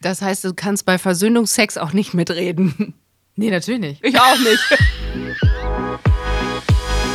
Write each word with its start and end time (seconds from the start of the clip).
Das 0.00 0.22
heißt, 0.22 0.44
du 0.44 0.54
kannst 0.54 0.86
bei 0.86 0.96
Versöhnungsex 0.98 1.76
auch 1.76 1.92
nicht 1.92 2.14
mitreden. 2.14 2.94
Nee, 3.34 3.50
natürlich 3.50 3.80
nicht. 3.80 4.04
Ich 4.04 4.18
auch 4.20 4.38
nicht. 4.38 5.38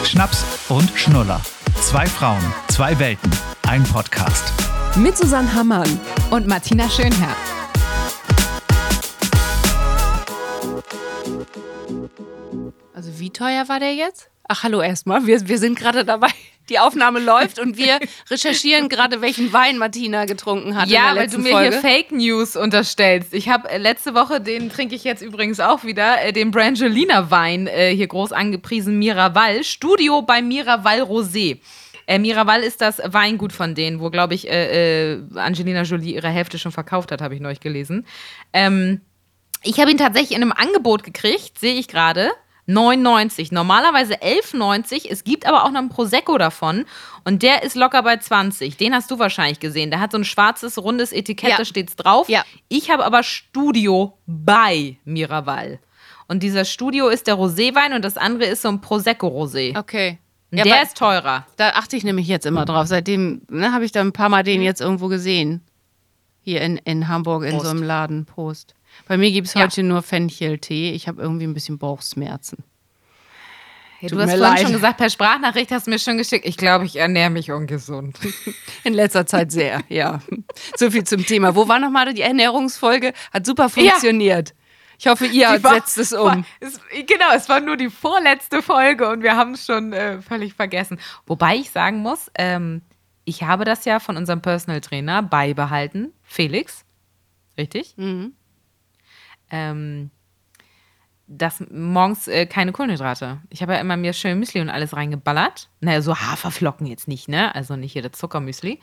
Schnaps 0.06 0.46
und 0.70 0.90
Schnuller. 0.96 1.42
Zwei 1.82 2.06
Frauen, 2.06 2.42
zwei 2.70 2.98
Welten, 2.98 3.32
ein 3.68 3.84
Podcast. 3.84 4.54
Mit 4.96 5.18
Susanne 5.18 5.54
Hammann. 5.54 6.00
Und 6.32 6.48
Martina 6.48 6.90
Schönherr. 6.90 7.36
Also 12.94 13.20
wie 13.20 13.30
teuer 13.32 13.68
war 13.68 13.80
der 13.80 13.94
jetzt? 13.94 14.30
Ach, 14.48 14.64
hallo 14.64 14.82
erstmal. 14.82 15.26
Wir, 15.26 15.46
wir 15.48 15.58
sind 15.58 15.78
gerade 15.78 16.06
dabei. 16.06 16.30
Die 16.70 16.80
Aufnahme 16.80 17.20
läuft 17.20 17.60
und 17.60 17.78
wir 17.78 18.00
recherchieren 18.30 18.90
gerade, 18.90 19.22
welchen 19.22 19.52
Wein 19.52 19.78
Martina 19.78 20.26
getrunken 20.26 20.76
hat. 20.76 20.90
Ja, 20.90 21.16
weil 21.16 21.28
du 21.28 21.40
mir 21.40 21.52
Folge. 21.52 21.72
hier 21.72 21.82
Fake 21.82 22.12
News 22.12 22.56
unterstellst. 22.56 23.34
Ich 23.34 23.50
habe 23.50 23.70
äh, 23.70 23.78
letzte 23.78 24.16
Woche, 24.16 24.40
den 24.40 24.70
trinke 24.70 24.96
ich 24.96 25.04
jetzt 25.04 25.22
übrigens 25.22 25.60
auch 25.60 25.84
wieder, 25.84 26.24
äh, 26.24 26.32
den 26.32 26.52
Brangelina 26.52 27.30
Wein 27.32 27.68
äh, 27.68 27.94
hier 27.96 28.08
groß 28.08 28.32
angepriesen, 28.32 28.98
Miraval. 29.00 29.64
Studio 29.64 30.22
bei 30.22 30.42
Miraval 30.42 31.02
Rosé. 31.02 31.60
Äh, 32.06 32.20
Miraval 32.20 32.62
ist 32.62 32.82
das 32.82 33.02
Weingut 33.06 33.54
von 33.54 33.76
denen, 33.76 34.00
wo, 34.00 34.10
glaube 34.10 34.34
ich, 34.34 34.50
äh, 34.50 35.20
Angelina 35.36 35.84
Jolie 35.84 36.16
ihre 36.16 36.30
Hälfte 36.30 36.60
schon 36.60 36.72
verkauft 36.72 37.12
hat, 37.12 37.22
habe 37.22 37.36
ich 37.36 37.42
neulich 37.42 37.60
gelesen. 37.60 38.06
Ähm, 38.52 39.02
ich 39.64 39.80
habe 39.80 39.92
ihn 39.92 39.98
tatsächlich 39.98 40.36
in 40.36 40.42
einem 40.42 40.52
Angebot 40.52 41.04
gekriegt, 41.04 41.60
sehe 41.60 41.76
ich 41.76 41.88
gerade. 41.88 42.32
9,90. 42.68 43.54
Normalerweise 43.54 44.16
11,90. 44.16 45.08
Es 45.10 45.24
gibt 45.24 45.46
aber 45.46 45.66
auch 45.66 45.72
noch 45.72 45.80
einen 45.80 45.90
Prosecco 45.90 46.38
davon. 46.38 46.86
Und 47.26 47.44
der 47.44 47.64
ist 47.64 47.76
locker 47.76 48.04
bei 48.04 48.18
20. 48.18 48.78
Den 48.78 48.94
hast 48.94 49.12
du 49.12 49.20
wahrscheinlich 49.20 49.60
gesehen. 49.60 49.92
Der 49.92 50.00
hat 50.00 50.12
so 50.12 50.18
ein 50.18 50.26
schwarzes, 50.26 50.78
rundes 50.78 51.12
Etikett, 51.12 51.52
Ja. 51.52 51.58
da 51.58 51.66
steht's 51.66 51.96
drauf. 51.96 52.30
Ja. 52.30 52.44
Ich 52.70 52.90
habe 52.90 53.06
aber 53.06 53.24
Studio 53.24 54.18
bei 54.26 54.98
Miraval. 55.06 55.80
Und 56.28 56.42
dieser 56.42 56.66
Studio 56.66 57.10
ist 57.10 57.28
der 57.28 57.36
Roséwein 57.36 57.94
und 57.96 58.04
das 58.04 58.18
andere 58.18 58.46
ist 58.46 58.62
so 58.62 58.70
ein 58.70 58.80
Prosecco-Rosé. 58.82 59.78
Okay. 59.78 60.20
Ja, 60.52 60.64
der 60.64 60.84
ist 60.84 60.96
teurer. 60.98 61.48
da 61.58 61.70
achte 61.72 61.96
ich 61.98 62.04
nämlich 62.04 62.28
jetzt 62.28 62.46
immer 62.46 62.64
drauf. 62.66 62.86
Seitdem 62.88 63.42
ne, 63.50 63.74
habe 63.74 63.86
ich 63.86 63.92
da 63.92 64.02
ein 64.02 64.14
paar 64.14 64.30
Mal 64.30 64.44
den 64.44 64.62
jetzt 64.62 64.82
irgendwo 64.82 65.08
gesehen. 65.08 65.62
Hier 66.42 66.62
in, 66.62 66.78
in 66.78 67.08
Hamburg 67.08 67.44
in 67.44 67.52
Prost. 67.52 67.66
so 67.66 67.72
einem 67.72 67.84
Laden. 67.84 68.26
Prost. 68.26 68.76
Bei 69.08 69.18
mir 69.18 69.32
gibt 69.32 69.48
es 69.48 69.54
Ja. 69.54 69.62
heute 69.64 69.84
nur 69.84 70.02
Fencheltee. 70.02 70.92
Ich 70.92 71.08
habe 71.08 71.22
irgendwie 71.22 71.46
ein 71.46 71.54
bisschen 71.54 71.78
Bauchschmerzen. 71.78 72.64
Ja, 74.02 74.10
Tut 74.10 74.18
du 74.18 74.22
hast 74.24 74.32
vorhin 74.32 74.40
leid. 74.42 74.60
schon 74.62 74.74
gesagt, 74.74 74.98
per 74.98 75.10
Sprachnachricht 75.10 75.72
hast 75.72 75.88
du 75.88 75.92
mir 75.92 76.00
schon 76.00 76.18
geschickt. 76.18 76.46
Ich 76.46 76.58
glaube, 76.58 76.86
ich 76.86 76.98
ernähre 76.98 77.30
mich 77.30 77.52
ungesund. 77.52 78.18
In 78.84 78.94
letzter 78.94 79.26
Zeit 79.26 79.52
sehr, 79.52 79.82
ja. 79.90 80.20
So 80.76 80.92
viel 80.92 81.06
zum 81.06 81.26
Thema. 81.26 81.56
Wo 81.56 81.68
war 81.70 81.80
nochmal 81.80 82.14
die 82.14 82.22
Ernährungsfolge? 82.22 83.14
Hat 83.32 83.46
super 83.46 83.70
funktioniert. 83.70 84.54
Ich 85.00 85.08
hoffe, 85.08 85.26
ihr 85.26 85.48
war- 85.64 85.74
setzt 85.76 85.98
es 85.98 86.12
um. 86.14 86.20
war- 86.26 86.44
Es, 86.60 86.80
genau, 87.08 87.32
es 87.36 87.48
war 87.50 87.60
nur 87.62 87.78
die 87.78 87.90
vorletzte 87.90 88.62
Folge 88.62 89.10
und 89.10 89.24
wir 89.24 89.36
haben 89.36 89.54
es 89.54 89.66
schon 89.66 89.92
äh, 89.94 90.22
völlig 90.22 90.54
vergessen. 90.54 91.00
Wobei 91.26 91.56
ich 91.56 91.72
sagen 91.72 92.00
muss, 92.00 92.30
ähm, 92.36 92.82
ich 93.26 93.44
habe 93.44 93.64
das 93.66 93.86
ja 93.86 94.00
von 94.00 94.18
unserem 94.18 94.42
Personal 94.42 94.82
Trainer 94.82 95.24
beibehalten, 95.24 96.12
Felix. 96.24 96.84
Richtig? 97.58 97.94
Mhm. 97.98 98.34
Ähm, 99.54 100.10
dass 101.28 101.64
morgens 101.72 102.28
äh, 102.28 102.46
keine 102.46 102.74
Kohlenhydrate. 102.74 103.40
Ich 103.50 103.62
habe 103.62 103.74
ja 103.74 103.80
immer 103.80 103.96
mir 103.96 104.14
schön 104.14 104.40
Müsli 104.40 104.60
und 104.60 104.70
alles 104.70 104.96
reingeballert. 104.96 105.70
Naja, 105.80 106.02
so 106.02 106.18
Haferflocken 106.18 106.86
jetzt 106.86 107.08
nicht, 107.08 107.30
ne? 107.30 107.56
Also 107.56 107.76
nicht 107.76 107.94
hier 107.94 108.02
das 108.02 108.14
Zuckermüsli. 108.14 108.80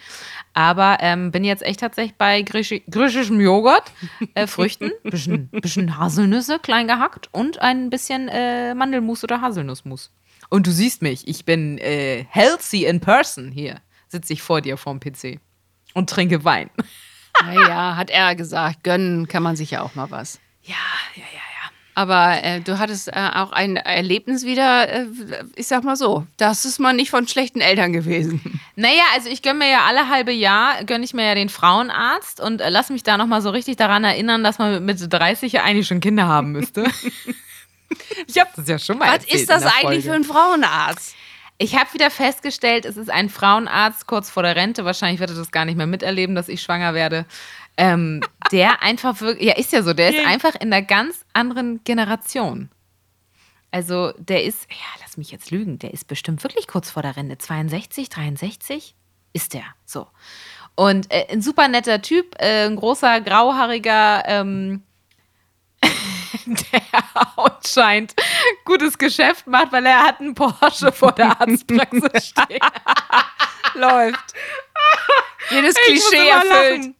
Aber 0.54 0.98
ähm, 1.00 1.30
bin 1.32 1.44
jetzt 1.44 1.62
echt 1.62 1.80
tatsächlich 1.80 2.16
bei 2.16 2.40
griechisch, 2.42 2.82
griechischem 2.90 3.40
Joghurt, 3.40 3.92
äh, 4.34 4.46
Früchten, 4.46 4.90
bisschen, 5.04 5.48
bisschen 5.50 5.98
Haselnüsse 5.98 6.58
klein 6.58 6.86
gehackt 6.86 7.28
und 7.32 7.60
ein 7.60 7.90
bisschen 7.90 8.28
äh, 8.28 8.74
Mandelmus 8.74 9.22
oder 9.22 9.42
Haselnussmus. 9.42 10.10
Und 10.48 10.66
du 10.66 10.70
siehst 10.70 11.02
mich, 11.02 11.28
ich 11.28 11.44
bin 11.44 11.78
äh, 11.78 12.24
healthy 12.28 12.86
in 12.86 13.00
person 13.00 13.52
hier. 13.52 13.76
Sitze 14.08 14.32
ich 14.32 14.42
vor 14.42 14.60
dir 14.62 14.76
vorm 14.76 14.98
PC 14.98 15.40
und 15.94 16.10
trinke 16.10 16.44
Wein. 16.44 16.70
Naja, 17.42 17.96
hat 17.96 18.10
er 18.10 18.34
gesagt. 18.34 18.82
Gönnen 18.82 19.28
kann 19.28 19.42
man 19.42 19.56
sich 19.56 19.70
ja 19.70 19.82
auch 19.82 19.94
mal 19.94 20.10
was. 20.10 20.40
Ja, 20.62 20.74
ja, 21.14 21.22
ja, 21.22 21.24
ja. 21.32 21.70
Aber 21.94 22.42
äh, 22.42 22.60
du 22.60 22.78
hattest 22.78 23.08
äh, 23.08 23.30
auch 23.34 23.52
ein 23.52 23.76
Erlebnis 23.76 24.44
wieder, 24.44 24.88
äh, 24.88 25.06
ich 25.56 25.66
sag 25.66 25.84
mal 25.84 25.96
so, 25.96 26.26
das 26.36 26.64
ist 26.64 26.78
mal 26.78 26.92
nicht 26.92 27.10
von 27.10 27.26
schlechten 27.26 27.60
Eltern 27.60 27.92
gewesen. 27.92 28.60
Naja, 28.76 29.02
also 29.14 29.28
ich 29.28 29.42
gönne 29.42 29.58
mir 29.58 29.70
ja 29.70 29.84
alle 29.86 30.08
halbe 30.08 30.32
Jahr, 30.32 30.84
gönne 30.84 31.04
ich 31.04 31.12
mir 31.12 31.26
ja 31.26 31.34
den 31.34 31.50
Frauenarzt 31.50 32.40
und 32.40 32.62
äh, 32.62 32.70
lass 32.70 32.88
mich 32.88 33.02
da 33.02 33.18
nochmal 33.18 33.42
so 33.42 33.50
richtig 33.50 33.76
daran 33.76 34.04
erinnern, 34.04 34.42
dass 34.42 34.58
man 34.58 34.72
mit 34.72 34.82
Mitte 34.82 35.08
30 35.08 35.52
ja 35.52 35.64
eigentlich 35.64 35.86
schon 35.86 36.00
Kinder 36.00 36.26
haben 36.26 36.52
müsste. 36.52 36.84
ich 38.26 38.40
habe 38.40 38.50
das 38.56 38.66
ja 38.68 38.78
schon 38.78 38.96
mal 38.96 39.18
Was 39.18 39.26
ist 39.26 39.50
das 39.50 39.64
eigentlich 39.64 40.04
für 40.06 40.14
ein 40.14 40.24
Frauenarzt? 40.24 41.14
Ich 41.58 41.78
habe 41.78 41.92
wieder 41.92 42.10
festgestellt, 42.10 42.86
es 42.86 42.96
ist 42.96 43.10
ein 43.10 43.28
Frauenarzt 43.28 44.06
kurz 44.06 44.30
vor 44.30 44.42
der 44.42 44.56
Rente. 44.56 44.86
Wahrscheinlich 44.86 45.20
wird 45.20 45.28
er 45.28 45.36
das 45.36 45.50
gar 45.50 45.66
nicht 45.66 45.76
mehr 45.76 45.86
miterleben, 45.86 46.34
dass 46.34 46.48
ich 46.48 46.62
schwanger 46.62 46.94
werde. 46.94 47.26
Ähm, 47.76 48.20
der 48.52 48.82
einfach 48.82 49.20
wirklich, 49.20 49.48
ja, 49.48 49.56
ist 49.56 49.72
ja 49.72 49.82
so, 49.82 49.94
der 49.94 50.10
ist 50.10 50.26
einfach 50.26 50.54
in 50.54 50.72
einer 50.72 50.82
ganz 50.82 51.24
anderen 51.32 51.82
Generation. 51.84 52.70
Also, 53.70 54.12
der 54.18 54.44
ist, 54.44 54.66
ja, 54.70 55.00
lass 55.00 55.16
mich 55.16 55.30
jetzt 55.30 55.50
lügen, 55.50 55.78
der 55.78 55.92
ist 55.94 56.08
bestimmt 56.08 56.42
wirklich 56.42 56.66
kurz 56.66 56.90
vor 56.90 57.02
der 57.02 57.16
Rente. 57.16 57.38
62, 57.38 58.08
63 58.08 58.94
ist 59.32 59.54
der. 59.54 59.64
So. 59.86 60.08
Und 60.74 61.12
äh, 61.12 61.26
ein 61.30 61.42
super 61.42 61.68
netter 61.68 62.02
Typ, 62.02 62.34
äh, 62.40 62.66
ein 62.66 62.76
großer, 62.76 63.20
grauhaariger, 63.20 64.24
ähm, 64.26 64.82
der 66.46 66.82
anscheinend 67.36 68.14
gutes 68.64 68.98
Geschäft 68.98 69.46
macht, 69.46 69.72
weil 69.72 69.86
er 69.86 70.02
hat 70.02 70.20
einen 70.20 70.34
Porsche 70.34 70.90
vor 70.90 71.12
der 71.12 71.40
Arztpraxis 71.40 72.28
stehen. 72.28 72.60
Läuft. 73.74 74.34
Jedes 75.50 75.74
Klischee 75.74 76.28
erfüllt. 76.28 76.78
lachen. 76.78 76.96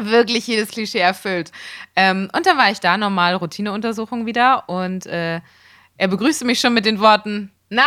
Wirklich 0.00 0.46
jedes 0.46 0.70
Klischee 0.70 0.98
erfüllt. 0.98 1.52
Ähm, 1.94 2.28
und 2.36 2.46
dann 2.46 2.58
war 2.58 2.70
ich 2.70 2.80
da, 2.80 2.96
normal 2.96 3.36
Routineuntersuchung 3.36 4.26
wieder. 4.26 4.68
Und 4.68 5.06
äh, 5.06 5.40
er 5.96 6.08
begrüßte 6.08 6.44
mich 6.44 6.60
schon 6.60 6.74
mit 6.74 6.84
den 6.84 7.00
Worten: 7.00 7.52
Na, 7.68 7.86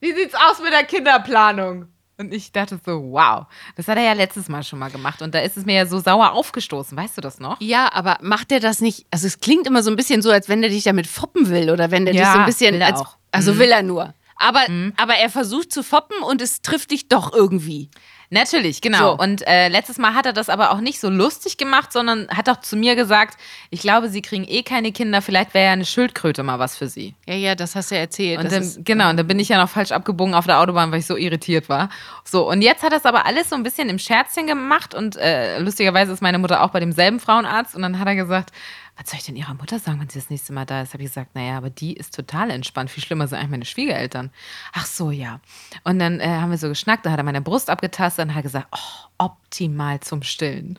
wie 0.00 0.12
sieht's 0.12 0.34
aus 0.34 0.60
mit 0.62 0.72
der 0.72 0.84
Kinderplanung? 0.84 1.88
Und 2.20 2.34
ich 2.34 2.52
dachte 2.52 2.78
so, 2.84 3.12
wow, 3.12 3.46
das 3.76 3.88
hat 3.88 3.96
er 3.96 4.04
ja 4.04 4.12
letztes 4.12 4.50
Mal 4.50 4.62
schon 4.62 4.78
mal 4.78 4.90
gemacht. 4.90 5.22
Und 5.22 5.34
da 5.34 5.38
ist 5.38 5.56
es 5.56 5.64
mir 5.64 5.74
ja 5.74 5.86
so 5.86 6.00
sauer 6.00 6.32
aufgestoßen. 6.32 6.96
Weißt 6.96 7.16
du 7.16 7.22
das 7.22 7.40
noch? 7.40 7.58
Ja, 7.62 7.90
aber 7.94 8.18
macht 8.20 8.50
der 8.50 8.60
das 8.60 8.82
nicht? 8.82 9.06
Also 9.10 9.26
es 9.26 9.40
klingt 9.40 9.66
immer 9.66 9.82
so 9.82 9.90
ein 9.90 9.96
bisschen 9.96 10.20
so, 10.20 10.30
als 10.30 10.46
wenn 10.50 10.60
der 10.60 10.70
dich 10.70 10.84
damit 10.84 11.06
foppen 11.06 11.48
will 11.48 11.70
oder 11.70 11.90
wenn 11.90 12.04
dich 12.04 12.16
Ja, 12.16 12.34
so 12.34 12.38
ein 12.40 12.44
bisschen 12.44 12.74
er 12.74 12.88
als, 12.88 13.02
also 13.32 13.58
will 13.58 13.70
er 13.70 13.82
nur. 13.82 14.12
Aber, 14.36 14.60
aber 14.98 15.14
er 15.14 15.30
versucht 15.30 15.72
zu 15.72 15.82
foppen 15.82 16.22
und 16.22 16.42
es 16.42 16.60
trifft 16.60 16.90
dich 16.90 17.08
doch 17.08 17.32
irgendwie. 17.32 17.90
Natürlich, 18.32 18.80
genau. 18.80 19.16
So. 19.16 19.18
Und 19.18 19.46
äh, 19.48 19.66
letztes 19.66 19.98
Mal 19.98 20.14
hat 20.14 20.24
er 20.24 20.32
das 20.32 20.48
aber 20.48 20.70
auch 20.70 20.80
nicht 20.80 21.00
so 21.00 21.10
lustig 21.10 21.56
gemacht, 21.56 21.92
sondern 21.92 22.28
hat 22.28 22.48
auch 22.48 22.60
zu 22.60 22.76
mir 22.76 22.94
gesagt, 22.94 23.36
ich 23.70 23.80
glaube, 23.80 24.08
sie 24.08 24.22
kriegen 24.22 24.44
eh 24.46 24.62
keine 24.62 24.92
Kinder, 24.92 25.20
vielleicht 25.20 25.52
wäre 25.52 25.66
ja 25.66 25.72
eine 25.72 25.84
Schildkröte 25.84 26.44
mal 26.44 26.60
was 26.60 26.76
für 26.76 26.88
sie. 26.88 27.16
Ja, 27.26 27.34
ja, 27.34 27.54
das 27.56 27.74
hast 27.74 27.90
du 27.90 27.96
ja 27.96 28.02
erzählt. 28.02 28.38
Und 28.38 28.52
dann, 28.52 28.62
ist, 28.62 28.84
genau, 28.84 29.10
und 29.10 29.16
dann 29.16 29.26
bin 29.26 29.40
ich 29.40 29.48
ja 29.48 29.60
noch 29.60 29.68
falsch 29.68 29.90
abgebogen 29.90 30.34
auf 30.34 30.46
der 30.46 30.60
Autobahn, 30.60 30.92
weil 30.92 31.00
ich 31.00 31.06
so 31.06 31.16
irritiert 31.16 31.68
war. 31.68 31.88
So, 32.24 32.48
und 32.48 32.62
jetzt 32.62 32.84
hat 32.84 32.92
er 32.92 32.98
es 32.98 33.04
aber 33.04 33.26
alles 33.26 33.50
so 33.50 33.56
ein 33.56 33.64
bisschen 33.64 33.88
im 33.88 33.98
Scherzchen 33.98 34.46
gemacht 34.46 34.94
und 34.94 35.16
äh, 35.16 35.58
lustigerweise 35.58 36.12
ist 36.12 36.22
meine 36.22 36.38
Mutter 36.38 36.62
auch 36.62 36.70
bei 36.70 36.78
demselben 36.78 37.18
Frauenarzt 37.18 37.74
und 37.74 37.82
dann 37.82 37.98
hat 37.98 38.06
er 38.06 38.14
gesagt, 38.14 38.52
was 39.00 39.10
soll 39.10 39.18
ich 39.18 39.24
denn 39.24 39.36
ihrer 39.36 39.54
Mutter 39.54 39.78
sagen, 39.78 39.98
wenn 39.98 40.08
sie 40.10 40.18
das 40.18 40.28
nächste 40.28 40.52
Mal 40.52 40.66
da 40.66 40.82
ist? 40.82 40.92
Habe 40.92 41.02
ich 41.02 41.08
gesagt, 41.08 41.34
naja, 41.34 41.56
aber 41.56 41.70
die 41.70 41.94
ist 41.94 42.14
total 42.14 42.50
entspannt. 42.50 42.90
Viel 42.90 43.02
schlimmer 43.02 43.26
sind 43.26 43.38
eigentlich 43.38 43.50
meine 43.50 43.64
Schwiegereltern. 43.64 44.30
Ach 44.74 44.84
so, 44.84 45.10
ja. 45.10 45.40
Und 45.84 45.98
dann 45.98 46.20
äh, 46.20 46.26
haben 46.28 46.50
wir 46.50 46.58
so 46.58 46.68
geschnackt, 46.68 47.06
dann 47.06 47.12
hat 47.12 47.18
er 47.20 47.24
meine 47.24 47.40
Brust 47.40 47.70
abgetastet 47.70 48.26
und 48.28 48.34
hat 48.34 48.42
gesagt, 48.42 48.66
oh, 48.72 49.08
optimal 49.18 50.00
zum 50.00 50.22
Stillen. 50.22 50.78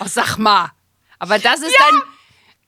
oh, 0.00 0.06
sag 0.06 0.36
mal. 0.38 0.70
Aber 1.20 1.38
das 1.38 1.60
ist 1.60 1.76
dann, 1.78 2.02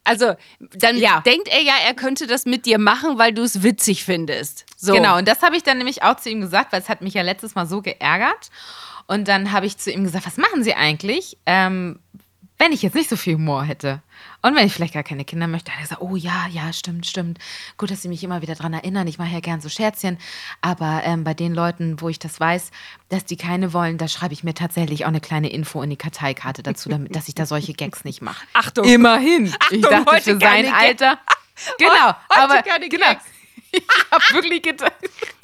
also 0.05 0.35
dann 0.61 0.97
Ja. 0.99 1.21
denkt 1.23 1.49
er 1.49 1.61
ja, 1.61 1.75
er 1.85 1.95
könnte 1.95 2.29
das 2.29 2.47
mit 2.47 2.65
dir 2.65 2.79
machen, 2.79 3.19
weil 3.19 3.33
du 3.35 3.43
es 3.43 3.65
witzig 3.65 4.05
findest. 4.05 4.67
So. 4.77 4.93
Genau, 4.93 5.19
und 5.19 5.27
das 5.27 5.43
habe 5.43 5.57
ich 5.57 5.65
dann 5.65 5.79
nämlich 5.79 6.05
auch 6.05 6.17
zu 6.17 6.31
ihm 6.31 6.41
gesagt, 6.41 6.73
weil 6.73 6.81
es 6.81 6.89
hat 6.89 7.01
mich 7.03 7.15
ja 7.15 7.23
letztes 7.23 7.57
Mal 7.57 7.67
so 7.67 7.83
geärgert. 7.83 8.51
Und 9.07 9.27
dann 9.29 9.51
habe 9.53 9.67
ich 9.67 9.77
zu 9.79 9.91
ihm 9.91 10.05
gesagt, 10.05 10.27
was 10.27 10.37
machen 10.37 10.63
Sie 10.63 10.75
eigentlich, 10.75 11.37
ähm, 11.45 11.99
wenn 12.59 12.73
ich 12.73 12.83
jetzt 12.83 12.95
nicht 12.95 13.11
so 13.11 13.17
viel 13.17 13.35
Humor 13.35 13.65
hätte? 13.65 14.01
Und 14.43 14.55
wenn 14.55 14.67
ich 14.67 14.73
vielleicht 14.73 14.95
gar 14.95 15.03
keine 15.03 15.25
Kinder 15.25 15.49
möchte, 15.49 15.73
hat 15.73 15.79
er 15.79 15.83
gesagt, 15.83 16.03
oh 16.03 16.17
ja, 16.17 16.47
ja, 16.51 16.73
stimmt, 16.73 17.07
stimmt. 17.07 17.39
Gut, 17.79 17.91
dass 17.91 18.03
Sie 18.03 18.09
mich 18.09 18.23
immer 18.23 18.43
wieder 18.43 18.55
dran 18.55 18.73
erinnern. 18.73 19.07
Ich 19.09 19.19
mache 19.19 19.33
ja 19.33 19.41
gern 19.41 19.61
so 19.61 19.69
Scherzchen. 19.69 20.19
Aber 20.61 21.03
ähm, 21.05 21.25
bei 21.25 21.35
den 21.35 21.53
Leuten, 21.53 22.01
wo 22.01 22.09
ich 22.09 22.19
das 22.19 22.39
weiß, 22.39 22.71
dass 23.09 23.25
die 23.25 23.37
keine 23.37 23.73
wollen, 23.73 23.99
da 23.99 24.07
schreibe 24.07 24.35
ich 24.35 24.45
mir 24.45 24.55
tatsächlich 24.55 25.05
auch 25.05 25.09
eine 25.09 25.21
kleine 25.21 25.49
Info 25.51 25.83
in 25.83 25.91
die 25.91 25.97
Karteikarte 25.97 26.63
dazu, 26.63 26.89
damit, 26.89 27.17
dass 27.17 27.29
ich 27.29 27.35
da 27.35 27.47
solche 27.47 27.73
Gags 27.73 28.05
nicht 28.05 28.23
mache. 28.23 28.45
Achtung. 28.53 28.85
Immerhin. 28.85 29.53
ich 29.71 29.83
dachte, 29.83 30.21
für 30.21 30.39
sein. 30.39 30.73
Alter. 30.73 31.19
Genau, 31.79 32.09
Heute 32.09 32.17
aber 32.31 32.63
keine 32.63 32.89
genau. 32.89 33.07
Gags. 33.07 33.25
Ich 33.71 33.83
habe 34.11 34.25
wirklich 34.33 34.63
gedacht. 34.63 34.93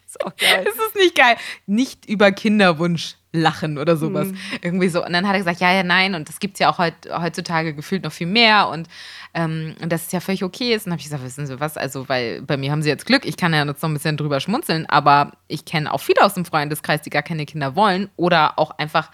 Ist 0.06 0.24
auch 0.24 0.34
geil. 0.36 0.66
Es 0.68 0.74
ist 0.74 0.96
nicht 0.96 1.14
geil. 1.14 1.36
Nicht 1.66 2.06
über 2.06 2.32
Kinderwunsch 2.32 3.14
lachen 3.32 3.78
oder 3.78 3.96
sowas. 3.96 4.28
Mhm. 4.28 4.38
Irgendwie 4.62 4.88
so. 4.88 5.04
Und 5.04 5.12
dann 5.12 5.26
hat 5.26 5.34
er 5.34 5.38
gesagt, 5.38 5.60
ja, 5.60 5.72
ja, 5.72 5.82
nein. 5.82 6.14
Und 6.14 6.28
das 6.28 6.40
gibt 6.40 6.54
es 6.54 6.60
ja 6.60 6.70
auch 6.70 6.78
heut, 6.78 6.94
heutzutage 7.10 7.74
gefühlt 7.74 8.02
noch 8.02 8.12
viel 8.12 8.26
mehr. 8.26 8.68
Und, 8.68 8.88
ähm, 9.34 9.74
und 9.80 9.92
das 9.92 10.02
ist 10.02 10.12
ja 10.12 10.20
völlig 10.20 10.42
okay 10.42 10.74
ist. 10.74 10.86
Und 10.86 10.90
dann 10.90 10.92
habe 10.94 11.00
ich 11.00 11.06
gesagt, 11.06 11.24
wissen 11.24 11.46
Sie 11.46 11.60
was? 11.60 11.76
Also, 11.76 12.08
weil 12.08 12.42
bei 12.42 12.56
mir 12.56 12.72
haben 12.72 12.82
Sie 12.82 12.88
jetzt 12.88 13.06
Glück. 13.06 13.24
Ich 13.24 13.36
kann 13.36 13.52
ja 13.52 13.64
jetzt 13.64 13.82
noch 13.82 13.90
ein 13.90 13.94
bisschen 13.94 14.16
drüber 14.16 14.40
schmunzeln. 14.40 14.86
Aber 14.86 15.32
ich 15.46 15.64
kenne 15.64 15.92
auch 15.92 16.00
viele 16.00 16.22
aus 16.22 16.34
dem 16.34 16.44
Freundeskreis, 16.44 17.02
die 17.02 17.10
gar 17.10 17.22
keine 17.22 17.46
Kinder 17.46 17.76
wollen 17.76 18.10
oder 18.16 18.58
auch 18.58 18.72
einfach 18.78 19.10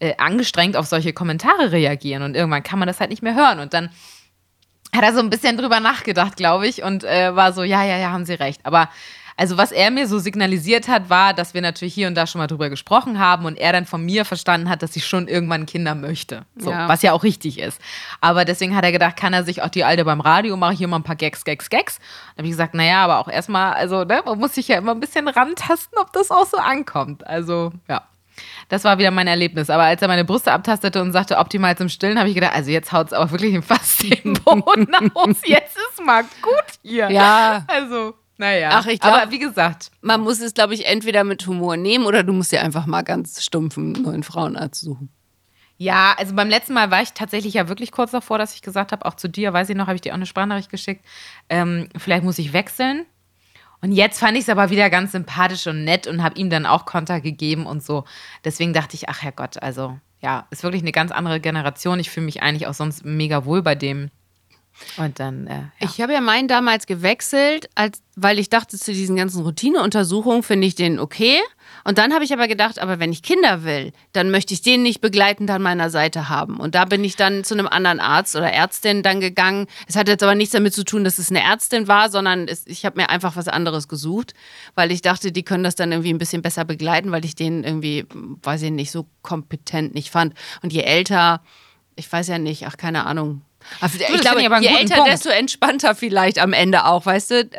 äh, 0.00 0.14
angestrengt 0.16 0.76
auf 0.76 0.86
solche 0.86 1.12
Kommentare 1.12 1.72
reagieren. 1.72 2.22
Und 2.22 2.34
irgendwann 2.34 2.62
kann 2.62 2.78
man 2.78 2.88
das 2.88 2.98
halt 2.98 3.10
nicht 3.10 3.22
mehr 3.22 3.36
hören. 3.36 3.60
Und 3.60 3.72
dann 3.74 3.90
hat 4.92 5.04
er 5.04 5.14
so 5.14 5.20
ein 5.20 5.30
bisschen 5.30 5.56
drüber 5.56 5.78
nachgedacht, 5.78 6.36
glaube 6.36 6.66
ich, 6.66 6.82
und 6.82 7.04
äh, 7.04 7.34
war 7.36 7.52
so, 7.52 7.62
ja, 7.62 7.84
ja, 7.84 7.96
ja, 7.96 8.10
haben 8.10 8.24
Sie 8.24 8.34
recht. 8.34 8.60
Aber 8.64 8.88
also 9.40 9.56
was 9.56 9.72
er 9.72 9.90
mir 9.90 10.06
so 10.06 10.18
signalisiert 10.18 10.86
hat, 10.86 11.08
war, 11.08 11.32
dass 11.32 11.54
wir 11.54 11.62
natürlich 11.62 11.94
hier 11.94 12.08
und 12.08 12.14
da 12.14 12.26
schon 12.26 12.40
mal 12.40 12.46
drüber 12.46 12.68
gesprochen 12.68 13.18
haben 13.18 13.46
und 13.46 13.56
er 13.56 13.72
dann 13.72 13.86
von 13.86 14.04
mir 14.04 14.26
verstanden 14.26 14.68
hat, 14.68 14.82
dass 14.82 14.94
ich 14.96 15.06
schon 15.06 15.28
irgendwann 15.28 15.64
Kinder 15.64 15.94
möchte. 15.94 16.42
So, 16.56 16.70
Ja. 16.70 16.88
was 16.90 17.00
ja 17.00 17.12
auch 17.12 17.22
richtig 17.22 17.58
ist. 17.58 17.80
Aber 18.20 18.44
deswegen 18.44 18.76
hat 18.76 18.84
er 18.84 18.92
gedacht, 18.92 19.16
kann 19.16 19.32
er 19.32 19.42
sich 19.42 19.62
auch 19.62 19.70
die 19.70 19.82
Alte 19.82 20.04
beim 20.04 20.20
Radio 20.20 20.58
mache 20.58 20.74
ich 20.74 20.78
hier 20.78 20.88
mal 20.88 20.96
ein 20.98 21.04
paar 21.04 21.16
Gags, 21.16 21.42
Gags, 21.44 21.70
Gags. 21.70 21.96
Dann 22.36 22.42
habe 22.42 22.48
ich 22.48 22.52
gesagt, 22.52 22.74
naja, 22.74 23.02
aber 23.02 23.18
auch 23.18 23.28
erstmal, 23.28 23.72
also, 23.72 24.04
ne, 24.04 24.20
man 24.26 24.38
muss 24.38 24.54
sich 24.54 24.68
ja 24.68 24.76
immer 24.76 24.92
ein 24.92 25.00
bisschen 25.00 25.26
rantasten, 25.26 25.96
ob 25.98 26.12
das 26.12 26.30
auch 26.30 26.44
so 26.46 26.58
ankommt. 26.58 27.26
Also, 27.26 27.72
ja. 27.88 28.02
Das 28.68 28.84
war 28.84 28.98
wieder 28.98 29.10
mein 29.10 29.26
Erlebnis. 29.26 29.68
Aber 29.70 29.82
als 29.84 30.00
er 30.02 30.08
meine 30.08 30.24
Brüste 30.24 30.52
abtastete 30.52 31.00
und 31.02 31.12
sagte, 31.12 31.38
optimal 31.38 31.76
zum 31.76 31.88
Stillen, 31.88 32.18
habe 32.18 32.28
ich 32.28 32.34
gedacht, 32.34 32.54
also 32.54 32.70
jetzt 32.70 32.92
haut 32.92 33.08
es 33.08 33.12
aber 33.14 33.30
wirklich 33.30 33.62
fast 33.64 34.02
den 34.02 34.34
Boden 34.44 34.94
aus. 35.14 35.36
Jetzt 35.44 35.76
ist 35.76 36.04
mal 36.04 36.22
gut 36.42 36.64
hier. 36.82 37.10
Ja. 37.10 37.64
Also, 37.66 38.14
naja. 38.40 38.70
Ach, 38.72 38.86
ich 38.86 38.98
glaub- 38.98 39.14
aber 39.14 39.30
wie 39.30 39.38
gesagt, 39.38 39.90
Man 40.00 40.20
muss 40.22 40.40
es, 40.40 40.54
glaube 40.54 40.74
ich, 40.74 40.86
entweder 40.86 41.22
mit 41.24 41.46
Humor 41.46 41.76
nehmen 41.76 42.06
oder 42.06 42.24
du 42.24 42.32
musst 42.32 42.50
dir 42.52 42.62
einfach 42.62 42.86
mal 42.86 43.02
ganz 43.02 43.44
stumpf 43.44 43.78
einen 43.78 43.92
neuen 43.92 44.22
Frauenarzt 44.24 44.80
suchen. 44.80 45.10
ja, 45.78 46.14
also 46.18 46.34
beim 46.34 46.48
letzten 46.48 46.72
Mal 46.74 46.90
war 46.90 47.00
ich 47.02 47.12
tatsächlich 47.12 47.54
ja 47.54 47.68
wirklich 47.68 47.92
kurz 47.92 48.10
davor, 48.10 48.36
dass 48.38 48.54
ich 48.54 48.62
gesagt 48.62 48.92
habe, 48.92 49.06
auch 49.06 49.14
zu 49.14 49.28
dir, 49.28 49.52
weiß 49.52 49.68
ich 49.70 49.76
noch, 49.76 49.86
habe 49.86 49.94
ich 49.94 50.00
dir 50.02 50.10
auch 50.12 50.16
eine 50.16 50.26
Sprachnachricht 50.26 50.70
geschickt, 50.70 51.04
ähm, 51.48 51.88
vielleicht 51.96 52.24
muss 52.24 52.38
ich 52.38 52.52
wechseln. 52.52 53.06
Und 53.82 53.92
jetzt 53.92 54.18
fand 54.20 54.36
ich 54.36 54.42
es 54.42 54.48
aber 54.50 54.68
wieder 54.68 54.90
ganz 54.90 55.12
sympathisch 55.12 55.66
und 55.66 55.84
nett 55.84 56.06
und 56.06 56.22
habe 56.22 56.38
ihm 56.38 56.50
dann 56.50 56.66
auch 56.66 56.84
Konter 56.84 57.22
gegeben 57.22 57.64
und 57.64 57.82
so. 57.82 58.04
Deswegen 58.44 58.74
dachte 58.74 58.94
ich, 58.94 59.08
ach 59.08 59.22
Herrgott, 59.22 59.62
also 59.62 59.98
ja, 60.20 60.46
ist 60.50 60.62
wirklich 60.62 60.82
eine 60.82 60.92
ganz 60.92 61.12
andere 61.12 61.40
Generation. 61.40 61.98
Ich 61.98 62.10
fühle 62.10 62.26
mich 62.26 62.42
eigentlich 62.42 62.66
auch 62.66 62.74
sonst 62.74 63.06
mega 63.06 63.46
wohl 63.46 63.62
bei 63.62 63.74
dem. 63.74 64.10
Und 64.96 65.20
dann, 65.20 65.46
äh, 65.46 65.54
ja. 65.54 65.72
Ich 65.80 66.00
habe 66.00 66.12
ja 66.12 66.20
meinen 66.20 66.48
damals 66.48 66.86
gewechselt, 66.86 67.68
als, 67.74 68.02
weil 68.16 68.38
ich 68.38 68.48
dachte, 68.48 68.78
zu 68.78 68.92
diesen 68.92 69.16
ganzen 69.16 69.42
Routineuntersuchungen 69.42 70.42
finde 70.42 70.66
ich 70.66 70.74
den 70.74 70.98
okay. 70.98 71.38
Und 71.84 71.98
dann 71.98 72.12
habe 72.12 72.24
ich 72.24 72.32
aber 72.32 72.48
gedacht, 72.48 72.78
aber 72.78 72.98
wenn 72.98 73.12
ich 73.12 73.22
Kinder 73.22 73.64
will, 73.64 73.92
dann 74.12 74.30
möchte 74.30 74.54
ich 74.54 74.62
den 74.62 74.82
nicht 74.82 75.00
begleitend 75.00 75.50
an 75.50 75.62
meiner 75.62 75.90
Seite 75.90 76.28
haben. 76.28 76.58
Und 76.58 76.74
da 76.74 76.84
bin 76.84 77.04
ich 77.04 77.16
dann 77.16 77.44
zu 77.44 77.54
einem 77.54 77.68
anderen 77.68 78.00
Arzt 78.00 78.36
oder 78.36 78.52
Ärztin 78.52 79.02
dann 79.02 79.20
gegangen. 79.20 79.66
Es 79.86 79.96
hat 79.96 80.08
jetzt 80.08 80.22
aber 80.22 80.34
nichts 80.34 80.52
damit 80.52 80.74
zu 80.74 80.84
tun, 80.84 81.04
dass 81.04 81.18
es 81.18 81.30
eine 81.30 81.42
Ärztin 81.42 81.88
war, 81.88 82.10
sondern 82.10 82.48
es, 82.48 82.66
ich 82.66 82.84
habe 82.84 83.00
mir 83.00 83.10
einfach 83.10 83.36
was 83.36 83.48
anderes 83.48 83.88
gesucht, 83.88 84.34
weil 84.74 84.90
ich 84.90 85.02
dachte, 85.02 85.32
die 85.32 85.42
können 85.42 85.64
das 85.64 85.76
dann 85.76 85.92
irgendwie 85.92 86.12
ein 86.12 86.18
bisschen 86.18 86.42
besser 86.42 86.64
begleiten, 86.64 87.12
weil 87.12 87.24
ich 87.24 87.34
den 87.34 87.64
irgendwie, 87.64 88.06
weiß 88.42 88.62
ich 88.62 88.70
nicht, 88.70 88.90
so 88.90 89.06
kompetent 89.22 89.94
nicht 89.94 90.10
fand. 90.10 90.34
Und 90.62 90.72
je 90.72 90.82
älter, 90.82 91.42
ich 91.96 92.10
weiß 92.10 92.28
ja 92.28 92.38
nicht, 92.38 92.66
ach, 92.66 92.76
keine 92.76 93.06
Ahnung. 93.06 93.42
Aber 93.80 93.92
ich 93.94 94.04
finde 94.04 94.20
glaube, 94.20 94.40
ich 94.40 94.46
aber 94.46 94.60
je 94.60 94.68
älter, 94.68 94.96
Punkt. 94.96 95.12
desto 95.12 95.28
entspannter 95.28 95.94
vielleicht 95.94 96.38
am 96.38 96.52
Ende 96.52 96.84
auch, 96.84 97.06
weißt 97.06 97.30
du? 97.30 97.50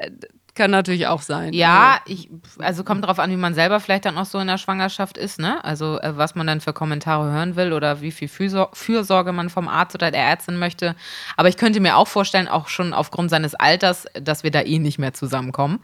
Kann 0.53 0.71
natürlich 0.71 1.07
auch 1.07 1.21
sein. 1.21 1.53
Ja, 1.53 2.01
ich, 2.05 2.29
also 2.59 2.83
kommt 2.83 3.05
drauf 3.05 3.19
an, 3.19 3.31
wie 3.31 3.37
man 3.37 3.53
selber 3.53 3.79
vielleicht 3.79 4.03
dann 4.03 4.17
auch 4.17 4.25
so 4.25 4.37
in 4.37 4.47
der 4.47 4.57
Schwangerschaft 4.57 5.17
ist, 5.17 5.39
ne? 5.39 5.63
Also 5.63 5.97
äh, 6.01 6.17
was 6.17 6.35
man 6.35 6.45
dann 6.45 6.59
für 6.59 6.73
Kommentare 6.73 7.31
hören 7.31 7.55
will 7.55 7.71
oder 7.71 8.01
wie 8.01 8.11
viel 8.11 8.27
Fürsor 8.27 8.69
Fürsorge 8.73 9.31
man 9.31 9.49
vom 9.49 9.69
Arzt 9.69 9.95
oder 9.95 10.11
der 10.11 10.21
Ärztin 10.21 10.59
möchte. 10.59 10.95
Aber 11.37 11.47
ich 11.47 11.55
könnte 11.55 11.79
mir 11.79 11.95
auch 11.95 12.07
vorstellen, 12.07 12.49
auch 12.49 12.67
schon 12.67 12.93
aufgrund 12.93 13.29
seines 13.29 13.55
Alters, 13.55 14.07
dass 14.13 14.43
wir 14.43 14.51
da 14.51 14.61
eh 14.61 14.79
nicht 14.79 14.99
mehr 14.99 15.13
zusammenkommen. 15.13 15.79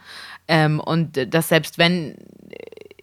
Ähm, 0.49 0.81
und 0.81 1.15
äh, 1.15 1.27
dass 1.27 1.47
selbst 1.47 1.77
wenn 1.77 2.17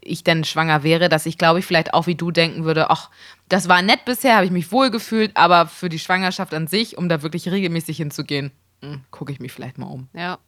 ich 0.05 0.25
dann 0.25 0.45
schwanger 0.45 0.83
wäre, 0.83 1.09
dass 1.09 1.27
ich 1.27 1.39
glaube 1.39 1.59
ich 1.59 1.67
vielleicht 1.67 1.95
auch 1.95 2.07
wie 2.07 2.15
du 2.15 2.31
denken 2.31 2.65
würde, 2.65 2.91
ach, 2.91 3.11
das 3.49 3.69
war 3.69 3.83
nett 3.83 4.05
bisher, 4.05 4.37
habe 4.37 4.47
ich 4.47 4.53
mich 4.53 4.73
wohl 4.73 4.91
gefühlt, 4.91 5.37
aber 5.37 5.67
für 5.67 5.89
die 5.89 5.99
Schwangerschaft 5.99 6.55
an 6.55 6.67
sich, 6.67 6.97
um 6.99 7.09
da 7.09 7.23
wirklich 7.23 7.51
regelmäßig 7.51 7.97
hinzugehen, 7.97 8.53
gucke 9.11 9.33
ich 9.33 9.41
mich 9.41 9.53
vielleicht 9.53 9.79
mal 9.79 9.87
um. 9.87 10.09
Ja. 10.13 10.39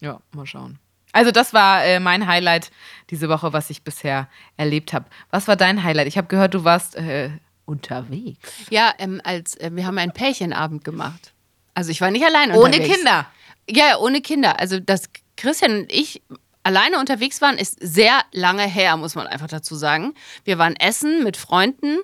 Ja, 0.00 0.20
mal 0.32 0.46
schauen. 0.46 0.78
Also 1.12 1.30
das 1.30 1.54
war 1.54 1.84
äh, 1.84 1.98
mein 1.98 2.26
Highlight 2.26 2.70
diese 3.10 3.28
Woche, 3.28 3.52
was 3.52 3.70
ich 3.70 3.82
bisher 3.82 4.28
erlebt 4.56 4.92
habe. 4.92 5.06
Was 5.30 5.48
war 5.48 5.56
dein 5.56 5.82
Highlight? 5.82 6.08
Ich 6.08 6.18
habe 6.18 6.28
gehört, 6.28 6.52
du 6.52 6.64
warst 6.64 6.94
äh, 6.96 7.30
unterwegs. 7.64 8.38
Ja, 8.70 8.92
ähm, 8.98 9.20
als 9.24 9.56
äh, 9.56 9.70
wir 9.72 9.86
haben 9.86 9.96
einen 9.98 10.12
Pärchenabend 10.12 10.84
gemacht. 10.84 11.32
Also 11.74 11.90
ich 11.90 12.00
war 12.00 12.10
nicht 12.10 12.24
allein 12.24 12.50
Ohne 12.50 12.76
unterwegs. 12.76 12.96
Kinder. 12.96 13.26
Ja, 13.68 13.98
ohne 13.98 14.20
Kinder. 14.20 14.60
Also 14.60 14.78
dass 14.78 15.08
Christian 15.36 15.80
und 15.80 15.92
ich 15.92 16.22
alleine 16.66 16.98
unterwegs 16.98 17.40
waren, 17.40 17.58
ist 17.58 17.78
sehr 17.80 18.20
lange 18.32 18.64
her, 18.64 18.96
muss 18.96 19.14
man 19.14 19.28
einfach 19.28 19.46
dazu 19.46 19.76
sagen. 19.76 20.14
Wir 20.44 20.58
waren 20.58 20.74
essen 20.74 21.22
mit 21.22 21.36
Freunden. 21.36 21.98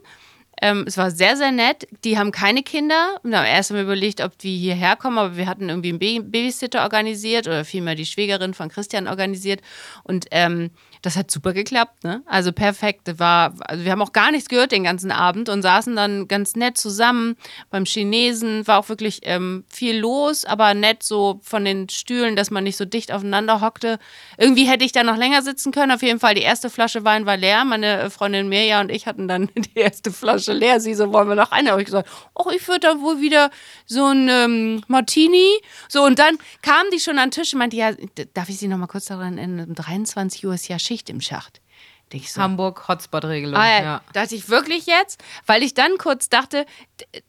Ähm, 0.61 0.85
es 0.87 0.97
war 0.97 1.11
sehr, 1.11 1.37
sehr 1.37 1.51
nett. 1.51 1.89
Die 2.05 2.17
haben 2.17 2.31
keine 2.31 2.63
Kinder. 2.63 3.19
Wir 3.25 3.39
haben 3.39 3.47
erst 3.47 3.73
mal 3.73 3.83
überlegt, 3.83 4.21
ob 4.21 4.39
die 4.39 4.57
hierher 4.57 4.95
kommen, 4.95 5.19
aber 5.19 5.37
wir 5.37 5.49
hatten 5.49 5.69
irgendwie 5.69 5.89
einen 5.89 5.99
Ba- 5.99 6.31
Babysitter 6.31 6.83
organisiert 6.85 7.49
oder 7.49 7.65
vielmehr 7.65 7.97
die 7.97 8.07
Schwägerin 8.07 8.55
von 8.55 8.69
Christian 8.69 9.09
organisiert. 9.09 9.61
Und 10.05 10.27
ähm, 10.31 10.71
das 11.03 11.17
hat 11.17 11.33
super 11.33 11.53
geklappt, 11.53 12.05
ne? 12.05 12.23
Also 12.27 12.53
perfekt. 12.53 13.19
War, 13.19 13.55
also 13.61 13.85
wir 13.85 13.91
haben 13.91 14.01
auch 14.01 14.13
gar 14.13 14.31
nichts 14.31 14.49
gehört 14.49 14.71
den 14.71 14.85
ganzen 14.85 15.11
Abend 15.11 15.49
und 15.49 15.61
saßen 15.61 15.97
dann 15.97 16.29
ganz 16.29 16.55
nett 16.55 16.79
zusammen 16.79 17.37
beim 17.71 17.85
Chinesen. 17.85 18.67
War 18.69 18.79
auch 18.79 18.89
wirklich 18.89 19.21
ähm, 19.25 19.65
viel 19.69 19.99
los, 19.99 20.45
aber 20.45 20.75
nett 20.75 21.03
so 21.03 21.41
von 21.43 21.65
den 21.65 21.89
Stühlen, 21.89 22.37
dass 22.37 22.53
man 22.53 22.63
nicht 22.63 22.77
so 22.77 22.85
dicht 22.85 23.13
aufeinander 23.13 23.61
hockte. 23.61 23.99
Irgendwie 24.39 24.65
hätte 24.65 24.85
ich 24.85 24.93
da 24.93 25.03
noch 25.03 25.17
länger 25.17 25.43
sitzen 25.43 25.73
können. 25.73 25.91
Auf 25.91 26.03
jeden 26.03 26.21
Fall, 26.21 26.37
die 26.37 26.43
erste 26.43 26.71
Flasche 26.71 27.05
Wein 27.05 27.27
war 27.27 27.37
leer. 27.37 27.65
Meine 27.65 28.03
äh, 28.03 28.11
Freundin 28.11 28.49
Mirja 28.49 28.81
und 28.81 28.91
ich 28.91 29.07
hatten 29.07 29.27
dann 29.27 29.51
die 29.57 29.81
erste 29.81 30.13
Flasche 30.13 30.53
leer. 30.53 30.79
Sie 30.79 30.95
so, 30.95 31.13
wollen 31.13 31.29
wir 31.29 31.35
noch 31.35 31.51
eine? 31.51 31.73
Habe 31.73 31.83
ich 31.83 31.87
gesagt, 31.87 32.09
oh, 32.35 32.51
ich 32.55 32.67
würde 32.69 32.81
da 32.81 33.01
wohl 33.01 33.21
wieder 33.21 33.51
so 33.87 34.07
ein 34.07 34.29
ähm, 34.29 34.85
Martini. 34.87 35.51
So, 35.89 36.05
und 36.05 36.21
dann 36.21 36.39
kam 36.63 36.85
die 36.93 37.01
schon 37.01 37.19
an 37.19 37.31
den 37.31 37.33
Tisch 37.33 37.53
und 37.53 37.59
meinte, 37.59 37.77
ja, 37.77 37.91
darf 38.35 38.49
ich 38.49 38.59
Sie 38.59 38.69
noch 38.69 38.79
mal 38.79 38.87
kurz 38.87 39.07
daran 39.07 39.37
erinnern, 39.37 39.69
um 39.69 39.75
23 39.75 40.47
Uhr 40.47 40.55
ist 40.55 40.69
ja 40.69 40.79
Schicht 40.79 40.92
im 41.11 41.21
Schacht. 41.21 41.61
So, 42.27 42.43
Hamburg, 42.43 42.89
Hotspot-Regelung. 42.89 43.57
Ah, 43.59 43.67
ja. 43.79 43.83
ja. 43.83 44.01
Dachte 44.13 44.35
ich 44.35 44.51
wirklich 44.51 44.85
jetzt? 44.85 45.19
Weil 45.47 45.63
ich 45.63 45.73
dann 45.73 45.97
kurz 45.97 46.29
dachte, 46.29 46.67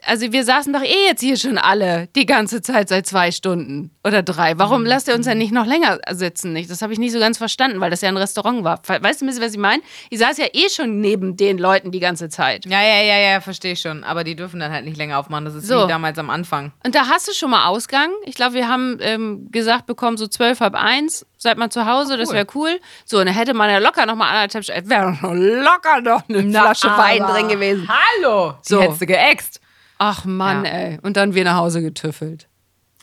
also 0.06 0.33
wir 0.33 0.44
saßen 0.44 0.74
doch 0.74 0.81
eh 0.81 1.06
jetzt 1.07 1.21
hier 1.21 1.38
schon 1.38 1.57
alle 1.57 2.07
die 2.18 2.25
ganze 2.25 2.62
Zeit 2.62 2.89
seit 2.89 3.07
zwei 3.07 3.31
Stunden 3.31 3.92
oder 4.04 4.21
drei. 4.23 4.57
Warum 4.59 4.81
Mhm. 4.81 4.87
lasst 4.87 5.07
ihr 5.07 5.16
uns 5.16 5.26
ja 5.26 5.35
nicht 5.35 5.54
noch 5.54 5.66
länger 5.66 5.99
sitzen? 6.11 6.52
Nicht? 6.52 6.69
Das 6.69 6.81
habe 6.81 6.92
ich 6.92 6.99
nicht 6.99 7.14
so 7.14 7.19
ganz 7.19 7.37
verstanden, 7.37 7.80
weil 7.80 7.92
das 7.92 8.02
ja 8.02 8.09
ein 8.09 8.18
Restaurant 8.18 8.66
war. 8.66 8.81
Weißt 8.85 9.21
du, 9.21 9.26
ein 9.26 9.28
bisschen, 9.30 9.42
was 9.42 9.54
ich 9.54 9.57
meine? 9.57 9.81
Ich 10.09 10.19
saß 10.19 10.37
ja 10.37 10.47
eh 10.52 10.68
schon 10.68 10.99
neben 10.99 11.37
den 11.37 11.57
Leuten 11.59 11.92
die 11.92 12.02
ganze 12.02 12.28
Zeit. 12.28 12.66
Ja, 12.66 12.81
ja, 12.81 13.02
ja, 13.04 13.18
ja, 13.19 13.40
verstehe 13.40 13.71
ich 13.71 13.80
schon. 13.80 14.04
Aber 14.04 14.26
die 14.26 14.35
dürfen 14.35 14.59
dann 14.59 14.73
halt 14.73 14.83
nicht 14.83 14.97
länger 14.97 15.18
aufmachen. 15.18 15.45
Das 15.45 15.56
ist 15.56 15.66
So. 15.66 15.85
wie 15.85 15.87
damals 15.87 16.18
am 16.18 16.30
Anfang. 16.30 16.73
Und 16.85 16.94
da 16.94 17.07
hast 17.07 17.30
du 17.30 17.31
schon 17.31 17.52
mal 17.52 17.68
Ausgang. 17.68 18.09
Ich 18.26 18.35
glaube, 18.35 18.56
wir 18.56 18.68
haben 18.68 18.97
ähm, 18.99 19.47
gesagt 19.49 19.85
bekommen, 19.85 20.18
so 20.18 20.28
zwölf, 20.28 20.59
halb 20.59 20.76
eins, 20.76 21.26
seid 21.44 21.57
mal 21.57 21.69
zu 21.69 21.85
Hause, 21.85 22.18
das 22.18 22.30
cool. 22.30 22.35
wäre 22.35 22.47
cool. 22.56 22.80
So, 23.06 23.19
und 23.19 23.28
dann 23.28 23.35
hätte 23.35 23.54
man 23.54 23.69
ja 23.69 23.78
locker 23.78 24.06
noch 24.06 24.16
mal 24.16 24.30
anderthalb 24.30 24.64
Stunden, 24.64 24.90
wäre 24.90 25.12
noch 25.12 25.21
locker 25.33 26.02
noch 26.02 26.28
eine 26.28 26.50
Flasche 26.50 26.88
Wein 26.88 27.19
drin 27.21 27.47
gewesen. 27.50 27.88
Hallo! 27.88 28.54
Die 28.54 28.68
So. 28.69 28.81
hättest 28.81 29.02
du 29.02 29.06
geäxt. 29.06 29.59
Ach 30.00 30.26
Mann, 30.26 30.66
Ja. 30.66 30.71
ey. 30.71 31.00
Und 31.04 31.16
dann 31.18 31.35
wir 31.35 31.44
nach 31.44 31.57
Hause 31.57 31.81
getüffelt. 31.81 32.47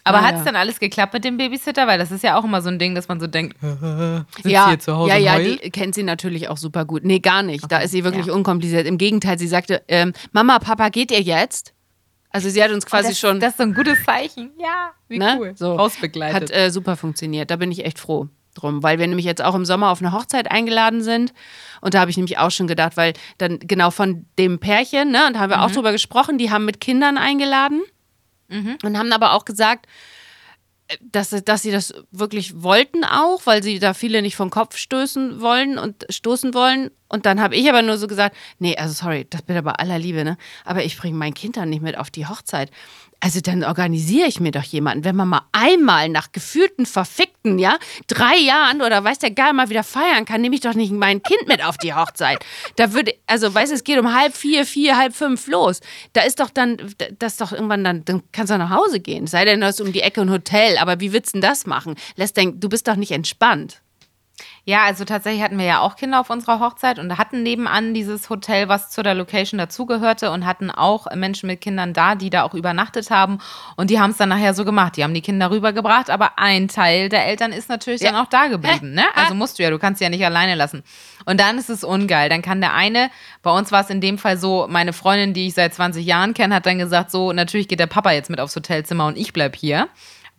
Aber 0.02 0.18
Ah, 0.18 0.22
hat 0.22 0.32
es 0.34 0.40
ja. 0.40 0.44
dann 0.46 0.56
alles 0.56 0.80
geklappt 0.80 1.12
mit 1.12 1.24
dem 1.24 1.36
Babysitter? 1.36 1.86
Weil 1.86 1.98
das 1.98 2.10
ist 2.10 2.24
ja 2.24 2.36
auch 2.38 2.44
immer 2.44 2.62
so 2.62 2.68
ein 2.70 2.78
Ding, 2.78 2.94
dass 2.94 3.06
man 3.08 3.20
so 3.20 3.26
denkt, 3.26 3.56
sitzt 4.36 4.46
ja, 4.46 4.68
hier 4.68 4.78
zu 4.78 4.96
Hause 4.96 5.10
ja, 5.10 5.16
ja, 5.18 5.34
heult? 5.34 5.62
die 5.62 5.70
kennt 5.70 5.94
sie 5.94 6.02
natürlich 6.02 6.48
auch 6.48 6.56
super 6.56 6.84
gut. 6.86 7.04
Nee, 7.04 7.18
gar 7.20 7.42
nicht. 7.42 7.70
Da 7.70 7.78
ist 7.78 7.90
sie 7.90 8.02
wirklich 8.02 8.26
ja. 8.26 8.32
unkompliziert. 8.32 8.86
Im 8.86 8.96
Gegenteil, 8.98 9.38
sie 9.38 9.46
sagte, 9.46 9.82
ähm, 9.88 10.12
Mama, 10.32 10.58
Papa, 10.58 10.88
geht 10.88 11.10
ihr 11.10 11.20
jetzt? 11.20 11.74
Also 12.30 12.48
sie 12.48 12.62
hat 12.62 12.70
uns 12.70 12.86
quasi 12.86 13.08
das, 13.08 13.18
schon 13.18 13.40
Das 13.40 13.50
ist 13.52 13.56
so 13.58 13.62
ein 13.64 13.74
gutes 13.74 14.04
Zeichen. 14.04 14.50
Ja, 14.58 14.92
wie 15.08 15.18
ne, 15.18 15.36
cool. 15.38 15.52
so, 15.56 15.74
Rausbegleitet. 15.74 16.50
hat 16.50 16.50
äh, 16.56 16.70
super 16.70 16.96
funktioniert. 16.96 17.50
Da 17.50 17.56
bin 17.56 17.70
ich 17.72 17.84
echt 17.84 17.98
froh 17.98 18.28
drum, 18.54 18.82
weil 18.82 18.98
wir 18.98 19.06
nämlich 19.06 19.26
jetzt 19.26 19.42
auch 19.42 19.54
im 19.54 19.64
Sommer 19.64 19.90
auf 19.90 20.00
eine 20.00 20.12
Hochzeit 20.12 20.50
eingeladen 20.50 21.02
sind. 21.02 21.32
Und 21.80 21.94
da 21.94 22.00
habe 22.00 22.10
ich 22.10 22.16
nämlich 22.16 22.38
auch 22.38 22.50
schon 22.50 22.66
gedacht, 22.66 22.96
weil 22.96 23.12
dann 23.38 23.58
genau 23.60 23.90
von 23.90 24.26
dem 24.38 24.58
Pärchen, 24.58 25.10
ne, 25.12 25.26
und 25.26 25.34
da 25.34 25.40
haben 25.40 25.50
wir 25.50 25.58
Mhm. 25.58 25.62
auch 25.62 25.70
drüber 25.70 25.92
gesprochen, 25.92 26.36
die 26.38 26.50
haben 26.50 26.64
mit 26.64 26.80
Kindern 26.80 27.16
eingeladen 27.18 27.80
Mhm. 28.48 28.76
und 28.84 28.98
haben 28.98 29.12
aber 29.12 29.34
auch 29.34 29.44
gesagt, 29.44 29.86
dass, 31.00 31.30
dass 31.30 31.62
sie 31.62 31.70
das 31.70 31.94
wirklich 32.10 32.62
wollten 32.62 33.04
auch, 33.04 33.46
weil 33.46 33.62
sie 33.62 33.78
da 33.78 33.94
viele 33.94 34.22
nicht 34.22 34.36
vom 34.36 34.50
Kopf 34.50 34.76
stößen 34.76 35.40
wollen 35.40 35.78
und 35.78 36.06
stoßen 36.08 36.54
wollen. 36.54 36.90
Und 37.08 37.26
dann 37.26 37.40
habe 37.40 37.56
ich 37.56 37.68
aber 37.68 37.82
nur 37.82 37.98
so 37.98 38.06
gesagt, 38.06 38.36
nee, 38.58 38.76
also 38.76 38.94
sorry, 38.94 39.26
das 39.28 39.42
bitte 39.42 39.62
bei 39.62 39.72
aller 39.72 39.98
Liebe, 39.98 40.24
ne? 40.24 40.36
Aber 40.64 40.84
ich 40.84 40.96
bringe 40.96 41.16
mein 41.16 41.34
Kind 41.34 41.56
dann 41.56 41.70
nicht 41.70 41.82
mit 41.82 41.98
auf 41.98 42.10
die 42.10 42.26
Hochzeit. 42.26 42.70
Also 43.20 43.40
dann 43.40 43.64
organisiere 43.64 44.26
ich 44.26 44.40
mir 44.40 44.50
doch 44.50 44.62
jemanden. 44.62 45.04
Wenn 45.04 45.16
man 45.16 45.28
mal 45.28 45.42
einmal 45.52 46.08
nach 46.08 46.32
gefühlten, 46.32 46.86
verfickten, 46.86 47.58
ja, 47.58 47.78
drei 48.06 48.36
Jahren 48.36 48.80
oder 48.80 49.04
weiß 49.04 49.18
der 49.18 49.30
Geil 49.30 49.52
mal 49.52 49.68
wieder 49.68 49.84
feiern 49.84 50.24
kann, 50.24 50.40
nehme 50.40 50.54
ich 50.54 50.62
doch 50.62 50.74
nicht 50.74 50.90
mein 50.90 51.22
Kind 51.22 51.46
mit 51.46 51.62
auf 51.64 51.76
die 51.76 51.94
Hochzeit. 51.94 52.38
Da 52.76 52.94
würde, 52.94 53.14
also 53.26 53.52
weißt 53.52 53.72
du, 53.72 53.76
es 53.76 53.84
geht 53.84 53.98
um 53.98 54.14
halb 54.14 54.34
vier, 54.34 54.64
vier, 54.64 54.96
halb 54.96 55.14
fünf 55.14 55.46
los. 55.46 55.80
Da 56.14 56.22
ist 56.22 56.40
doch 56.40 56.50
dann, 56.50 56.78
das 57.18 57.32
ist 57.32 57.40
doch 57.40 57.52
irgendwann 57.52 57.84
dann, 57.84 58.04
dann 58.06 58.22
kannst 58.32 58.52
du 58.52 58.58
nach 58.58 58.70
Hause 58.70 59.00
gehen. 59.00 59.26
Sei 59.26 59.44
denn, 59.44 59.60
du 59.60 59.66
hast 59.66 59.80
um 59.80 59.92
die 59.92 60.00
Ecke 60.00 60.22
ein 60.22 60.30
Hotel. 60.30 60.78
Aber 60.78 61.00
wie 61.00 61.12
willst 61.12 61.34
du 61.34 61.40
denn 61.40 61.48
das 61.48 61.66
machen? 61.66 61.96
Lässt 62.16 62.36
denk, 62.36 62.60
du 62.60 62.68
bist 62.68 62.88
doch 62.88 62.96
nicht 62.96 63.12
entspannt. 63.12 63.82
Ja, 64.64 64.84
also 64.84 65.04
tatsächlich 65.04 65.42
hatten 65.42 65.58
wir 65.58 65.64
ja 65.64 65.80
auch 65.80 65.96
Kinder 65.96 66.20
auf 66.20 66.28
unserer 66.30 66.60
Hochzeit 66.60 66.98
und 66.98 67.16
hatten 67.16 67.42
nebenan 67.42 67.94
dieses 67.94 68.28
Hotel, 68.28 68.68
was 68.68 68.90
zu 68.90 69.02
der 69.02 69.14
Location 69.14 69.58
dazugehörte 69.58 70.30
und 70.30 70.44
hatten 70.44 70.70
auch 70.70 71.06
Menschen 71.14 71.46
mit 71.46 71.60
Kindern 71.60 71.92
da, 71.92 72.14
die 72.14 72.30
da 72.30 72.42
auch 72.42 72.54
übernachtet 72.54 73.10
haben. 73.10 73.38
Und 73.76 73.90
die 73.90 73.98
haben 73.98 74.10
es 74.10 74.18
dann 74.18 74.28
nachher 74.28 74.52
so 74.52 74.64
gemacht. 74.64 74.96
Die 74.96 75.04
haben 75.04 75.14
die 75.14 75.22
Kinder 75.22 75.50
rübergebracht, 75.50 76.10
aber 76.10 76.38
ein 76.38 76.68
Teil 76.68 77.08
der 77.08 77.26
Eltern 77.26 77.52
ist 77.52 77.68
natürlich 77.68 78.02
ja. 78.02 78.12
dann 78.12 78.20
auch 78.20 78.28
da 78.28 78.48
geblieben. 78.48 78.92
Ne? 78.92 79.04
Also 79.14 79.34
musst 79.34 79.58
du 79.58 79.62
ja, 79.62 79.70
du 79.70 79.78
kannst 79.78 79.98
sie 79.98 80.04
ja 80.04 80.10
nicht 80.10 80.24
alleine 80.24 80.54
lassen. 80.54 80.84
Und 81.24 81.40
dann 81.40 81.58
ist 81.58 81.70
es 81.70 81.82
ungeil. 81.82 82.28
Dann 82.28 82.42
kann 82.42 82.60
der 82.60 82.74
eine, 82.74 83.10
bei 83.42 83.50
uns 83.50 83.72
war 83.72 83.82
es 83.82 83.90
in 83.90 84.00
dem 84.00 84.18
Fall 84.18 84.36
so, 84.36 84.66
meine 84.68 84.92
Freundin, 84.92 85.32
die 85.32 85.46
ich 85.46 85.54
seit 85.54 85.74
20 85.74 86.04
Jahren 86.04 86.34
kenne, 86.34 86.54
hat 86.54 86.66
dann 86.66 86.78
gesagt, 86.78 87.10
so, 87.10 87.32
natürlich 87.32 87.68
geht 87.68 87.80
der 87.80 87.86
Papa 87.86 88.12
jetzt 88.12 88.30
mit 88.30 88.40
aufs 88.40 88.56
Hotelzimmer 88.56 89.06
und 89.06 89.16
ich 89.16 89.32
bleib 89.32 89.56
hier 89.56 89.88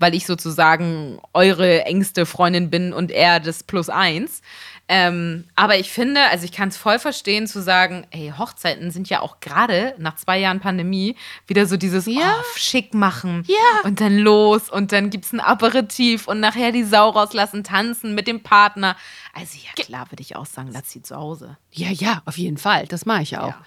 weil 0.02 0.16
ich 0.16 0.26
sozusagen 0.26 1.20
eure 1.34 1.86
engste 1.86 2.26
Freundin 2.26 2.70
bin 2.70 2.92
und 2.92 3.12
er 3.12 3.40
das 3.40 3.64
Plus 3.64 3.88
eins. 3.88 4.42
Ähm, 4.88 5.46
aber 5.56 5.78
ich 5.78 5.90
finde, 5.90 6.20
also 6.32 6.44
ich 6.44 6.52
kann 6.52 6.68
es 6.68 6.76
voll 6.76 7.00
verstehen 7.00 7.48
zu 7.48 7.62
sagen, 7.62 8.06
hey, 8.10 8.34
Hochzeiten 8.38 8.92
sind 8.92 9.10
ja 9.10 9.22
auch 9.22 9.40
gerade 9.40 9.94
nach 10.00 10.16
zwei 10.16 10.40
Jahren 10.40 10.60
Pandemie 10.60 11.16
wieder 11.48 11.66
so 11.66 11.78
dieses 11.78 12.08
ja. 12.08 12.36
oh, 12.40 12.44
schick 12.58 12.94
machen 12.94 13.46
ja. 13.48 13.56
und 13.84 14.02
dann 14.02 14.18
los 14.18 14.70
und 14.70 14.92
dann 14.92 15.10
gibt 15.10 15.26
es 15.26 15.32
ein 15.32 15.40
Aperitif 15.40 16.28
und 16.28 16.42
nachher 16.42 16.74
die 16.74 16.84
Sau 16.84 17.10
rauslassen, 17.10 17.64
tanzen 17.64 18.16
mit 18.16 18.28
dem 18.28 18.44
Partner. 18.44 18.98
Also 19.34 19.58
ja, 19.60 19.82
klar 19.82 20.12
würde 20.12 20.24
ich 20.24 20.36
auch 20.36 20.48
sagen, 20.48 20.72
lass 20.74 20.92
sie 20.92 21.02
zu 21.02 21.16
Hause. 21.16 21.58
Ja, 21.72 21.90
ja, 21.90 22.22
auf 22.26 22.38
jeden 22.38 22.58
Fall. 22.58 22.86
Das 22.88 23.06
mache 23.06 23.22
ich 23.22 23.38
auch. 23.38 23.48
Ja. 23.48 23.62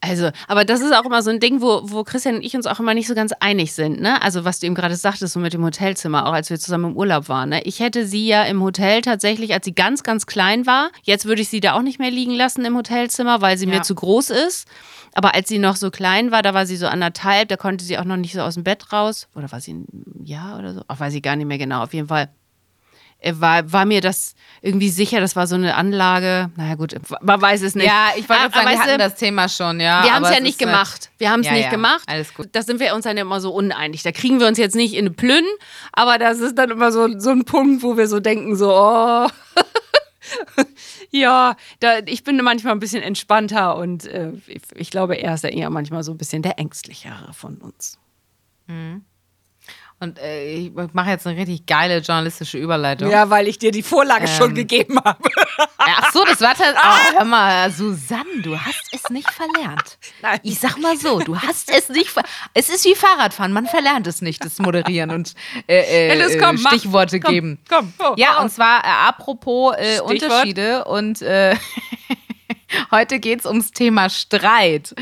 Also, 0.00 0.30
aber 0.46 0.64
das 0.64 0.80
ist 0.80 0.94
auch 0.94 1.04
immer 1.04 1.22
so 1.22 1.30
ein 1.30 1.40
Ding, 1.40 1.60
wo, 1.60 1.80
wo 1.82 2.04
Christian 2.04 2.36
und 2.36 2.42
ich 2.44 2.54
uns 2.54 2.66
auch 2.66 2.78
immer 2.78 2.94
nicht 2.94 3.08
so 3.08 3.16
ganz 3.16 3.32
einig 3.40 3.72
sind. 3.72 4.00
Ne? 4.00 4.22
Also, 4.22 4.44
was 4.44 4.60
du 4.60 4.66
eben 4.66 4.76
gerade 4.76 4.94
sagtest, 4.94 5.32
so 5.32 5.40
mit 5.40 5.52
dem 5.52 5.64
Hotelzimmer, 5.64 6.26
auch 6.26 6.32
als 6.32 6.50
wir 6.50 6.58
zusammen 6.58 6.92
im 6.92 6.96
Urlaub 6.96 7.28
waren. 7.28 7.48
Ne? 7.48 7.62
Ich 7.64 7.80
hätte 7.80 8.06
sie 8.06 8.28
ja 8.28 8.44
im 8.44 8.62
Hotel 8.62 9.02
tatsächlich, 9.02 9.52
als 9.54 9.64
sie 9.64 9.74
ganz, 9.74 10.04
ganz 10.04 10.26
klein 10.26 10.66
war, 10.66 10.90
jetzt 11.02 11.24
würde 11.24 11.42
ich 11.42 11.48
sie 11.48 11.58
da 11.58 11.72
auch 11.72 11.82
nicht 11.82 11.98
mehr 11.98 12.12
liegen 12.12 12.32
lassen 12.32 12.64
im 12.64 12.76
Hotelzimmer, 12.76 13.40
weil 13.40 13.58
sie 13.58 13.66
ja. 13.66 13.74
mir 13.74 13.82
zu 13.82 13.96
groß 13.96 14.30
ist. 14.30 14.68
Aber 15.14 15.34
als 15.34 15.48
sie 15.48 15.58
noch 15.58 15.74
so 15.74 15.90
klein 15.90 16.30
war, 16.30 16.42
da 16.42 16.54
war 16.54 16.64
sie 16.64 16.76
so 16.76 16.86
anderthalb, 16.86 17.48
da 17.48 17.56
konnte 17.56 17.84
sie 17.84 17.98
auch 17.98 18.04
noch 18.04 18.16
nicht 18.16 18.34
so 18.34 18.40
aus 18.40 18.54
dem 18.54 18.62
Bett 18.62 18.92
raus. 18.92 19.26
Oder 19.34 19.50
war 19.50 19.60
sie 19.60 19.74
ein 19.74 19.86
Jahr 20.22 20.60
oder 20.60 20.74
so? 20.74 20.82
Ach, 20.86 21.00
weiß 21.00 21.14
ich 21.14 21.22
gar 21.22 21.34
nicht 21.34 21.46
mehr 21.46 21.58
genau. 21.58 21.82
Auf 21.82 21.92
jeden 21.92 22.06
Fall 22.06 22.28
war, 23.24 23.72
war 23.72 23.84
mir 23.84 24.00
das 24.00 24.34
irgendwie 24.62 24.90
sicher, 24.90 25.20
das 25.20 25.36
war 25.36 25.46
so 25.46 25.54
eine 25.54 25.74
Anlage. 25.74 26.50
Naja, 26.56 26.74
gut, 26.76 26.94
man 27.20 27.40
weiß 27.40 27.62
es 27.62 27.74
nicht. 27.74 27.86
Ja, 27.86 28.10
ich 28.16 28.28
wollte 28.28 28.42
ah, 28.42 28.50
sagen, 28.50 28.68
wir 28.68 28.78
hatten 28.78 28.98
das 28.98 29.14
Thema 29.16 29.48
schon, 29.48 29.80
ja. 29.80 30.04
Wir 30.04 30.14
haben 30.14 30.24
es 30.24 30.34
ja 30.34 30.40
nicht 30.40 30.60
halt 30.60 30.70
gemacht. 30.70 31.10
Wir 31.18 31.30
haben 31.30 31.40
es 31.40 31.46
ja, 31.46 31.52
nicht 31.52 31.64
ja, 31.64 31.70
gemacht. 31.70 32.02
Alles 32.06 32.32
gut. 32.34 32.48
Da 32.52 32.62
sind 32.62 32.80
wir 32.80 32.94
uns 32.94 33.04
dann 33.04 33.16
immer 33.16 33.40
so 33.40 33.52
uneinig. 33.52 34.02
Da 34.02 34.12
kriegen 34.12 34.40
wir 34.40 34.46
uns 34.46 34.58
jetzt 34.58 34.76
nicht 34.76 34.94
in 34.94 35.06
eine 35.06 35.10
Plünn, 35.10 35.44
aber 35.92 36.18
das 36.18 36.38
ist 36.40 36.56
dann 36.56 36.70
immer 36.70 36.92
so, 36.92 37.18
so 37.18 37.30
ein 37.30 37.44
Punkt, 37.44 37.82
wo 37.82 37.96
wir 37.96 38.06
so 38.06 38.20
denken, 38.20 38.56
so, 38.56 38.72
oh. 38.72 39.28
ja, 41.10 41.56
da, 41.80 41.98
ich 42.06 42.24
bin 42.24 42.36
manchmal 42.42 42.72
ein 42.72 42.80
bisschen 42.80 43.02
entspannter 43.02 43.76
und 43.76 44.06
äh, 44.06 44.32
ich, 44.46 44.62
ich, 44.74 44.90
glaube, 44.90 45.16
er 45.16 45.34
ist 45.34 45.44
ja 45.44 45.50
eher 45.50 45.70
manchmal 45.70 46.02
so 46.02 46.12
ein 46.12 46.18
bisschen 46.18 46.42
der 46.42 46.58
ängstlichere 46.58 47.32
von 47.32 47.56
uns. 47.58 47.98
Mhm. 48.66 49.04
Und 50.00 50.18
äh, 50.20 50.44
ich 50.54 50.72
mache 50.92 51.10
jetzt 51.10 51.26
eine 51.26 51.36
richtig 51.36 51.66
geile 51.66 51.98
journalistische 51.98 52.56
Überleitung. 52.56 53.10
Ja, 53.10 53.30
weil 53.30 53.48
ich 53.48 53.58
dir 53.58 53.72
die 53.72 53.82
Vorlage 53.82 54.26
ähm, 54.26 54.36
schon 54.38 54.54
gegeben 54.54 55.00
habe. 55.04 55.28
Ach 55.76 56.12
so, 56.12 56.24
das 56.24 56.40
war 56.40 56.50
tatsächlich. 56.54 56.80
Oh, 56.82 57.18
hör 57.18 57.24
mal, 57.24 57.70
Susanne, 57.72 58.42
du 58.42 58.56
hast 58.56 58.84
es 58.92 59.10
nicht 59.10 59.28
verlernt. 59.28 59.98
Nein. 60.22 60.38
Ich 60.44 60.60
sag 60.60 60.78
mal 60.78 60.96
so, 60.96 61.18
du 61.18 61.36
hast 61.36 61.70
es 61.72 61.88
nicht 61.88 62.10
verlernt. 62.10 62.32
Es 62.54 62.68
ist 62.68 62.84
wie 62.84 62.94
Fahrradfahren, 62.94 63.52
man 63.52 63.66
verlernt 63.66 64.06
es 64.06 64.22
nicht, 64.22 64.44
das 64.44 64.60
Moderieren 64.60 65.10
und 65.10 65.34
äh, 65.66 66.12
äh, 66.12 66.18
ja, 66.18 66.38
komm, 66.38 66.58
Stichworte 66.58 67.18
komm, 67.18 67.34
geben. 67.34 67.58
Komm, 67.68 67.92
oh, 67.98 68.14
ja, 68.16 68.36
oh. 68.38 68.42
und 68.42 68.50
zwar 68.50 68.84
äh, 68.84 69.08
apropos 69.08 69.74
äh, 69.78 70.00
Unterschiede 70.00 70.84
und 70.84 71.22
äh, 71.22 71.56
Heute 72.90 73.20
geht 73.20 73.40
es 73.40 73.46
ums 73.46 73.72
Thema 73.72 74.08
Streit. 74.10 74.94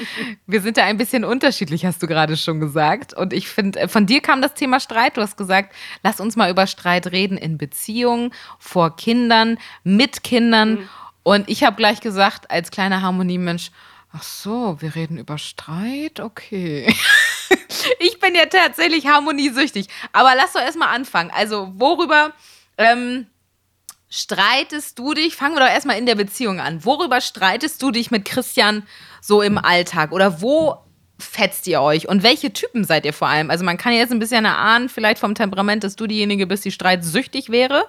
Wir 0.46 0.60
sind 0.60 0.76
da 0.76 0.84
ein 0.84 0.96
bisschen 0.96 1.24
unterschiedlich, 1.24 1.84
hast 1.84 2.02
du 2.02 2.06
gerade 2.06 2.36
schon 2.36 2.60
gesagt. 2.60 3.14
Und 3.14 3.32
ich 3.32 3.48
finde, 3.48 3.80
äh, 3.80 3.88
von 3.88 4.06
dir 4.06 4.20
kam 4.20 4.42
das 4.42 4.54
Thema 4.54 4.80
Streit. 4.80 5.16
Du 5.16 5.20
hast 5.20 5.36
gesagt, 5.36 5.74
lass 6.02 6.20
uns 6.20 6.36
mal 6.36 6.50
über 6.50 6.66
Streit 6.66 7.08
reden 7.08 7.38
in 7.38 7.58
Beziehungen, 7.58 8.32
vor 8.58 8.96
Kindern, 8.96 9.58
mit 9.84 10.22
Kindern. 10.22 10.74
Mhm. 10.74 10.88
Und 11.22 11.48
ich 11.48 11.64
habe 11.64 11.76
gleich 11.76 12.00
gesagt, 12.00 12.50
als 12.50 12.70
kleiner 12.70 13.02
Harmoniemensch, 13.02 13.70
ach 14.12 14.22
so, 14.22 14.80
wir 14.80 14.94
reden 14.94 15.18
über 15.18 15.38
Streit? 15.38 16.20
Okay. 16.20 16.86
ich 17.98 18.20
bin 18.20 18.34
ja 18.34 18.46
tatsächlich 18.46 19.06
harmoniesüchtig. 19.06 19.88
Aber 20.12 20.34
lass 20.36 20.52
doch 20.52 20.60
erstmal 20.60 20.94
anfangen. 20.94 21.30
Also, 21.34 21.72
worüber. 21.76 22.32
Ähm, 22.78 23.26
streitest 24.08 24.98
du 24.98 25.14
dich? 25.14 25.36
Fangen 25.36 25.54
wir 25.54 25.60
doch 25.60 25.68
erstmal 25.68 25.98
in 25.98 26.06
der 26.06 26.14
Beziehung 26.14 26.60
an. 26.60 26.84
Worüber 26.84 27.20
streitest 27.20 27.82
du 27.82 27.90
dich 27.90 28.10
mit 28.10 28.24
Christian 28.24 28.86
so 29.20 29.42
im 29.42 29.58
Alltag? 29.58 30.12
Oder 30.12 30.40
wo 30.40 30.76
fetzt 31.18 31.66
ihr 31.66 31.80
euch? 31.80 32.08
Und 32.08 32.22
welche 32.22 32.52
Typen 32.52 32.84
seid 32.84 33.04
ihr 33.04 33.12
vor 33.12 33.28
allem? 33.28 33.50
Also 33.50 33.64
man 33.64 33.78
kann 33.78 33.92
jetzt 33.92 34.12
ein 34.12 34.18
bisschen 34.18 34.44
erahnen, 34.44 34.88
vielleicht 34.88 35.18
vom 35.18 35.34
Temperament, 35.34 35.82
dass 35.84 35.96
du 35.96 36.06
diejenige 36.06 36.46
bist, 36.46 36.64
die 36.64 36.72
streitsüchtig 36.72 37.50
wäre 37.50 37.84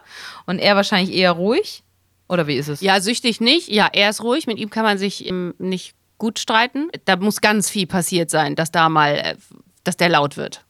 und 0.46 0.60
er 0.60 0.76
wahrscheinlich 0.76 1.16
eher 1.16 1.32
ruhig. 1.32 1.84
Oder 2.30 2.48
wie 2.48 2.56
ist 2.56 2.68
es? 2.68 2.82
Ja, 2.82 3.00
süchtig 3.00 3.40
nicht. 3.40 3.70
Ja, 3.70 3.90
er 3.92 4.10
ist 4.10 4.22
ruhig. 4.22 4.48
Mit 4.48 4.58
ihm 4.58 4.70
kann 4.70 4.84
man 4.84 4.98
sich 4.98 5.32
nicht 5.60 5.96
gut 6.18 6.40
streiten. 6.40 6.90
Da 7.06 7.16
muss 7.16 7.42
ganz 7.42 7.70
viel 7.70 7.88
passiert 7.88 8.30
sein, 8.30 8.56
dass 8.56 8.72
da 8.72 8.90
mal, 8.90 9.16
äh, 9.16 9.36
dass 9.84 9.98
der 9.98 10.10
laut 10.10 10.36
wird. 10.36 10.66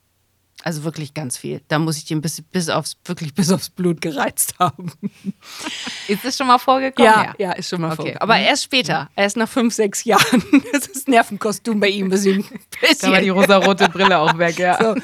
Also 0.64 0.84
wirklich 0.84 1.14
ganz 1.14 1.38
viel. 1.38 1.62
Da 1.68 1.78
muss 1.78 1.98
ich 1.98 2.06
den 2.06 2.20
bis, 2.20 2.42
bis 2.42 2.70
aufs, 2.70 2.98
wirklich 3.06 3.34
bis 3.34 3.52
aufs 3.52 3.70
Blut 3.70 4.02
gereizt 4.02 4.56
haben. 4.60 4.92
Ist 6.08 6.26
es 6.26 6.36
schon 6.36 6.48
mal 6.48 6.58
vorgekommen? 6.58 7.12
Ja, 7.12 7.36
ja, 7.38 7.52
ist 7.52 7.70
schon 7.70 7.82
mal 7.82 7.88
okay. 7.88 7.96
vorgekommen. 7.98 8.22
Aber 8.22 8.40
erst 8.40 8.64
später, 8.64 9.10
erst 9.16 9.38
nach 9.38 9.48
fünf, 9.48 9.74
sechs 9.74 10.04
Jahren. 10.04 10.44
Das 10.72 10.88
ist 10.88 11.08
Nervenkostüm 11.08 11.80
bei 11.80 11.90
ihm. 11.90 12.10
Bisschen, 12.10 12.44
bisschen. 12.82 12.98
Da 13.02 13.12
war 13.12 13.22
die 13.22 13.30
rosarote 13.30 13.90
Brille 13.90 14.18
auch 14.20 14.38
weg, 14.38 14.58
ja. 14.60 14.78
So. 14.82 14.96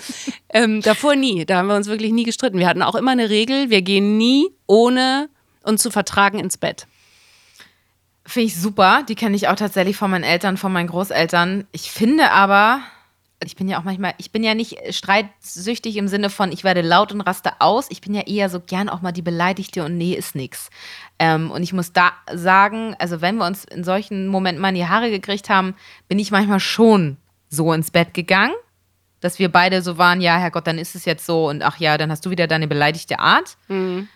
Ähm, 0.50 0.81
davor 0.81 1.15
nie. 1.15 1.45
Da 1.45 1.57
haben 1.57 1.67
wir 1.67 1.75
uns 1.75 1.88
wirklich 1.88 2.12
nie 2.12 2.24
gestritten. 2.24 2.57
Wir 2.57 2.67
hatten 2.67 2.81
auch 2.81 2.95
immer 2.95 3.12
eine 3.12 3.29
Regel, 3.29 3.69
wir 3.69 3.81
gehen 3.81 4.17
nie 4.17 4.50
ohne 4.67 5.29
uns 5.63 5.81
zu 5.81 5.91
vertragen 5.91 6.39
ins 6.39 6.57
Bett. 6.57 6.88
Finde 8.25 8.48
ich 8.48 8.55
super. 8.55 9.03
Die 9.07 9.15
kenne 9.15 9.36
ich 9.36 9.48
auch 9.48 9.55
tatsächlich 9.55 9.98
von 9.98 10.10
meinen 10.10 10.24
Eltern, 10.24 10.57
von 10.57 10.72
meinen 10.72 10.88
Großeltern. 10.88 11.67
Ich 11.72 11.91
finde 11.91 12.31
aber, 12.31 12.81
ich 13.45 13.55
bin 13.55 13.67
ja 13.67 13.79
auch 13.79 13.83
manchmal, 13.83 14.13
ich 14.17 14.31
bin 14.31 14.43
ja 14.43 14.53
nicht 14.55 14.77
streitsüchtig 14.89 15.97
im 15.97 16.07
Sinne 16.07 16.29
von, 16.29 16.51
ich 16.51 16.63
werde 16.63 16.81
laut 16.81 17.12
und 17.12 17.21
raste 17.21 17.53
aus. 17.59 17.88
Ich 17.89 18.01
bin 18.01 18.13
ja 18.13 18.21
eher 18.21 18.50
so 18.50 18.59
gern 18.59 18.89
auch 18.89 19.01
mal 19.01 19.12
die 19.12 19.21
Beleidigte 19.21 19.83
und 19.85 19.97
nee, 19.97 20.13
ist 20.13 20.35
nix. 20.35 20.69
Ähm, 21.19 21.51
und 21.51 21.63
ich 21.63 21.73
muss 21.73 21.93
da 21.93 22.12
sagen, 22.33 22.95
also 23.00 23.21
wenn 23.21 23.38
wir 23.38 23.45
uns 23.45 23.65
in 23.65 23.83
solchen 23.83 24.27
Momenten 24.27 24.62
mal 24.62 24.69
in 24.69 24.75
die 24.75 24.88
Haare 24.88 25.09
gekriegt 25.09 25.50
haben, 25.50 25.75
bin 26.07 26.19
ich 26.19 26.31
manchmal 26.31 26.59
schon 26.59 27.17
so 27.50 27.71
ins 27.73 27.91
Bett 27.91 28.13
gegangen, 28.13 28.53
dass 29.19 29.39
wir 29.39 29.50
beide 29.50 29.81
so 29.81 29.97
waren, 29.97 30.21
ja, 30.21 30.38
Herrgott, 30.38 30.67
dann 30.67 30.77
ist 30.77 30.95
es 30.95 31.05
jetzt 31.05 31.25
so 31.25 31.47
und 31.50 31.63
ach 31.63 31.77
ja, 31.77 31.97
dann 31.97 32.12
hast 32.12 32.25
du 32.25 32.29
wieder 32.29 32.47
deine 32.47 32.67
beleidigte 32.67 33.19
Art. 33.19 33.57
Mhm. 33.67 34.09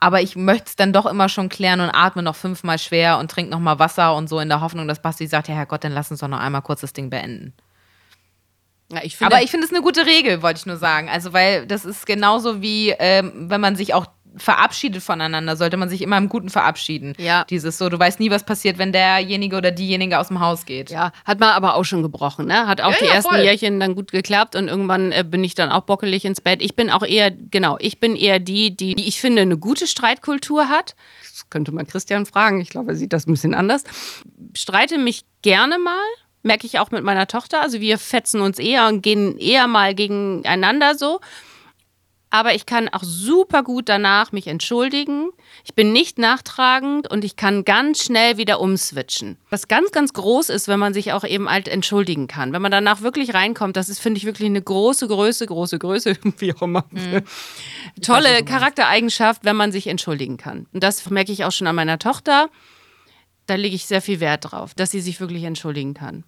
Aber 0.00 0.22
ich 0.22 0.36
möchte 0.36 0.66
es 0.66 0.76
dann 0.76 0.92
doch 0.92 1.06
immer 1.06 1.28
schon 1.28 1.48
klären 1.48 1.80
und 1.80 1.90
atme 1.90 2.22
noch 2.22 2.36
fünfmal 2.36 2.78
schwer 2.78 3.18
und 3.18 3.30
trinke 3.30 3.50
nochmal 3.50 3.78
Wasser 3.78 4.14
und 4.14 4.28
so 4.28 4.38
in 4.38 4.48
der 4.48 4.60
Hoffnung, 4.60 4.86
dass 4.86 5.02
Basti 5.02 5.26
sagt, 5.26 5.48
ja 5.48 5.54
Herrgott, 5.54 5.82
dann 5.82 5.92
lass 5.92 6.10
uns 6.10 6.20
doch 6.20 6.28
noch 6.28 6.38
einmal 6.38 6.62
kurz 6.62 6.82
das 6.82 6.92
Ding 6.92 7.10
beenden. 7.10 7.52
Ja, 8.90 9.00
ich 9.02 9.16
finde, 9.16 9.34
Aber 9.34 9.44
ich 9.44 9.50
finde 9.50 9.66
es 9.66 9.72
eine 9.72 9.82
gute 9.82 10.06
Regel, 10.06 10.40
wollte 10.40 10.60
ich 10.60 10.66
nur 10.66 10.78
sagen. 10.78 11.10
Also, 11.10 11.32
weil 11.32 11.66
das 11.66 11.84
ist 11.84 12.06
genauso 12.06 12.62
wie, 12.62 12.90
ähm, 12.98 13.50
wenn 13.50 13.60
man 13.60 13.76
sich 13.76 13.92
auch 13.92 14.06
verabschiedet 14.38 15.02
voneinander, 15.02 15.56
sollte 15.56 15.76
man 15.76 15.88
sich 15.88 16.02
immer 16.02 16.18
im 16.18 16.28
Guten 16.28 16.48
verabschieden. 16.48 17.14
Ja. 17.18 17.44
Dieses 17.44 17.78
so, 17.78 17.88
du 17.88 17.98
weißt 17.98 18.20
nie, 18.20 18.30
was 18.30 18.44
passiert, 18.44 18.78
wenn 18.78 18.92
derjenige 18.92 19.56
oder 19.56 19.70
diejenige 19.70 20.18
aus 20.18 20.28
dem 20.28 20.40
Haus 20.40 20.66
geht. 20.66 20.90
Ja, 20.90 21.12
hat 21.24 21.40
man 21.40 21.50
aber 21.50 21.74
auch 21.74 21.84
schon 21.84 22.02
gebrochen, 22.02 22.46
ne? 22.46 22.66
Hat 22.66 22.80
auch 22.80 22.92
ja, 22.92 22.96
die 23.00 23.04
ja, 23.06 23.14
ersten 23.14 23.34
voll. 23.34 23.44
Jährchen 23.44 23.80
dann 23.80 23.94
gut 23.94 24.12
geklappt 24.12 24.56
und 24.56 24.68
irgendwann 24.68 25.12
äh, 25.12 25.24
bin 25.24 25.44
ich 25.44 25.54
dann 25.54 25.70
auch 25.70 25.82
bockelig 25.82 26.24
ins 26.24 26.40
Bett. 26.40 26.62
Ich 26.62 26.76
bin 26.76 26.90
auch 26.90 27.04
eher, 27.04 27.30
genau, 27.30 27.76
ich 27.80 28.00
bin 28.00 28.16
eher 28.16 28.38
die, 28.38 28.76
die, 28.76 28.94
die 28.94 29.08
ich 29.08 29.20
finde, 29.20 29.42
eine 29.42 29.58
gute 29.58 29.86
Streitkultur 29.86 30.68
hat. 30.68 30.94
Das 31.22 31.50
könnte 31.50 31.72
man 31.72 31.86
Christian 31.86 32.26
fragen. 32.26 32.60
Ich 32.60 32.70
glaube, 32.70 32.92
er 32.92 32.96
sieht 32.96 33.12
das 33.12 33.26
ein 33.26 33.32
bisschen 33.32 33.54
anders. 33.54 33.84
Streite 34.54 34.98
mich 34.98 35.24
gerne 35.42 35.78
mal 35.78 35.98
merke 36.42 36.66
ich 36.66 36.78
auch 36.78 36.90
mit 36.90 37.04
meiner 37.04 37.26
Tochter. 37.26 37.60
Also 37.60 37.80
wir 37.80 37.98
fetzen 37.98 38.40
uns 38.40 38.58
eher 38.58 38.88
und 38.88 39.02
gehen 39.02 39.38
eher 39.38 39.66
mal 39.66 39.94
gegeneinander 39.94 40.96
so. 40.96 41.20
Aber 42.30 42.54
ich 42.54 42.66
kann 42.66 42.88
auch 42.88 43.02
super 43.02 43.62
gut 43.62 43.88
danach 43.88 44.32
mich 44.32 44.46
entschuldigen. 44.46 45.30
Ich 45.64 45.74
bin 45.74 45.92
nicht 45.92 46.18
nachtragend 46.18 47.10
und 47.10 47.24
ich 47.24 47.36
kann 47.36 47.64
ganz 47.64 48.04
schnell 48.04 48.36
wieder 48.36 48.60
umswitchen. 48.60 49.38
Was 49.48 49.68
ganz, 49.68 49.92
ganz 49.92 50.12
groß 50.12 50.50
ist, 50.50 50.68
wenn 50.68 50.78
man 50.78 50.92
sich 50.92 51.12
auch 51.12 51.24
eben 51.24 51.48
halt 51.48 51.68
entschuldigen 51.68 52.26
kann. 52.26 52.52
Wenn 52.52 52.60
man 52.60 52.70
danach 52.70 53.00
wirklich 53.00 53.32
reinkommt, 53.32 53.76
das 53.76 53.88
ist, 53.88 54.00
finde 54.00 54.18
ich, 54.18 54.26
wirklich 54.26 54.46
eine 54.46 54.60
große 54.60 55.08
Größe, 55.08 55.46
große 55.46 55.78
Größe, 55.78 56.16
wie 56.38 56.54
auch 56.54 56.62
immer. 56.62 56.84
Mhm. 56.90 57.22
Tolle 58.02 58.44
Charaktereigenschaft, 58.44 59.44
wenn 59.44 59.56
man 59.56 59.72
sich 59.72 59.86
entschuldigen 59.86 60.36
kann. 60.36 60.66
Und 60.72 60.82
das 60.82 61.08
merke 61.08 61.32
ich 61.32 61.44
auch 61.44 61.52
schon 61.52 61.66
an 61.66 61.76
meiner 61.76 61.98
Tochter. 61.98 62.50
Da 63.46 63.54
lege 63.54 63.74
ich 63.74 63.86
sehr 63.86 64.02
viel 64.02 64.20
Wert 64.20 64.52
drauf, 64.52 64.74
dass 64.74 64.90
sie 64.90 65.00
sich 65.00 65.20
wirklich 65.20 65.44
entschuldigen 65.44 65.94
kann. 65.94 66.24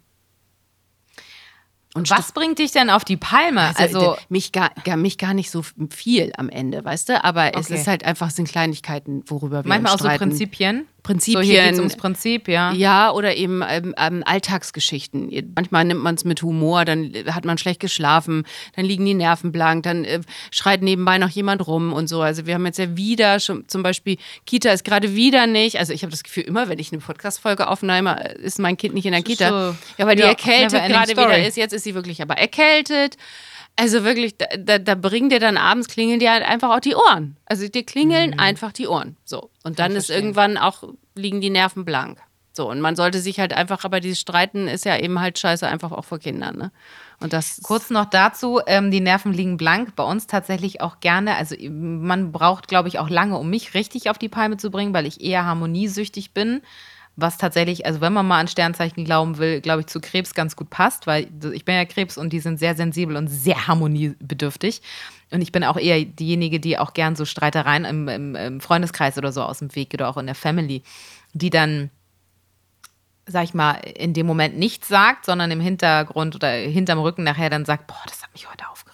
Und 1.93 2.09
was 2.09 2.31
bringt 2.31 2.59
dich 2.59 2.71
denn 2.71 2.89
auf 2.89 3.03
die 3.03 3.17
Palme? 3.17 3.73
Also, 3.75 3.99
also 3.99 4.17
mich, 4.29 4.51
gar, 4.51 4.71
gar, 4.85 4.95
mich 4.95 5.17
gar 5.17 5.33
nicht 5.33 5.51
so 5.51 5.61
viel 5.89 6.31
am 6.37 6.47
Ende, 6.49 6.85
weißt 6.85 7.09
du? 7.09 7.23
Aber 7.23 7.47
okay. 7.47 7.59
es 7.59 7.69
ist 7.69 7.87
halt 7.87 8.05
einfach, 8.05 8.29
sind 8.31 8.47
Kleinigkeiten, 8.47 9.23
worüber 9.27 9.65
wir 9.65 9.67
Manchmal 9.67 9.93
uns 9.93 10.01
streiten. 10.01 10.15
auch 10.15 10.19
so 10.19 10.29
Prinzipien. 10.29 10.87
Prinzipien. 11.03 11.43
So, 11.43 11.49
hier 11.49 11.63
geht's 11.63 11.79
ums 11.79 11.95
Prinzip, 11.95 12.47
ja. 12.47 12.71
Ja, 12.73 13.11
oder 13.11 13.35
eben 13.35 13.63
ähm, 13.67 13.95
ähm, 13.97 14.23
Alltagsgeschichten. 14.25 15.31
Manchmal 15.55 15.85
nimmt 15.85 16.03
man 16.03 16.15
es 16.15 16.25
mit 16.25 16.41
Humor, 16.41 16.85
dann 16.85 17.13
hat 17.31 17.45
man 17.45 17.57
schlecht 17.57 17.79
geschlafen, 17.79 18.45
dann 18.75 18.85
liegen 18.85 19.05
die 19.05 19.13
Nerven 19.13 19.51
blank, 19.51 19.83
dann 19.83 20.05
äh, 20.05 20.21
schreit 20.51 20.81
nebenbei 20.81 21.17
noch 21.17 21.29
jemand 21.29 21.65
rum 21.67 21.93
und 21.93 22.07
so. 22.07 22.21
Also 22.21 22.45
wir 22.45 22.53
haben 22.53 22.65
jetzt 22.65 22.79
ja 22.79 22.95
wieder 22.95 23.39
schon 23.39 23.67
zum 23.67 23.83
Beispiel, 23.83 24.17
Kita 24.45 24.71
ist 24.71 24.83
gerade 24.83 25.15
wieder 25.15 25.47
nicht, 25.47 25.79
also 25.79 25.93
ich 25.93 26.03
habe 26.03 26.11
das 26.11 26.23
Gefühl, 26.23 26.43
immer 26.43 26.69
wenn 26.69 26.79
ich 26.79 26.91
eine 26.91 27.01
Podcast-Folge 27.01 27.67
aufnehme, 27.67 28.33
ist 28.35 28.59
mein 28.59 28.77
Kind 28.77 28.93
nicht 28.93 29.05
in 29.05 29.13
der 29.13 29.23
Kita. 29.23 29.49
So, 29.49 29.77
ja, 29.97 30.07
weil 30.07 30.15
die 30.15 30.21
ja, 30.21 30.29
erkältet 30.29 30.85
gerade 30.87 31.11
wieder 31.11 31.47
ist. 31.47 31.57
Jetzt 31.57 31.73
ist 31.73 31.83
sie 31.83 31.95
wirklich 31.95 32.21
aber 32.21 32.37
erkältet. 32.37 33.17
Also 33.81 34.03
wirklich, 34.03 34.37
da, 34.37 34.45
da, 34.59 34.77
da 34.77 34.93
bringen 34.93 35.29
dir 35.29 35.39
dann 35.39 35.57
abends, 35.57 35.87
klingeln 35.87 36.19
dir 36.19 36.31
halt 36.31 36.43
einfach 36.43 36.69
auch 36.69 36.81
die 36.81 36.93
Ohren. 36.93 37.35
Also 37.47 37.67
dir 37.67 37.83
klingeln 37.83 38.29
mhm. 38.29 38.39
einfach 38.39 38.71
die 38.71 38.87
Ohren. 38.87 39.17
So. 39.25 39.49
Und 39.63 39.79
dann 39.79 39.93
ist 39.93 40.11
irgendwann 40.11 40.59
auch, 40.59 40.83
liegen 41.15 41.41
die 41.41 41.49
Nerven 41.49 41.83
blank. 41.83 42.19
So, 42.53 42.69
und 42.69 42.79
man 42.79 42.95
sollte 42.95 43.19
sich 43.21 43.39
halt 43.39 43.53
einfach, 43.53 43.83
aber 43.83 43.99
dieses 43.99 44.19
Streiten 44.19 44.67
ist 44.67 44.85
ja 44.85 44.99
eben 44.99 45.19
halt 45.19 45.39
scheiße, 45.39 45.67
einfach 45.67 45.91
auch 45.91 46.05
vor 46.05 46.19
Kindern. 46.19 46.59
Ne? 46.59 46.71
Und 47.19 47.33
das 47.33 47.59
Kurz 47.63 47.89
noch 47.89 48.05
dazu, 48.05 48.61
ähm, 48.67 48.91
die 48.91 48.99
Nerven 48.99 49.33
liegen 49.33 49.57
blank. 49.57 49.95
Bei 49.95 50.03
uns 50.03 50.27
tatsächlich 50.27 50.79
auch 50.81 50.99
gerne. 50.99 51.35
Also 51.35 51.55
man 51.67 52.31
braucht, 52.31 52.67
glaube 52.67 52.87
ich, 52.87 52.99
auch 52.99 53.09
lange, 53.09 53.35
um 53.39 53.49
mich 53.49 53.73
richtig 53.73 54.11
auf 54.11 54.19
die 54.19 54.29
Palme 54.29 54.57
zu 54.57 54.69
bringen, 54.69 54.93
weil 54.93 55.07
ich 55.07 55.21
eher 55.21 55.45
harmoniesüchtig 55.45 56.35
bin 56.35 56.61
was 57.15 57.37
tatsächlich, 57.37 57.85
also 57.85 58.01
wenn 58.01 58.13
man 58.13 58.27
mal 58.27 58.39
an 58.39 58.47
Sternzeichen 58.47 59.03
glauben 59.05 59.37
will, 59.37 59.61
glaube 59.61 59.81
ich, 59.81 59.87
zu 59.87 59.99
Krebs 59.99 60.33
ganz 60.33 60.55
gut 60.55 60.69
passt, 60.69 61.07
weil 61.07 61.27
ich 61.53 61.65
bin 61.65 61.75
ja 61.75 61.85
Krebs 61.85 62.17
und 62.17 62.31
die 62.31 62.39
sind 62.39 62.57
sehr 62.57 62.75
sensibel 62.75 63.17
und 63.17 63.27
sehr 63.27 63.67
harmoniebedürftig. 63.67 64.81
Und 65.29 65.41
ich 65.41 65.51
bin 65.51 65.63
auch 65.63 65.77
eher 65.77 66.03
diejenige, 66.03 66.59
die 66.59 66.77
auch 66.77 66.93
gern 66.93 67.15
so 67.15 67.25
Streitereien 67.25 67.85
im, 67.85 68.07
im, 68.07 68.35
im 68.35 68.61
Freundeskreis 68.61 69.17
oder 69.17 69.31
so 69.31 69.43
aus 69.43 69.59
dem 69.59 69.75
Weg 69.75 69.89
geht 69.89 70.01
oder 70.01 70.09
auch 70.09 70.17
in 70.17 70.25
der 70.25 70.35
Family, 70.35 70.83
die 71.33 71.49
dann 71.49 71.89
sag 73.27 73.43
ich 73.43 73.53
mal, 73.53 73.73
in 73.73 74.13
dem 74.13 74.25
Moment 74.25 74.57
nichts 74.57 74.87
sagt, 74.87 75.25
sondern 75.25 75.51
im 75.51 75.61
Hintergrund 75.61 76.35
oder 76.35 76.49
hinterm 76.49 76.99
Rücken 76.99 77.23
nachher 77.23 77.49
dann 77.49 77.65
sagt, 77.65 77.87
boah, 77.87 78.01
das 78.07 78.23
hat 78.23 78.33
mich 78.33 78.49
heute 78.49 78.67
aufgeregt. 78.69 78.91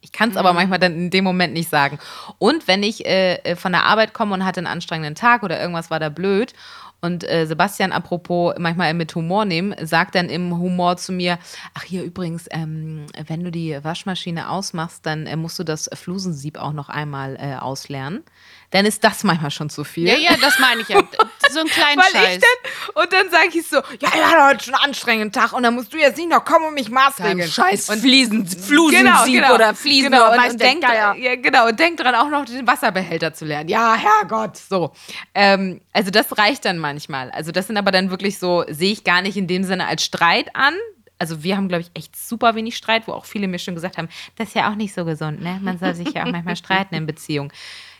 Ich 0.00 0.12
kann 0.12 0.28
es 0.30 0.34
mhm. 0.34 0.40
aber 0.40 0.52
manchmal 0.52 0.78
dann 0.78 0.94
in 0.94 1.10
dem 1.10 1.24
Moment 1.24 1.52
nicht 1.52 1.68
sagen. 1.68 1.98
Und 2.38 2.68
wenn 2.68 2.82
ich 2.82 3.06
äh, 3.06 3.36
äh, 3.36 3.56
von 3.56 3.72
der 3.72 3.84
Arbeit 3.84 4.14
komme 4.14 4.34
und 4.34 4.44
hatte 4.44 4.60
einen 4.60 4.66
anstrengenden 4.66 5.14
Tag 5.14 5.42
oder 5.42 5.60
irgendwas 5.60 5.90
war 5.90 6.00
da 6.00 6.08
blöd 6.08 6.52
und 7.00 7.28
äh, 7.28 7.46
Sebastian, 7.46 7.92
apropos 7.92 8.54
manchmal 8.58 8.92
mit 8.94 9.14
Humor 9.14 9.44
nehmen, 9.44 9.74
sagt 9.86 10.14
dann 10.14 10.28
im 10.28 10.58
Humor 10.58 10.96
zu 10.96 11.12
mir: 11.12 11.38
Ach, 11.74 11.82
hier 11.82 12.02
übrigens, 12.02 12.46
ähm, 12.50 13.06
wenn 13.26 13.44
du 13.44 13.50
die 13.50 13.78
Waschmaschine 13.82 14.50
ausmachst, 14.50 15.06
dann 15.06 15.26
äh, 15.26 15.36
musst 15.36 15.58
du 15.58 15.64
das 15.64 15.88
Flusensieb 15.94 16.58
auch 16.58 16.72
noch 16.72 16.88
einmal 16.88 17.36
äh, 17.36 17.56
auslernen 17.56 18.22
dann 18.70 18.86
ist 18.86 19.02
das 19.02 19.24
manchmal 19.24 19.50
schon 19.50 19.68
zu 19.68 19.82
viel. 19.82 20.06
Ja, 20.06 20.16
ja, 20.16 20.36
das 20.40 20.58
meine 20.58 20.82
ich 20.82 20.88
ja. 20.88 21.02
So 21.50 21.58
ein 21.58 21.66
kleiner 21.66 22.04
Scheiß. 22.04 22.40
Dann, 22.40 23.02
und 23.02 23.12
dann 23.12 23.28
sage 23.28 23.48
ich 23.58 23.66
so, 23.66 23.78
ja, 23.78 24.08
ja, 24.16 24.48
heute 24.48 24.62
schon 24.62 24.74
einen 24.74 24.84
anstrengenden 24.84 25.32
Tag 25.32 25.52
und 25.52 25.64
dann 25.64 25.74
musst 25.74 25.92
du 25.92 25.98
jetzt 25.98 26.16
nicht 26.16 26.30
noch 26.30 26.44
kommen 26.44 26.66
und 26.66 26.74
mich 26.74 26.88
maßregeln. 26.88 27.50
Scheiß 27.50 27.88
und 27.88 27.98
Fliesen, 27.98 28.46
Flusensieb 28.46 29.04
genau, 29.04 29.24
genau, 29.24 29.54
oder 29.54 29.74
Fliesen 29.74 30.12
genau, 30.12 30.32
und, 30.32 30.50
und 30.50 30.60
denk, 30.60 30.84
ja, 30.84 31.14
genau, 31.34 31.66
und 31.66 31.80
denk 31.80 31.96
dran, 31.96 32.14
auch 32.14 32.28
noch 32.28 32.44
den 32.44 32.64
Wasserbehälter 32.68 33.34
zu 33.34 33.46
lernen. 33.46 33.68
Ja, 33.68 33.96
Herrgott, 33.96 34.58
so. 34.58 34.92
Ähm, 35.34 35.80
also 35.92 36.12
das 36.12 36.38
reicht 36.38 36.64
dann 36.64 36.78
manchmal. 36.90 37.30
Also 37.30 37.52
das 37.52 37.68
sind 37.68 37.76
aber 37.76 37.92
dann 37.92 38.10
wirklich 38.10 38.38
so, 38.38 38.64
sehe 38.68 38.92
ich 38.92 39.04
gar 39.04 39.22
nicht 39.22 39.36
in 39.36 39.46
dem 39.46 39.62
Sinne 39.64 39.86
als 39.86 40.04
Streit 40.04 40.54
an, 40.56 40.74
also 41.20 41.42
wir 41.42 41.56
haben, 41.56 41.68
glaube 41.68 41.82
ich, 41.82 41.90
echt 41.94 42.16
super 42.16 42.54
wenig 42.54 42.76
Streit, 42.76 43.06
wo 43.06 43.12
auch 43.12 43.26
viele 43.26 43.46
mir 43.46 43.58
schon 43.58 43.74
gesagt 43.74 43.98
haben, 43.98 44.08
das 44.36 44.48
ist 44.48 44.54
ja 44.54 44.70
auch 44.70 44.74
nicht 44.74 44.94
so 44.94 45.04
gesund, 45.04 45.42
ne? 45.42 45.58
Man 45.60 45.78
soll 45.78 45.94
sich 45.94 46.14
ja 46.14 46.24
auch 46.24 46.30
manchmal 46.30 46.56
streiten 46.64 46.94
in 46.94 47.06
Beziehungen. 47.06 47.52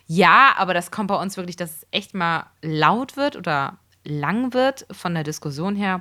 Ja, 0.07 0.55
aber 0.57 0.73
das 0.73 0.91
kommt 0.91 1.09
bei 1.09 1.21
uns 1.21 1.37
wirklich, 1.37 1.57
dass 1.57 1.71
es 1.71 1.87
echt 1.91 2.15
mal 2.15 2.47
laut 2.63 3.17
wird 3.19 3.37
oder 3.37 3.79
lang 4.05 4.55
wird 4.55 4.87
von 4.91 5.13
der 5.13 5.23
Diskussion 5.23 5.77
her. 5.77 6.01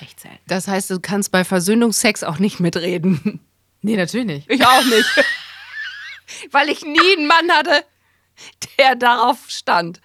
echt 0.00 0.20
selten. 0.20 0.38
Das 0.46 0.68
heißt, 0.68 0.88
du 0.90 1.00
kannst 1.00 1.32
bei 1.32 1.42
Versöhnungsex 1.44 2.22
auch 2.24 2.38
nicht 2.38 2.60
mitreden. 2.60 3.40
Nee, 3.84 3.96
natürlich 3.96 4.26
nicht. 4.26 4.48
Ich 4.48 4.64
auch 4.64 4.84
nicht. 4.84 5.24
Weil 6.52 6.68
ich 6.68 6.82
nie 6.82 7.16
einen 7.16 7.26
Mann 7.26 7.50
hatte, 7.50 7.84
der 8.78 8.94
darauf 8.94 9.50
stand. 9.50 10.00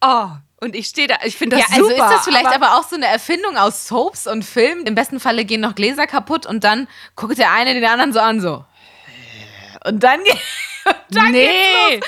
Oh, 0.00 0.28
und 0.60 0.74
ich 0.74 0.88
stehe 0.88 1.06
da, 1.06 1.16
ich 1.24 1.36
finde 1.36 1.56
das 1.56 1.68
ja, 1.68 1.76
also 1.76 1.88
super. 1.88 2.02
Also 2.02 2.14
ist 2.14 2.18
das 2.18 2.24
vielleicht 2.24 2.46
aber, 2.46 2.68
aber, 2.68 2.78
auch 2.78 2.88
so 2.88 2.96
eine 2.96 3.06
Erfindung 3.06 3.56
aus 3.56 3.86
Soaps 3.86 4.26
und 4.26 4.44
Filmen? 4.44 4.86
Im 4.86 4.94
besten 4.94 5.20
Falle 5.20 5.44
gehen 5.44 5.60
noch 5.60 5.74
Gläser 5.74 6.06
kaputt 6.06 6.46
und 6.46 6.64
dann 6.64 6.88
guckt 7.14 7.38
der 7.38 7.52
eine 7.52 7.74
den 7.74 7.84
anderen 7.84 8.12
so 8.12 8.18
an, 8.18 8.40
so. 8.40 8.64
Und 9.84 10.02
dann 10.02 10.22
geht. 10.24 10.36
nee. 11.30 12.00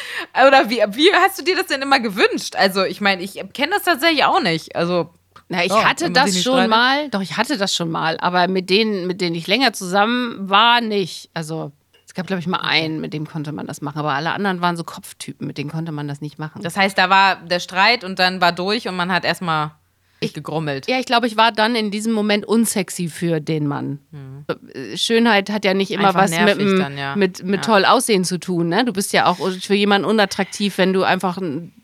Oder 0.46 0.68
wie, 0.68 0.82
wie 0.88 1.12
hast 1.14 1.38
du 1.38 1.44
dir 1.44 1.56
das 1.56 1.66
denn 1.66 1.82
immer 1.82 2.00
gewünscht? 2.00 2.56
Also, 2.56 2.84
ich 2.84 3.00
meine, 3.00 3.22
ich 3.22 3.40
kenne 3.52 3.72
das 3.72 3.84
tatsächlich 3.84 4.24
auch 4.24 4.40
nicht. 4.40 4.74
Also. 4.74 5.10
Na, 5.48 5.64
ich 5.64 5.72
oh, 5.72 5.84
hatte 5.84 6.10
das 6.10 6.40
schon 6.42 6.68
mal, 6.68 7.08
doch, 7.08 7.20
ich 7.20 7.36
hatte 7.36 7.58
das 7.58 7.74
schon 7.74 7.90
mal, 7.90 8.18
aber 8.20 8.46
mit 8.46 8.70
denen, 8.70 9.08
mit 9.08 9.20
denen 9.20 9.34
ich 9.34 9.48
länger 9.48 9.72
zusammen 9.72 10.48
war, 10.48 10.80
nicht. 10.80 11.28
Also, 11.34 11.72
es 12.10 12.14
gab, 12.14 12.26
glaube 12.26 12.40
ich, 12.40 12.48
mal 12.48 12.58
einen, 12.58 13.00
mit 13.00 13.14
dem 13.14 13.24
konnte 13.24 13.52
man 13.52 13.68
das 13.68 13.82
machen, 13.82 14.00
aber 14.00 14.14
alle 14.14 14.32
anderen 14.32 14.60
waren 14.60 14.76
so 14.76 14.82
Kopftypen, 14.82 15.46
mit 15.46 15.58
denen 15.58 15.70
konnte 15.70 15.92
man 15.92 16.08
das 16.08 16.20
nicht 16.20 16.40
machen. 16.40 16.60
Das 16.60 16.76
heißt, 16.76 16.98
da 16.98 17.08
war 17.08 17.36
der 17.36 17.60
Streit 17.60 18.02
und 18.02 18.18
dann 18.18 18.40
war 18.40 18.50
durch 18.50 18.88
und 18.88 18.96
man 18.96 19.12
hat 19.12 19.24
erstmal 19.24 19.70
ich 20.18 20.34
gegrummelt. 20.34 20.88
Ja, 20.88 20.98
ich 20.98 21.06
glaube, 21.06 21.28
ich 21.28 21.36
war 21.36 21.52
dann 21.52 21.76
in 21.76 21.92
diesem 21.92 22.12
Moment 22.12 22.44
unsexy 22.44 23.08
für 23.08 23.38
den 23.38 23.68
Mann. 23.68 24.00
Hm. 24.10 24.96
Schönheit 24.96 25.50
hat 25.50 25.64
ja 25.64 25.72
nicht 25.72 25.92
immer 25.92 26.08
einfach 26.08 26.24
was 26.24 26.30
mit, 26.32 26.80
dann, 26.80 26.98
ja. 26.98 27.14
mit, 27.14 27.44
mit 27.44 27.64
ja. 27.64 27.72
toll 27.72 27.84
aussehen 27.84 28.24
zu 28.24 28.40
tun. 28.40 28.70
Ne? 28.70 28.84
Du 28.84 28.92
bist 28.92 29.12
ja 29.12 29.26
auch 29.26 29.38
für 29.60 29.74
jemanden 29.74 30.04
unattraktiv, 30.04 30.78
wenn 30.78 30.92
du 30.92 31.04
einfach 31.04 31.38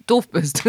doof 0.08 0.28
bist. 0.28 0.64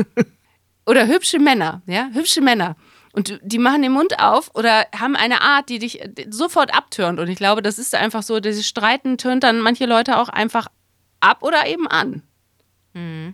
oder 0.86 1.08
hübsche 1.08 1.39
Männer, 1.39 1.82
ja, 1.88 2.10
hübsche 2.13 2.41
Männer. 2.41 2.76
Und 3.18 3.40
die 3.42 3.58
machen 3.58 3.82
den 3.82 3.94
Mund 3.94 4.20
auf 4.20 4.52
oder 4.54 4.86
haben 4.96 5.16
eine 5.16 5.42
Art, 5.42 5.70
die 5.70 5.80
dich 5.80 6.00
sofort 6.30 6.72
abtürnt. 6.72 7.20
Und 7.20 7.30
ich 7.30 7.38
glaube, 7.38 7.64
das 7.64 7.80
ist 7.80 7.96
einfach 7.96 8.22
so, 8.22 8.40
dieses 8.40 8.68
Streiten 8.68 9.18
tönt 9.18 9.44
dann 9.44 9.60
manche 9.60 9.88
Leute 9.88 10.20
auch 10.20 10.30
einfach 10.30 10.68
ab 11.20 11.42
oder 11.42 11.66
eben 11.66 11.88
an. 11.88 12.22
Mhm. 12.94 13.34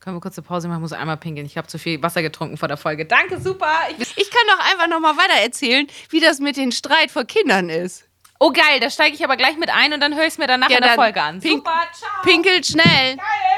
Können 0.00 0.16
wir 0.16 0.20
kurze 0.22 0.40
Pause 0.40 0.68
machen? 0.68 0.78
Ich 0.78 0.80
muss 0.80 0.94
einmal 0.94 1.18
pinkeln. 1.18 1.44
Ich 1.44 1.58
habe 1.58 1.66
zu 1.68 1.78
viel 1.78 2.02
Wasser 2.02 2.22
getrunken 2.22 2.56
vor 2.56 2.68
der 2.68 2.78
Folge. 2.78 3.04
Danke, 3.04 3.38
super. 3.38 3.74
Ich, 3.98 4.16
ich 4.16 4.30
kann 4.30 4.46
doch 4.48 4.70
einfach 4.70 4.88
nochmal 4.88 5.18
weiter 5.18 5.38
erzählen, 5.42 5.86
wie 6.08 6.20
das 6.20 6.40
mit 6.40 6.56
den 6.56 6.72
Streit 6.72 7.10
vor 7.10 7.24
Kindern 7.24 7.68
ist. 7.68 8.08
Oh 8.40 8.52
geil, 8.52 8.80
da 8.80 8.88
steige 8.88 9.14
ich 9.16 9.22
aber 9.22 9.36
gleich 9.36 9.58
mit 9.58 9.68
ein 9.68 9.92
und 9.92 10.00
dann 10.00 10.14
höre 10.14 10.22
ich 10.22 10.28
es 10.28 10.38
mir 10.38 10.46
danach 10.46 10.70
ja, 10.70 10.78
in 10.78 10.82
der 10.82 10.94
Folge 10.94 11.20
an. 11.20 11.40
Pink 11.40 11.58
Super, 11.58 11.82
ciao. 11.92 12.22
Pinkelt 12.22 12.66
schnell. 12.66 13.16
Geil. 13.16 13.56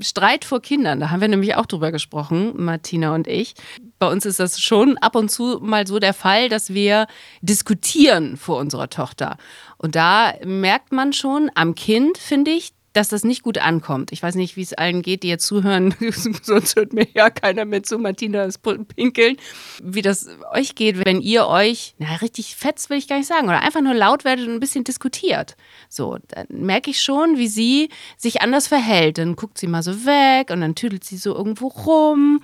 Streit 0.00 0.44
vor 0.44 0.60
Kindern, 0.60 1.00
da 1.00 1.10
haben 1.10 1.20
wir 1.20 1.28
nämlich 1.28 1.54
auch 1.56 1.66
drüber 1.66 1.92
gesprochen, 1.92 2.52
Martina 2.56 3.14
und 3.14 3.26
ich. 3.26 3.54
Bei 3.98 4.08
uns 4.08 4.26
ist 4.26 4.38
das 4.38 4.60
schon 4.60 4.98
ab 4.98 5.16
und 5.16 5.30
zu 5.30 5.58
mal 5.60 5.86
so 5.86 5.98
der 5.98 6.14
Fall, 6.14 6.48
dass 6.48 6.74
wir 6.74 7.06
diskutieren 7.40 8.36
vor 8.36 8.58
unserer 8.58 8.90
Tochter. 8.90 9.36
Und 9.78 9.96
da 9.96 10.34
merkt 10.44 10.92
man 10.92 11.12
schon 11.12 11.50
am 11.54 11.74
Kind, 11.74 12.18
finde 12.18 12.50
ich, 12.50 12.73
dass 12.94 13.08
das 13.08 13.24
nicht 13.24 13.42
gut 13.42 13.58
ankommt. 13.58 14.12
Ich 14.12 14.22
weiß 14.22 14.36
nicht, 14.36 14.56
wie 14.56 14.62
es 14.62 14.72
allen 14.72 15.02
geht, 15.02 15.22
die 15.24 15.28
jetzt 15.28 15.46
zuhören, 15.46 15.94
sonst 16.42 16.76
hört 16.76 16.92
mir 16.94 17.06
ja 17.12 17.28
keiner 17.28 17.64
mehr 17.64 17.82
zu, 17.82 17.98
Martina 17.98 18.44
ist 18.44 18.62
pinkeln, 18.62 19.36
wie 19.82 20.00
das 20.00 20.28
euch 20.52 20.74
geht, 20.74 21.04
wenn 21.04 21.20
ihr 21.20 21.46
euch, 21.46 21.94
na 21.98 22.14
richtig 22.16 22.56
fetzt 22.56 22.88
will 22.88 22.96
ich 22.96 23.08
gar 23.08 23.18
nicht 23.18 23.26
sagen, 23.26 23.48
oder 23.48 23.62
einfach 23.62 23.82
nur 23.82 23.94
laut 23.94 24.24
werdet 24.24 24.46
und 24.46 24.54
ein 24.54 24.60
bisschen 24.60 24.84
diskutiert. 24.84 25.56
So, 25.88 26.18
dann 26.28 26.46
merke 26.48 26.90
ich 26.90 27.02
schon, 27.02 27.36
wie 27.36 27.48
sie 27.48 27.90
sich 28.16 28.40
anders 28.40 28.68
verhält. 28.68 29.18
Dann 29.18 29.36
guckt 29.36 29.58
sie 29.58 29.66
mal 29.66 29.82
so 29.82 30.06
weg 30.06 30.50
und 30.50 30.60
dann 30.60 30.76
tüdelt 30.76 31.04
sie 31.04 31.16
so 31.16 31.34
irgendwo 31.34 31.66
rum. 31.66 32.42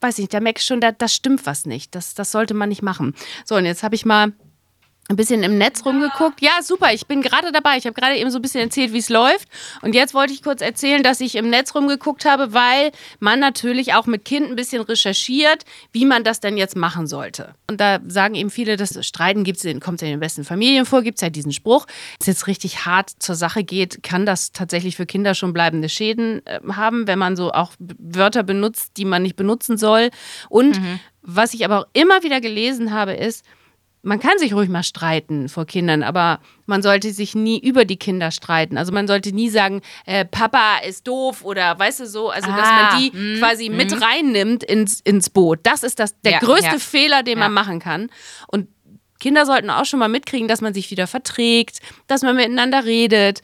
Weiß 0.00 0.18
ich 0.18 0.24
nicht, 0.24 0.34
da 0.34 0.40
merke 0.40 0.60
ich 0.60 0.66
schon, 0.66 0.80
da, 0.80 0.92
das 0.92 1.14
stimmt 1.14 1.44
was 1.44 1.66
nicht. 1.66 1.94
Das, 1.94 2.14
das 2.14 2.32
sollte 2.32 2.54
man 2.54 2.70
nicht 2.70 2.82
machen. 2.82 3.14
So, 3.44 3.56
und 3.56 3.66
jetzt 3.66 3.82
habe 3.82 3.94
ich 3.94 4.06
mal 4.06 4.32
ein 5.10 5.16
bisschen 5.16 5.42
im 5.42 5.58
Netz 5.58 5.84
rumgeguckt. 5.84 6.40
Ja, 6.40 6.62
super, 6.62 6.92
ich 6.92 7.06
bin 7.06 7.20
gerade 7.20 7.50
dabei. 7.50 7.76
Ich 7.76 7.84
habe 7.84 7.94
gerade 7.94 8.16
eben 8.16 8.30
so 8.30 8.38
ein 8.38 8.42
bisschen 8.42 8.60
erzählt, 8.60 8.92
wie 8.92 8.98
es 8.98 9.08
läuft. 9.08 9.48
Und 9.82 9.94
jetzt 9.94 10.14
wollte 10.14 10.32
ich 10.32 10.42
kurz 10.42 10.62
erzählen, 10.62 11.02
dass 11.02 11.20
ich 11.20 11.34
im 11.34 11.50
Netz 11.50 11.74
rumgeguckt 11.74 12.24
habe, 12.24 12.54
weil 12.54 12.92
man 13.18 13.40
natürlich 13.40 13.92
auch 13.94 14.06
mit 14.06 14.24
Kind 14.24 14.48
ein 14.48 14.54
bisschen 14.54 14.82
recherchiert, 14.82 15.64
wie 15.90 16.04
man 16.04 16.22
das 16.22 16.38
denn 16.38 16.56
jetzt 16.56 16.76
machen 16.76 17.08
sollte. 17.08 17.54
Und 17.68 17.80
da 17.80 17.98
sagen 18.06 18.36
eben 18.36 18.50
viele, 18.50 18.76
dass 18.76 19.04
Streiten 19.04 19.42
gibt's 19.42 19.66
kommt 19.80 20.00
in 20.02 20.08
den 20.08 20.20
besten 20.20 20.44
Familien 20.44 20.86
vor, 20.86 21.02
gibt 21.02 21.18
es 21.18 21.22
ja 21.22 21.30
diesen 21.30 21.52
Spruch. 21.52 21.86
Wenn 21.86 22.20
es 22.20 22.26
jetzt 22.28 22.46
richtig 22.46 22.86
hart 22.86 23.10
zur 23.18 23.34
Sache 23.34 23.64
geht, 23.64 24.04
kann 24.04 24.24
das 24.24 24.52
tatsächlich 24.52 24.96
für 24.96 25.06
Kinder 25.06 25.34
schon 25.34 25.52
bleibende 25.52 25.88
Schäden 25.88 26.40
äh, 26.46 26.60
haben, 26.72 27.08
wenn 27.08 27.18
man 27.18 27.34
so 27.34 27.50
auch 27.50 27.72
Wörter 27.78 28.44
benutzt, 28.44 28.92
die 28.96 29.04
man 29.04 29.22
nicht 29.22 29.34
benutzen 29.34 29.76
soll. 29.76 30.10
Und 30.48 30.80
mhm. 30.80 31.00
was 31.22 31.52
ich 31.52 31.64
aber 31.64 31.80
auch 31.80 31.86
immer 31.94 32.22
wieder 32.22 32.40
gelesen 32.40 32.92
habe, 32.92 33.14
ist, 33.14 33.44
man 34.02 34.18
kann 34.18 34.38
sich 34.38 34.54
ruhig 34.54 34.68
mal 34.68 34.82
streiten 34.82 35.48
vor 35.48 35.66
Kindern, 35.66 36.02
aber 36.02 36.40
man 36.66 36.82
sollte 36.82 37.12
sich 37.12 37.34
nie 37.34 37.58
über 37.58 37.84
die 37.84 37.98
Kinder 37.98 38.30
streiten. 38.30 38.78
Also 38.78 38.92
man 38.92 39.06
sollte 39.06 39.32
nie 39.32 39.50
sagen, 39.50 39.82
äh, 40.06 40.24
Papa 40.24 40.78
ist 40.78 41.06
doof 41.06 41.44
oder 41.44 41.78
weißt 41.78 42.00
du 42.00 42.06
so, 42.06 42.30
also 42.30 42.50
ah, 42.50 42.56
dass 42.56 42.68
man 42.68 43.00
die 43.00 43.10
mh, 43.14 43.38
quasi 43.38 43.68
mh. 43.68 43.76
mit 43.76 44.02
reinnimmt 44.02 44.64
ins, 44.64 45.00
ins 45.00 45.28
Boot. 45.28 45.60
Das 45.64 45.82
ist 45.82 45.98
das, 45.98 46.18
der 46.22 46.32
ja, 46.32 46.38
größte 46.38 46.72
ja. 46.72 46.78
Fehler, 46.78 47.22
den 47.22 47.38
ja. 47.38 47.44
man 47.44 47.52
machen 47.52 47.78
kann. 47.78 48.08
Und 48.46 48.68
Kinder 49.18 49.44
sollten 49.44 49.68
auch 49.68 49.84
schon 49.84 49.98
mal 49.98 50.08
mitkriegen, 50.08 50.48
dass 50.48 50.62
man 50.62 50.72
sich 50.72 50.90
wieder 50.90 51.06
verträgt, 51.06 51.80
dass 52.06 52.22
man 52.22 52.36
miteinander 52.36 52.84
redet. 52.84 53.42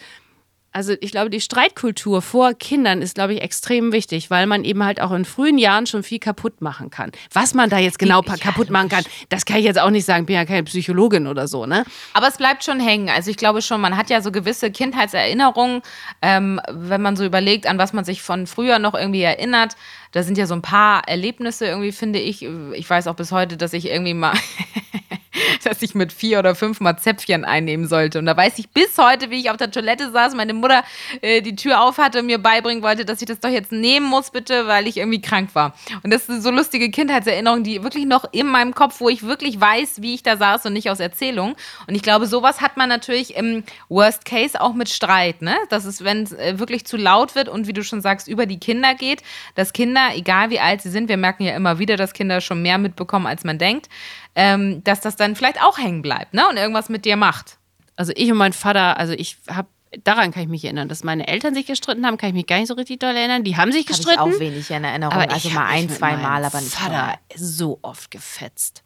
Also 0.76 0.92
ich 1.00 1.10
glaube, 1.10 1.30
die 1.30 1.40
Streitkultur 1.40 2.20
vor 2.20 2.52
Kindern 2.52 3.00
ist, 3.00 3.14
glaube 3.14 3.32
ich, 3.32 3.40
extrem 3.40 3.92
wichtig, 3.92 4.28
weil 4.28 4.46
man 4.46 4.62
eben 4.62 4.84
halt 4.84 5.00
auch 5.00 5.10
in 5.12 5.24
frühen 5.24 5.56
Jahren 5.56 5.86
schon 5.86 6.02
viel 6.02 6.18
kaputt 6.18 6.60
machen 6.60 6.90
kann. 6.90 7.12
Was 7.32 7.54
man 7.54 7.70
da 7.70 7.78
jetzt 7.78 7.98
genau 7.98 8.20
ja, 8.22 8.36
kaputt 8.36 8.68
machen 8.68 8.90
kann, 8.90 9.02
das 9.30 9.46
kann 9.46 9.56
ich 9.56 9.64
jetzt 9.64 9.80
auch 9.80 9.88
nicht 9.88 10.04
sagen, 10.04 10.26
bin 10.26 10.36
ja 10.36 10.44
keine 10.44 10.64
Psychologin 10.64 11.28
oder 11.28 11.48
so, 11.48 11.64
ne? 11.64 11.84
Aber 12.12 12.28
es 12.28 12.36
bleibt 12.36 12.62
schon 12.62 12.78
hängen. 12.78 13.08
Also 13.08 13.30
ich 13.30 13.38
glaube 13.38 13.62
schon, 13.62 13.80
man 13.80 13.96
hat 13.96 14.10
ja 14.10 14.20
so 14.20 14.30
gewisse 14.30 14.70
Kindheitserinnerungen, 14.70 15.80
ähm, 16.20 16.60
wenn 16.70 17.00
man 17.00 17.16
so 17.16 17.24
überlegt, 17.24 17.66
an 17.66 17.78
was 17.78 17.94
man 17.94 18.04
sich 18.04 18.20
von 18.20 18.46
früher 18.46 18.78
noch 18.78 18.92
irgendwie 18.92 19.22
erinnert. 19.22 19.76
Da 20.12 20.22
sind 20.24 20.36
ja 20.36 20.46
so 20.46 20.52
ein 20.52 20.62
paar 20.62 21.08
Erlebnisse 21.08 21.64
irgendwie, 21.64 21.92
finde 21.92 22.18
ich. 22.18 22.46
Ich 22.74 22.90
weiß 22.90 23.06
auch 23.06 23.16
bis 23.16 23.32
heute, 23.32 23.56
dass 23.56 23.72
ich 23.72 23.86
irgendwie 23.86 24.12
mal 24.12 24.34
dass 25.64 25.82
ich 25.82 25.94
mit 25.94 26.12
vier 26.12 26.38
oder 26.38 26.54
fünf 26.54 26.80
mal 26.80 26.96
Zäpfchen 26.96 27.44
einnehmen 27.44 27.86
sollte. 27.86 28.18
Und 28.18 28.26
da 28.26 28.36
weiß 28.36 28.58
ich 28.58 28.70
bis 28.70 28.96
heute, 28.98 29.30
wie 29.30 29.40
ich 29.40 29.50
auf 29.50 29.56
der 29.56 29.70
Toilette 29.70 30.10
saß, 30.10 30.34
meine 30.34 30.54
Mutter 30.54 30.84
äh, 31.22 31.42
die 31.42 31.56
Tür 31.56 31.80
auf 31.80 31.98
hatte 31.98 32.20
und 32.20 32.26
mir 32.26 32.38
beibringen 32.38 32.82
wollte, 32.82 33.04
dass 33.04 33.20
ich 33.20 33.26
das 33.26 33.40
doch 33.40 33.50
jetzt 33.50 33.72
nehmen 33.72 34.06
muss, 34.06 34.30
bitte, 34.30 34.66
weil 34.66 34.86
ich 34.86 34.96
irgendwie 34.96 35.20
krank 35.20 35.50
war. 35.54 35.74
Und 36.02 36.12
das 36.12 36.26
sind 36.26 36.42
so 36.42 36.50
lustige 36.50 36.90
Kindheitserinnerungen, 36.90 37.64
die 37.64 37.82
wirklich 37.82 38.06
noch 38.06 38.24
in 38.32 38.46
meinem 38.46 38.74
Kopf, 38.74 39.00
wo 39.00 39.08
ich 39.08 39.22
wirklich 39.22 39.60
weiß, 39.60 40.02
wie 40.02 40.14
ich 40.14 40.22
da 40.22 40.36
saß 40.36 40.66
und 40.66 40.72
nicht 40.72 40.90
aus 40.90 41.00
Erzählung. 41.00 41.56
Und 41.86 41.94
ich 41.94 42.02
glaube, 42.02 42.26
sowas 42.26 42.60
hat 42.60 42.76
man 42.76 42.88
natürlich 42.88 43.36
im 43.36 43.64
Worst 43.88 44.24
Case 44.24 44.60
auch 44.60 44.74
mit 44.74 44.88
Streit, 44.88 45.42
ne? 45.42 45.56
Dass 45.68 45.84
es, 45.84 46.04
wenn 46.04 46.22
es 46.22 46.32
äh, 46.32 46.58
wirklich 46.58 46.84
zu 46.86 46.96
laut 46.96 47.34
wird 47.34 47.48
und 47.48 47.66
wie 47.66 47.72
du 47.72 47.82
schon 47.82 48.00
sagst, 48.00 48.28
über 48.28 48.46
die 48.46 48.58
Kinder 48.58 48.94
geht, 48.94 49.22
dass 49.54 49.72
Kinder, 49.72 50.10
egal 50.14 50.50
wie 50.50 50.60
alt 50.60 50.82
sie 50.82 50.90
sind, 50.90 51.08
wir 51.08 51.16
merken 51.16 51.44
ja 51.44 51.54
immer 51.54 51.78
wieder, 51.78 51.96
dass 51.96 52.12
Kinder 52.12 52.40
schon 52.40 52.62
mehr 52.62 52.78
mitbekommen, 52.78 53.26
als 53.26 53.44
man 53.44 53.58
denkt, 53.58 53.88
ähm, 54.36 54.84
dass 54.84 55.00
das 55.00 55.16
dann 55.16 55.34
vielleicht 55.34 55.60
auch 55.62 55.78
hängen 55.78 56.02
bleibt 56.02 56.34
ne? 56.34 56.48
und 56.48 56.56
irgendwas 56.56 56.88
mit 56.88 57.04
dir 57.04 57.16
macht. 57.16 57.58
Also 57.96 58.12
ich 58.14 58.30
und 58.30 58.38
mein 58.38 58.52
Vater, 58.52 58.98
also 58.98 59.14
ich 59.14 59.38
habe 59.48 59.68
daran 60.04 60.30
kann 60.30 60.42
ich 60.42 60.48
mich 60.48 60.64
erinnern, 60.64 60.88
dass 60.88 61.04
meine 61.04 61.26
Eltern 61.26 61.54
sich 61.54 61.66
gestritten 61.66 62.06
haben, 62.06 62.18
kann 62.18 62.28
ich 62.28 62.34
mich 62.34 62.46
gar 62.46 62.58
nicht 62.58 62.68
so 62.68 62.74
richtig 62.74 63.00
doll 63.00 63.16
erinnern. 63.16 63.44
Die 63.44 63.56
haben 63.56 63.72
sich 63.72 63.86
gestritten. 63.86 64.20
Hab 64.20 64.28
ich 64.28 64.34
auch 64.34 64.40
wenig 64.40 64.70
in 64.70 64.84
Erinnerung, 64.84 65.14
aber 65.14 65.32
also 65.32 65.48
mal 65.50 65.66
ein, 65.66 65.88
zwei 65.88 66.16
Mal, 66.16 66.44
aber 66.44 66.60
nicht. 66.60 66.74
Vater 66.74 67.18
so 67.34 67.78
oft 67.82 68.10
gefetzt. 68.10 68.82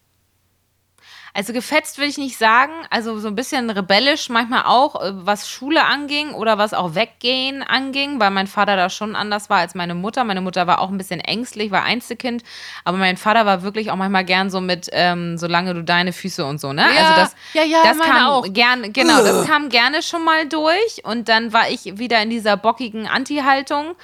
Also 1.33 1.53
gefetzt 1.53 1.99
will 1.99 2.09
ich 2.09 2.19
nicht 2.19 2.37
sagen, 2.37 2.73
also 2.91 3.19
so 3.19 3.29
ein 3.29 3.37
bisschen 3.37 3.71
rebellisch 3.71 4.29
manchmal 4.29 4.65
auch, 4.65 5.01
äh, 5.01 5.13
was 5.15 5.49
Schule 5.49 5.85
anging 5.85 6.33
oder 6.33 6.59
was 6.59 6.75
auch 6.75 6.95
Weggehen 6.95 7.63
anging, 7.63 8.19
weil 8.19 8.31
mein 8.31 8.49
Vater 8.49 8.77
da 8.77 8.91
schon 8.91 9.15
anders 9.15 9.49
war 9.49 9.59
als 9.59 9.75
meine 9.75 9.95
Mutter. 9.95 10.25
Meine 10.25 10.41
Mutter 10.41 10.67
war 10.67 10.81
auch 10.81 10.91
ein 10.91 10.99
bisschen 10.99 11.21
ängstlich, 11.21 11.71
war 11.71 11.85
Einzelkind, 11.85 12.43
aber 12.85 12.99
mein 12.99 13.17
Vater 13.17 13.47
war 13.47 13.63
wirklich 13.63 13.91
auch 13.91 13.97
manchmal 13.97 14.25
gern 14.25 14.51
so 14.51 14.61
mit, 14.61 14.89
ähm, 14.93 15.39
solange 15.39 15.75
du 15.75 15.85
deine 15.85 16.13
Füße 16.13 16.45
und 16.45 16.61
so, 16.61 16.73
ne? 16.73 16.83
Ja, 16.83 17.09
also 17.09 17.21
das, 17.21 17.37
ja, 17.55 17.63
ja, 17.63 17.79
das 17.85 17.99
kam 17.99 18.27
auch. 18.27 18.53
gern, 18.53 18.93
genau, 18.93 19.23
das 19.23 19.47
kam 19.47 19.69
gerne 19.69 20.03
schon 20.03 20.25
mal 20.25 20.49
durch. 20.49 21.05
Und 21.05 21.29
dann 21.29 21.53
war 21.53 21.71
ich 21.71 21.99
wieder 21.99 22.21
in 22.23 22.31
dieser 22.31 22.57
bockigen 22.57 23.07
Anti-Haltung. 23.07 23.95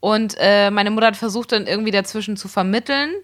Und 0.00 0.36
äh, 0.38 0.70
meine 0.70 0.90
Mutter 0.90 1.06
hat 1.06 1.16
versucht 1.16 1.52
dann 1.52 1.66
irgendwie 1.66 1.90
dazwischen 1.90 2.36
zu 2.36 2.48
vermitteln 2.48 3.14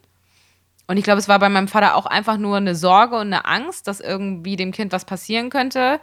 und 0.91 0.97
ich 0.97 1.05
glaube, 1.05 1.21
es 1.21 1.29
war 1.29 1.39
bei 1.39 1.49
meinem 1.49 1.69
Vater 1.69 1.95
auch 1.95 2.07
einfach 2.07 2.37
nur 2.37 2.57
eine 2.57 2.75
Sorge 2.75 3.15
und 3.15 3.29
eine 3.29 3.45
Angst, 3.45 3.87
dass 3.87 4.01
irgendwie 4.01 4.57
dem 4.57 4.73
Kind 4.73 4.91
was 4.91 5.05
passieren 5.05 5.49
könnte. 5.49 6.01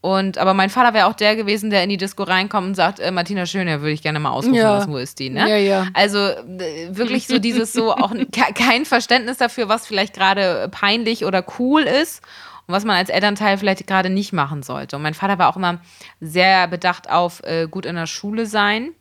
Und, 0.00 0.38
aber 0.38 0.54
mein 0.54 0.70
Vater 0.70 0.92
wäre 0.92 1.06
auch 1.06 1.12
der 1.12 1.36
gewesen, 1.36 1.70
der 1.70 1.84
in 1.84 1.88
die 1.88 1.98
Disco 1.98 2.24
reinkommt 2.24 2.66
und 2.66 2.74
sagt, 2.74 2.98
äh, 2.98 3.12
Martina 3.12 3.46
Schöner 3.46 3.80
würde 3.80 3.92
ich 3.92 4.02
gerne 4.02 4.18
mal 4.18 4.30
ausrufen, 4.30 4.56
ja. 4.56 4.76
was, 4.76 4.88
wo 4.88 4.96
ist 4.96 5.20
die, 5.20 5.30
ne? 5.30 5.48
Ja, 5.48 5.56
ja. 5.56 5.86
Also 5.94 6.18
äh, 6.18 6.88
wirklich 6.90 7.28
so 7.28 7.38
dieses 7.38 7.72
so, 7.72 7.92
auch 7.94 8.12
kein 8.56 8.86
Verständnis 8.86 9.36
dafür, 9.36 9.68
was 9.68 9.86
vielleicht 9.86 10.14
gerade 10.14 10.68
peinlich 10.68 11.24
oder 11.24 11.44
cool 11.60 11.82
ist 11.82 12.20
und 12.66 12.74
was 12.74 12.84
man 12.84 12.96
als 12.96 13.10
Elternteil 13.10 13.56
vielleicht 13.56 13.86
gerade 13.86 14.10
nicht 14.10 14.32
machen 14.32 14.64
sollte. 14.64 14.96
Und 14.96 15.02
mein 15.02 15.14
Vater 15.14 15.38
war 15.38 15.48
auch 15.48 15.56
immer 15.56 15.78
sehr 16.20 16.66
bedacht 16.66 17.08
auf 17.08 17.40
äh, 17.44 17.68
gut 17.68 17.86
in 17.86 17.94
der 17.94 18.06
Schule 18.08 18.46
sein 18.46 18.94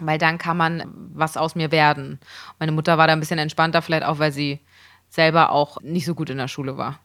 weil 0.00 0.18
dann 0.18 0.38
kann 0.38 0.56
man 0.56 0.84
was 1.14 1.36
aus 1.36 1.54
mir 1.54 1.70
werden. 1.70 2.18
Meine 2.58 2.72
Mutter 2.72 2.98
war 2.98 3.06
da 3.06 3.12
ein 3.12 3.20
bisschen 3.20 3.38
entspannter, 3.38 3.82
vielleicht 3.82 4.04
auch, 4.04 4.18
weil 4.18 4.32
sie 4.32 4.60
selber 5.08 5.50
auch 5.50 5.80
nicht 5.82 6.06
so 6.06 6.14
gut 6.14 6.30
in 6.30 6.38
der 6.38 6.48
Schule 6.48 6.76
war. 6.76 7.00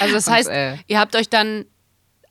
Also 0.00 0.14
das 0.14 0.30
heißt, 0.30 0.48
Und, 0.48 0.54
äh, 0.54 0.76
ihr 0.86 1.00
habt 1.00 1.16
euch 1.16 1.28
dann 1.28 1.64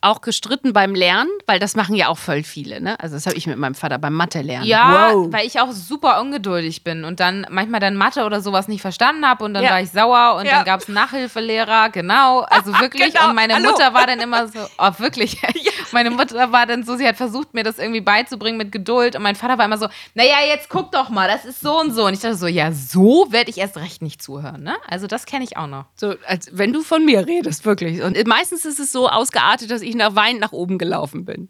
auch 0.06 0.20
gestritten 0.20 0.72
beim 0.72 0.94
Lernen, 0.94 1.30
weil 1.46 1.58
das 1.58 1.74
machen 1.74 1.94
ja 1.94 2.08
auch 2.08 2.18
voll 2.18 2.42
viele, 2.42 2.80
ne? 2.80 2.98
Also 3.00 3.16
das 3.16 3.26
habe 3.26 3.36
ich 3.36 3.46
mit 3.46 3.58
meinem 3.58 3.74
Vater 3.74 3.98
beim 3.98 4.14
Mathe 4.14 4.40
lernen. 4.40 4.66
Ja, 4.66 5.10
wow. 5.12 5.32
weil 5.32 5.46
ich 5.46 5.60
auch 5.60 5.72
super 5.72 6.20
ungeduldig 6.20 6.84
bin 6.84 7.04
und 7.04 7.20
dann 7.20 7.46
manchmal 7.50 7.80
dann 7.80 7.96
Mathe 7.96 8.24
oder 8.24 8.40
sowas 8.40 8.68
nicht 8.68 8.80
verstanden 8.80 9.26
habe 9.26 9.44
und 9.44 9.54
dann 9.54 9.64
ja. 9.64 9.70
war 9.70 9.80
ich 9.80 9.90
sauer 9.90 10.36
und 10.38 10.46
ja. 10.46 10.56
dann 10.56 10.64
gab 10.64 10.80
es 10.80 10.88
einen 10.88 10.94
Nachhilfelehrer, 10.94 11.90
genau, 11.90 12.40
also 12.42 12.72
wirklich 12.80 13.14
genau. 13.14 13.30
und 13.30 13.34
meine 13.34 13.54
Hallo. 13.54 13.70
Mutter 13.70 13.92
war 13.94 14.06
dann 14.06 14.20
immer 14.20 14.46
so, 14.46 14.60
oh 14.78 14.90
wirklich, 14.98 15.42
meine 15.92 16.10
Mutter 16.10 16.52
war 16.52 16.66
dann 16.66 16.84
so, 16.84 16.96
sie 16.96 17.06
hat 17.06 17.16
versucht 17.16 17.52
mir 17.52 17.64
das 17.64 17.78
irgendwie 17.78 18.00
beizubringen 18.00 18.58
mit 18.58 18.70
Geduld 18.70 19.16
und 19.16 19.22
mein 19.22 19.34
Vater 19.34 19.58
war 19.58 19.64
immer 19.64 19.78
so, 19.78 19.88
naja, 20.14 20.36
jetzt 20.46 20.68
guck 20.68 20.92
doch 20.92 21.08
mal, 21.08 21.28
das 21.28 21.44
ist 21.44 21.60
so 21.60 21.80
und 21.80 21.92
so 21.92 22.06
und 22.06 22.14
ich 22.14 22.20
dachte 22.20 22.36
so, 22.36 22.46
ja, 22.46 22.70
so 22.70 23.26
werde 23.30 23.50
ich 23.50 23.58
erst 23.58 23.76
recht 23.76 24.02
nicht 24.02 24.22
zuhören, 24.22 24.62
ne? 24.62 24.76
Also 24.86 25.08
das 25.08 25.26
kenne 25.26 25.44
ich 25.44 25.56
auch 25.56 25.66
noch. 25.66 25.86
So, 25.96 26.14
als 26.26 26.48
wenn 26.52 26.72
du 26.72 26.82
von 26.82 27.04
mir 27.04 27.26
redest, 27.26 27.64
wirklich. 27.64 28.02
Und 28.02 28.24
meistens 28.26 28.64
ist 28.64 28.78
es 28.78 28.92
so 28.92 29.08
ausgeartet, 29.08 29.70
dass 29.70 29.82
ich 29.82 29.95
nach 29.96 30.14
weinend 30.14 30.40
nach 30.40 30.52
oben 30.52 30.78
gelaufen 30.78 31.24
bin. 31.24 31.48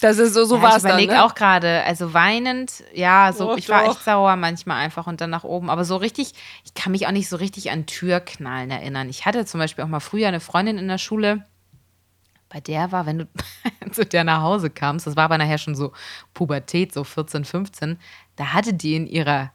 Das 0.00 0.18
ist 0.18 0.32
so, 0.32 0.44
so 0.44 0.56
ja, 0.56 0.62
war 0.62 0.76
es 0.76 0.84
Ich 0.84 0.88
überlege 0.88 1.12
ne? 1.12 1.24
auch 1.24 1.34
gerade, 1.34 1.82
also 1.84 2.14
weinend, 2.14 2.82
ja, 2.94 3.32
so, 3.34 3.52
oh, 3.52 3.56
ich 3.56 3.68
war 3.68 3.84
echt 3.84 4.02
sauer 4.02 4.34
manchmal 4.36 4.78
einfach 4.78 5.06
und 5.06 5.20
dann 5.20 5.28
nach 5.28 5.44
oben. 5.44 5.68
Aber 5.68 5.84
so 5.84 5.96
richtig, 5.96 6.32
ich 6.64 6.72
kann 6.72 6.92
mich 6.92 7.06
auch 7.06 7.12
nicht 7.12 7.28
so 7.28 7.36
richtig 7.36 7.70
an 7.70 7.84
Türknallen 7.84 8.70
erinnern. 8.70 9.10
Ich 9.10 9.26
hatte 9.26 9.44
zum 9.44 9.60
Beispiel 9.60 9.84
auch 9.84 9.88
mal 9.88 10.00
früher 10.00 10.28
eine 10.28 10.40
Freundin 10.40 10.78
in 10.78 10.88
der 10.88 10.96
Schule, 10.96 11.44
bei 12.50 12.60
der 12.60 12.92
war, 12.92 13.06
wenn 13.06 13.18
du 13.18 13.28
zu 13.92 14.04
der 14.04 14.24
nach 14.24 14.42
Hause 14.42 14.70
kamst, 14.70 15.06
das 15.06 15.16
war 15.16 15.24
aber 15.24 15.38
nachher 15.38 15.58
schon 15.58 15.74
so 15.74 15.92
Pubertät, 16.34 16.92
so 16.92 17.04
14, 17.04 17.44
15, 17.44 17.98
da 18.36 18.52
hatte 18.52 18.74
die 18.74 18.96
in 18.96 19.06
ihrer, 19.06 19.52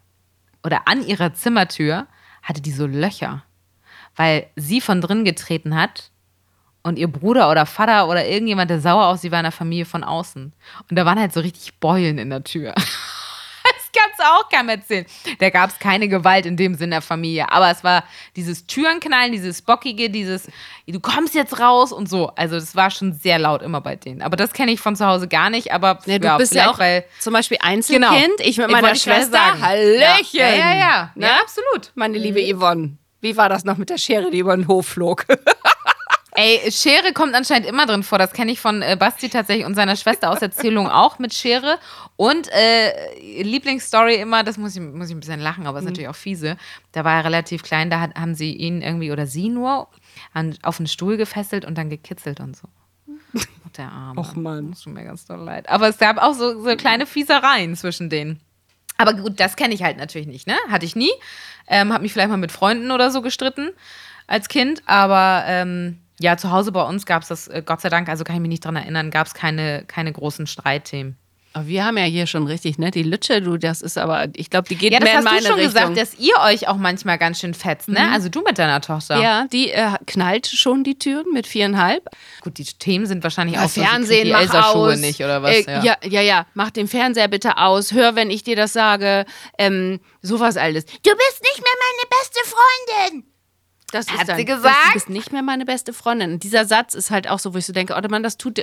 oder 0.64 0.88
an 0.88 1.06
ihrer 1.06 1.34
Zimmertür, 1.34 2.08
hatte 2.42 2.62
die 2.62 2.72
so 2.72 2.88
Löcher, 2.88 3.44
weil 4.16 4.48
sie 4.56 4.80
von 4.80 5.02
drin 5.02 5.26
getreten 5.26 5.76
hat 5.76 6.12
und 6.86 7.00
ihr 7.00 7.08
Bruder 7.08 7.50
oder 7.50 7.66
Vater 7.66 8.08
oder 8.08 8.28
irgendjemand, 8.28 8.70
der 8.70 8.80
sauer 8.80 9.08
aus, 9.08 9.22
sie 9.22 9.32
war 9.32 9.40
in 9.40 9.46
der 9.46 9.52
Familie 9.52 9.86
von 9.86 10.04
außen. 10.04 10.54
Und 10.88 10.96
da 10.96 11.04
waren 11.04 11.20
halt 11.20 11.34
so 11.34 11.40
richtig 11.40 11.80
Beulen 11.80 12.20
in 12.20 12.30
der 12.30 12.44
Tür. 12.44 12.76
das 12.76 13.92
kannst 13.92 14.20
du 14.20 14.24
auch 14.24 14.48
keinem 14.50 14.70
erzählen. 14.70 15.08
Da 15.40 15.50
gab 15.50 15.72
es 15.72 15.80
keine 15.80 16.08
Gewalt 16.08 16.46
in 16.46 16.58
dem 16.58 16.76
Sinn 16.76 16.92
der 16.92 17.02
Familie. 17.02 17.52
Aber 17.52 17.72
es 17.72 17.84
war 17.84 18.04
dieses 18.36 18.68
Türenknallen, 18.68 19.32
dieses 19.32 19.64
Bockige, 19.64 20.12
dieses, 20.12 20.48
du 20.86 21.00
kommst 21.00 21.34
jetzt 21.34 21.60
raus 21.60 21.92
und 21.92 22.08
so. 22.08 22.28
Also 22.36 22.54
das 22.54 22.76
war 22.76 22.92
schon 22.92 23.14
sehr 23.14 23.40
laut 23.40 23.64
immer 23.64 23.82
bei 23.82 23.96
denen. 23.96 24.22
Aber 24.22 24.38
das 24.38 24.54
kenne 24.54 24.72
ich 24.72 24.80
von 24.80 24.96
zu 24.96 25.08
Hause 25.08 25.28
gar 25.28 25.50
nicht. 25.50 25.74
Aber 25.74 25.98
ja, 26.06 26.20
du 26.20 26.28
ja, 26.28 26.38
bist 26.38 26.54
ja 26.54 26.70
auch 26.70 26.78
weil, 26.78 27.04
zum 27.20 27.34
Beispiel 27.34 27.58
Einzelkind. 27.62 28.38
Genau. 28.38 28.48
Ich 28.48 28.60
mit 28.60 28.70
meiner 28.70 28.92
ich 28.92 29.02
Schwester. 29.02 29.60
Hallöchen. 29.60 30.40
Ja, 30.40 30.50
ja, 30.50 30.56
ja. 30.56 30.76
Ja, 30.76 31.12
ja 31.16 31.40
absolut. 31.42 31.94
Meine 31.96 32.20
liebe 32.20 32.42
Yvonne. 32.56 32.98
Wie 33.22 33.36
war 33.36 33.50
das 33.50 33.66
noch 33.66 33.78
mit 33.78 33.90
der 33.90 33.98
Schere, 33.98 34.30
die 34.30 34.38
über 34.38 34.56
den 34.56 34.68
Hof 34.68 34.86
flog? 34.86 35.26
Ey, 36.38 36.70
Schere 36.70 37.14
kommt 37.14 37.34
anscheinend 37.34 37.68
immer 37.68 37.86
drin 37.86 38.04
vor. 38.04 38.18
Das 38.18 38.34
kenne 38.34 38.52
ich 38.52 38.60
von 38.60 38.82
äh, 38.82 38.98
Basti 39.00 39.30
tatsächlich 39.30 39.66
und 39.66 39.76
seiner 39.76 39.96
Schwester 39.96 40.32
aus 40.32 40.42
Erzählung 40.42 40.90
auch 40.90 41.18
mit 41.18 41.34
Schere. 41.34 41.80
Und 42.18 42.50
äh, 42.52 43.42
Lieblingsstory 43.42 44.16
immer, 44.16 44.44
das 44.44 44.58
muss 44.58 44.76
ich, 44.76 44.82
muss 44.82 45.10
ich 45.10 45.16
ein 45.16 45.22
bisschen 45.22 45.40
lachen, 45.40 45.66
aber 45.66 45.80
ist 45.80 45.86
mhm. 45.86 45.92
natürlich 45.92 46.10
auch 46.10 46.16
fiese. 46.16 46.58
Da 46.92 47.06
war 47.06 47.14
er 47.14 47.26
relativ 47.26 47.64
klein, 47.64 47.90
da 47.90 48.02
hat, 48.02 48.16
haben 48.16 48.36
sie 48.36 48.54
ihn 48.54 48.82
irgendwie 48.82 49.12
oder 49.12 49.28
sie 49.28 49.48
nur 49.48 49.88
an, 50.34 50.58
auf 50.62 50.80
einen 50.80 50.88
Stuhl 50.88 51.16
gefesselt 51.16 51.64
und 51.64 51.78
dann 51.78 51.90
gekitzelt 51.90 52.42
und 52.42 52.58
so. 52.58 52.68
Der 53.78 53.90
Arme. 53.90 54.20
Och 54.20 54.36
Mann. 54.36 54.72
Das 54.72 54.82
tut 54.82 54.94
mir 54.94 55.06
ganz 55.06 55.26
doll 55.26 55.40
leid. 55.40 55.70
Aber 55.70 55.88
es 55.88 55.98
gab 55.98 56.18
auch 56.18 56.34
so, 56.34 56.62
so 56.62 56.76
kleine 56.76 57.06
Fiesereien 57.06 57.76
zwischen 57.76 58.10
denen. 58.10 58.42
Aber 58.98 59.14
gut, 59.14 59.40
das 59.40 59.56
kenne 59.56 59.74
ich 59.74 59.84
halt 59.84 59.98
natürlich 59.98 60.28
nicht, 60.28 60.48
ne? 60.48 60.56
Hatte 60.70 60.86
ich 60.86 60.96
nie. 60.96 61.12
Ähm, 61.68 61.94
hab 61.94 62.02
mich 62.02 62.14
vielleicht 62.14 62.30
mal 62.30 62.38
mit 62.38 62.52
Freunden 62.52 62.92
oder 62.92 63.12
so 63.12 63.22
gestritten. 63.22 63.72
als 64.28 64.48
Kind, 64.50 64.82
aber 64.86 65.44
ähm, 65.48 66.00
ja, 66.20 66.38
zu 66.38 66.52
Hause 66.52 66.72
bei 66.72 66.84
uns 66.84 67.06
gab 67.06 67.24
es 67.24 67.28
das, 67.30 67.48
äh, 67.48 67.62
Gott 67.66 67.82
sei 67.82 67.90
Dank, 67.90 68.08
also 68.10 68.24
kann 68.24 68.36
ich 68.36 68.42
mich 68.42 68.50
nicht 68.50 68.66
dran 68.66 68.76
erinnern, 68.76 69.12
gab 69.12 69.28
es 69.28 69.34
keine, 69.34 69.84
keine 69.88 70.12
großen 70.14 70.48
Streitthemen. 70.48 71.18
Aber 71.54 71.68
wir 71.68 71.86
haben 71.86 71.98
ja 71.98 72.04
hier 72.04 72.28
schon 72.28 72.48
richtig, 72.48 72.78
ne? 72.80 72.92
Die 72.92 73.02
Lütsche, 73.04 73.42
du, 73.42 73.56
das 73.56 73.82
ist 73.82 73.98
aber, 73.98 74.28
ich 74.36 74.50
glaube, 74.50 74.68
die 74.68 74.76
geht 74.76 74.92
Ja, 74.92 75.00
das 75.00 75.06
mehr 75.06 75.14
in 75.14 75.18
hast 75.20 75.24
meine 75.32 75.40
du 75.40 75.48
schon 75.48 75.56
Richtung. 75.56 75.74
gesagt, 75.94 75.98
dass 75.98 76.20
ihr 76.20 76.34
euch 76.44 76.68
auch 76.68 76.76
manchmal 76.76 77.18
ganz 77.18 77.40
schön 77.40 77.54
fetzt, 77.54 77.88
ne? 77.88 78.12
Also 78.12 78.28
du 78.28 78.42
mit 78.42 78.58
deiner 78.58 78.82
Tochter. 78.82 79.22
ja, 79.22 79.46
die 79.54 79.72
äh, 79.72 79.92
knallt 80.06 80.48
schon 80.48 80.84
die 80.84 81.00
Türen 81.00 81.32
mit 81.32 81.48
viereinhalb. 81.48 82.10
Gut, 82.42 82.58
die 82.58 82.66
Themen 82.66 83.06
sind 83.06 83.24
wahrscheinlich 83.24 83.56
Ja, 83.56 83.64
auch 83.64 83.70
Fernsehen, 83.70 84.26
die 84.26 84.32
mach 84.34 84.42
Elsa-Schuhe 84.42 84.92
aus. 84.96 85.00
nicht 85.00 85.22
oder 85.22 85.44
was. 85.44 85.56
Äh, 85.56 85.72
ja. 85.72 85.82
ja. 85.84 85.96
ja, 86.04 86.22
ja, 86.22 86.46
mach 86.56 86.72
den 86.72 86.90
Fernseher 86.90 87.30
bitte 87.30 87.56
aus. 87.58 87.94
Hör, 87.94 88.18
wenn 88.18 88.32
ich 88.32 88.44
dir 88.44 88.58
das 88.58 88.74
sage. 88.74 89.26
Ähm, 89.58 90.02
sowas 90.22 90.58
alles. 90.58 90.84
Du 90.86 90.92
bist 91.04 91.42
nicht 91.42 91.62
mehr 91.64 91.76
meine 91.88 92.20
beste 92.20 92.40
Freundin. 93.10 93.24
Das 93.96 94.08
Hat 94.12 94.28
dann, 94.30 94.38
sie 94.38 94.46
Das, 94.46 94.58
gesagt? 94.58 94.76
du 94.90 94.94
bist 94.94 95.10
nicht 95.10 95.32
mehr 95.32 95.42
meine 95.42 95.66
beste 95.66 95.94
Freundin. 95.94 96.34
Und 96.34 96.44
dieser 96.44 96.66
Satz 96.66 96.94
ist 96.94 97.12
halt 97.12 97.30
auch 97.30 97.40
so, 97.40 97.54
wo 97.54 97.58
ich 97.58 97.66
so 97.66 97.74
denke, 97.74 97.96
oh 97.98 98.08
Mann, 98.10 98.24
das 98.24 98.38
tut, 98.38 98.60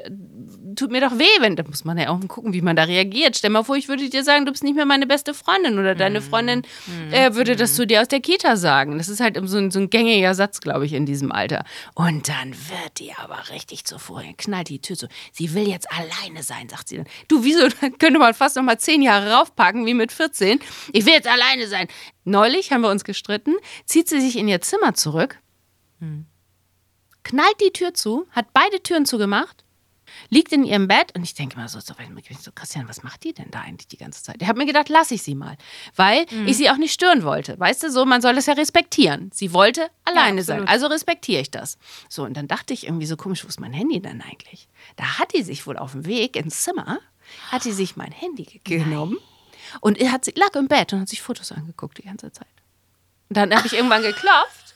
tut 0.76 0.90
mir 0.90 1.00
doch 1.00 1.18
weh. 1.18 1.24
Wenn, 1.40 1.56
da 1.56 1.62
muss 1.64 1.84
man 1.84 1.98
ja 1.98 2.08
auch 2.10 2.20
gucken, 2.28 2.52
wie 2.52 2.60
man 2.60 2.76
da 2.76 2.84
reagiert. 2.84 3.36
Stell 3.36 3.50
mal 3.50 3.62
vor, 3.64 3.76
ich 3.76 3.88
würde 3.88 4.08
dir 4.08 4.24
sagen, 4.24 4.44
du 4.46 4.52
bist 4.52 4.62
nicht 4.64 4.74
mehr 4.76 4.86
meine 4.86 5.06
beste 5.06 5.34
Freundin. 5.34 5.78
Oder 5.78 5.94
deine 5.94 6.20
Mhm. 6.20 6.24
Freundin 6.24 6.62
äh, 7.10 7.34
würde 7.34 7.56
das 7.56 7.74
zu 7.74 7.86
dir 7.86 8.00
aus 8.02 8.08
der 8.08 8.20
Kita 8.20 8.56
sagen. 8.56 8.98
Das 8.98 9.08
ist 9.08 9.20
halt 9.20 9.38
so 9.48 9.56
ein, 9.58 9.70
so 9.70 9.78
ein 9.80 9.90
gängiger 9.90 10.34
Satz, 10.34 10.60
glaube 10.60 10.86
ich, 10.86 10.92
in 10.92 11.06
diesem 11.06 11.32
Alter. 11.32 11.64
Und 11.94 12.28
dann 12.28 12.50
wird 12.52 12.98
die 12.98 13.12
aber 13.14 13.38
richtig 13.50 13.84
zuvor, 13.84 14.22
knallt 14.36 14.68
die 14.68 14.80
Tür 14.80 14.96
zu. 14.96 15.08
Sie 15.32 15.54
will 15.54 15.66
jetzt 15.68 15.88
alleine 15.90 16.42
sein, 16.42 16.68
sagt 16.68 16.88
sie 16.88 16.96
dann. 16.98 17.06
Du, 17.28 17.44
wieso? 17.44 17.66
Könnte 17.98 18.18
man 18.18 18.34
fast 18.34 18.56
noch 18.56 18.62
mal 18.62 18.78
zehn 18.78 19.02
Jahre 19.02 19.32
raufpacken, 19.32 19.86
wie 19.86 19.94
mit 19.94 20.12
14. 20.12 20.60
Ich 20.92 21.06
will 21.06 21.12
jetzt 21.14 21.28
alleine 21.28 21.66
sein. 21.66 21.88
Neulich 22.24 22.70
haben 22.70 22.82
wir 22.82 22.90
uns 22.90 23.02
gestritten, 23.02 23.54
zieht 23.84 24.08
sie 24.08 24.20
sich 24.20 24.36
in 24.38 24.46
ihr 24.46 24.60
Zimmer 24.60 24.94
zurück, 24.94 25.21
knallt 27.24 27.60
die 27.60 27.72
Tür 27.72 27.94
zu, 27.94 28.26
hat 28.30 28.52
beide 28.52 28.82
Türen 28.82 29.06
zugemacht, 29.06 29.64
liegt 30.28 30.52
in 30.52 30.64
ihrem 30.64 30.88
Bett 30.88 31.14
und 31.14 31.22
ich 31.22 31.32
denke 31.34 31.56
mal 31.56 31.68
so, 31.68 31.80
so, 31.80 31.94
so 31.94 32.50
Christian, 32.54 32.86
was 32.88 33.02
macht 33.02 33.24
die 33.24 33.32
denn 33.32 33.50
da 33.50 33.60
eigentlich 33.60 33.88
die 33.88 33.96
ganze 33.96 34.22
Zeit? 34.22 34.36
Ich 34.42 34.48
habe 34.48 34.58
mir 34.58 34.66
gedacht, 34.66 34.88
lass 34.90 35.10
ich 35.10 35.22
sie 35.22 35.34
mal, 35.34 35.56
weil 35.96 36.26
ich 36.46 36.56
sie 36.58 36.68
auch 36.70 36.76
nicht 36.76 36.92
stören 36.92 37.22
wollte. 37.22 37.58
Weißt 37.58 37.82
du, 37.84 37.90
so, 37.90 38.04
man 38.04 38.20
soll 38.20 38.36
es 38.36 38.46
ja 38.46 38.52
respektieren. 38.54 39.30
Sie 39.32 39.54
wollte 39.54 39.88
alleine 40.04 40.42
sein, 40.42 40.62
absolut. 40.62 40.68
also 40.70 40.86
respektiere 40.88 41.40
ich 41.40 41.50
das. 41.50 41.78
So, 42.10 42.24
und 42.24 42.36
dann 42.36 42.46
dachte 42.48 42.74
ich 42.74 42.84
irgendwie 42.86 43.06
so 43.06 43.16
komisch, 43.16 43.44
wo 43.44 43.48
ist 43.48 43.60
mein 43.60 43.72
Handy 43.72 44.00
denn 44.00 44.20
eigentlich? 44.20 44.68
Da 44.96 45.18
hat 45.18 45.32
die 45.34 45.42
sich 45.42 45.66
wohl 45.66 45.78
auf 45.78 45.92
dem 45.92 46.04
weg 46.04 46.36
ins 46.36 46.62
Zimmer, 46.64 46.98
hat 47.50 47.64
die 47.64 47.72
sich 47.72 47.96
mein 47.96 48.12
Handy 48.12 48.42
ge- 48.44 48.60
genommen 48.64 49.16
und 49.80 49.96
er 49.98 50.12
hat 50.12 50.24
sie, 50.26 50.32
lag 50.36 50.54
im 50.56 50.68
Bett 50.68 50.92
und 50.92 51.00
hat 51.00 51.08
sich 51.08 51.22
Fotos 51.22 51.52
angeguckt 51.52 51.96
die 51.98 52.02
ganze 52.02 52.30
Zeit. 52.32 52.46
Und 53.30 53.36
dann 53.36 53.54
habe 53.56 53.66
ich 53.66 53.72
irgendwann 53.72 54.02
geklopft. 54.02 54.74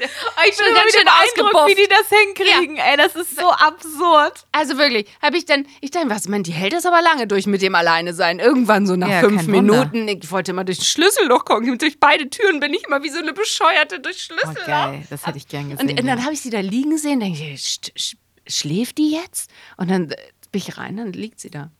Ich 0.00 0.56
bin 0.56 0.74
ganz 0.74 0.92
schön 0.94 1.06
ausgebufft. 1.08 1.68
wie 1.68 1.74
die 1.74 1.88
das 1.88 2.08
hinkriegen. 2.08 2.76
Ey, 2.78 2.96
das 2.96 3.14
ist 3.14 3.36
so 3.38 3.48
absurd. 3.50 4.46
Also 4.50 4.76
wirklich, 4.78 5.06
habe 5.20 5.36
ich 5.36 5.44
dann, 5.44 5.66
ich 5.80 5.90
dachte, 5.90 6.08
was, 6.10 6.26
man, 6.28 6.42
die 6.42 6.52
hält 6.52 6.72
das 6.72 6.86
aber 6.86 7.00
lange 7.02 7.26
durch 7.26 7.46
mit 7.46 7.62
dem 7.62 7.74
Alleine 7.74 8.12
sein. 8.14 8.38
Irgendwann 8.38 8.86
so 8.86 8.96
nach 8.96 9.08
Ja, 9.08 9.20
fünf 9.20 9.42
kein 9.46 9.52
Wunder. 9.52 9.86
Minuten, 9.86 10.08
ich 10.08 10.30
wollte 10.30 10.50
immer 10.52 10.64
durch 10.64 10.78
den 10.78 10.84
Schlüsselloch 10.84 11.44
gucken, 11.44 11.78
durch 11.78 12.00
beide 12.00 12.28
Türen 12.30 12.58
bin 12.58 12.72
ich 12.74 12.84
immer 12.84 13.02
wie 13.02 13.10
so 13.10 13.18
eine 13.18 13.32
Bescheuerte 13.32 14.00
durch 14.00 14.28
Oh, 14.30 14.34
Schlüsselloch. 14.34 14.66
geil, 14.66 15.06
das 15.10 15.26
hätte 15.26 15.38
ich 15.38 15.46
gern 15.46 15.70
gesehen. 15.70 15.90
und, 15.90 16.00
und 16.00 16.06
dann 16.06 16.22
habe 16.24 16.32
ich 16.32 16.40
sie 16.40 16.50
da 16.50 16.60
liegen 16.60 16.98
sehen, 16.98 17.20
denke 17.20 17.38
ich, 17.52 17.62
sch, 17.62 17.92
sch, 17.96 18.16
schläft 18.48 18.98
die 18.98 19.12
jetzt? 19.12 19.50
Und 19.76 19.90
dann 19.90 20.08
bin 20.08 20.16
ich 20.52 20.76
rein, 20.78 20.96
dann 20.96 21.12
liegt 21.12 21.38
sie 21.40 21.50
da. 21.50 21.70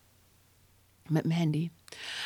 Mit 1.09 1.25
dem 1.25 1.31
Handy. 1.33 1.71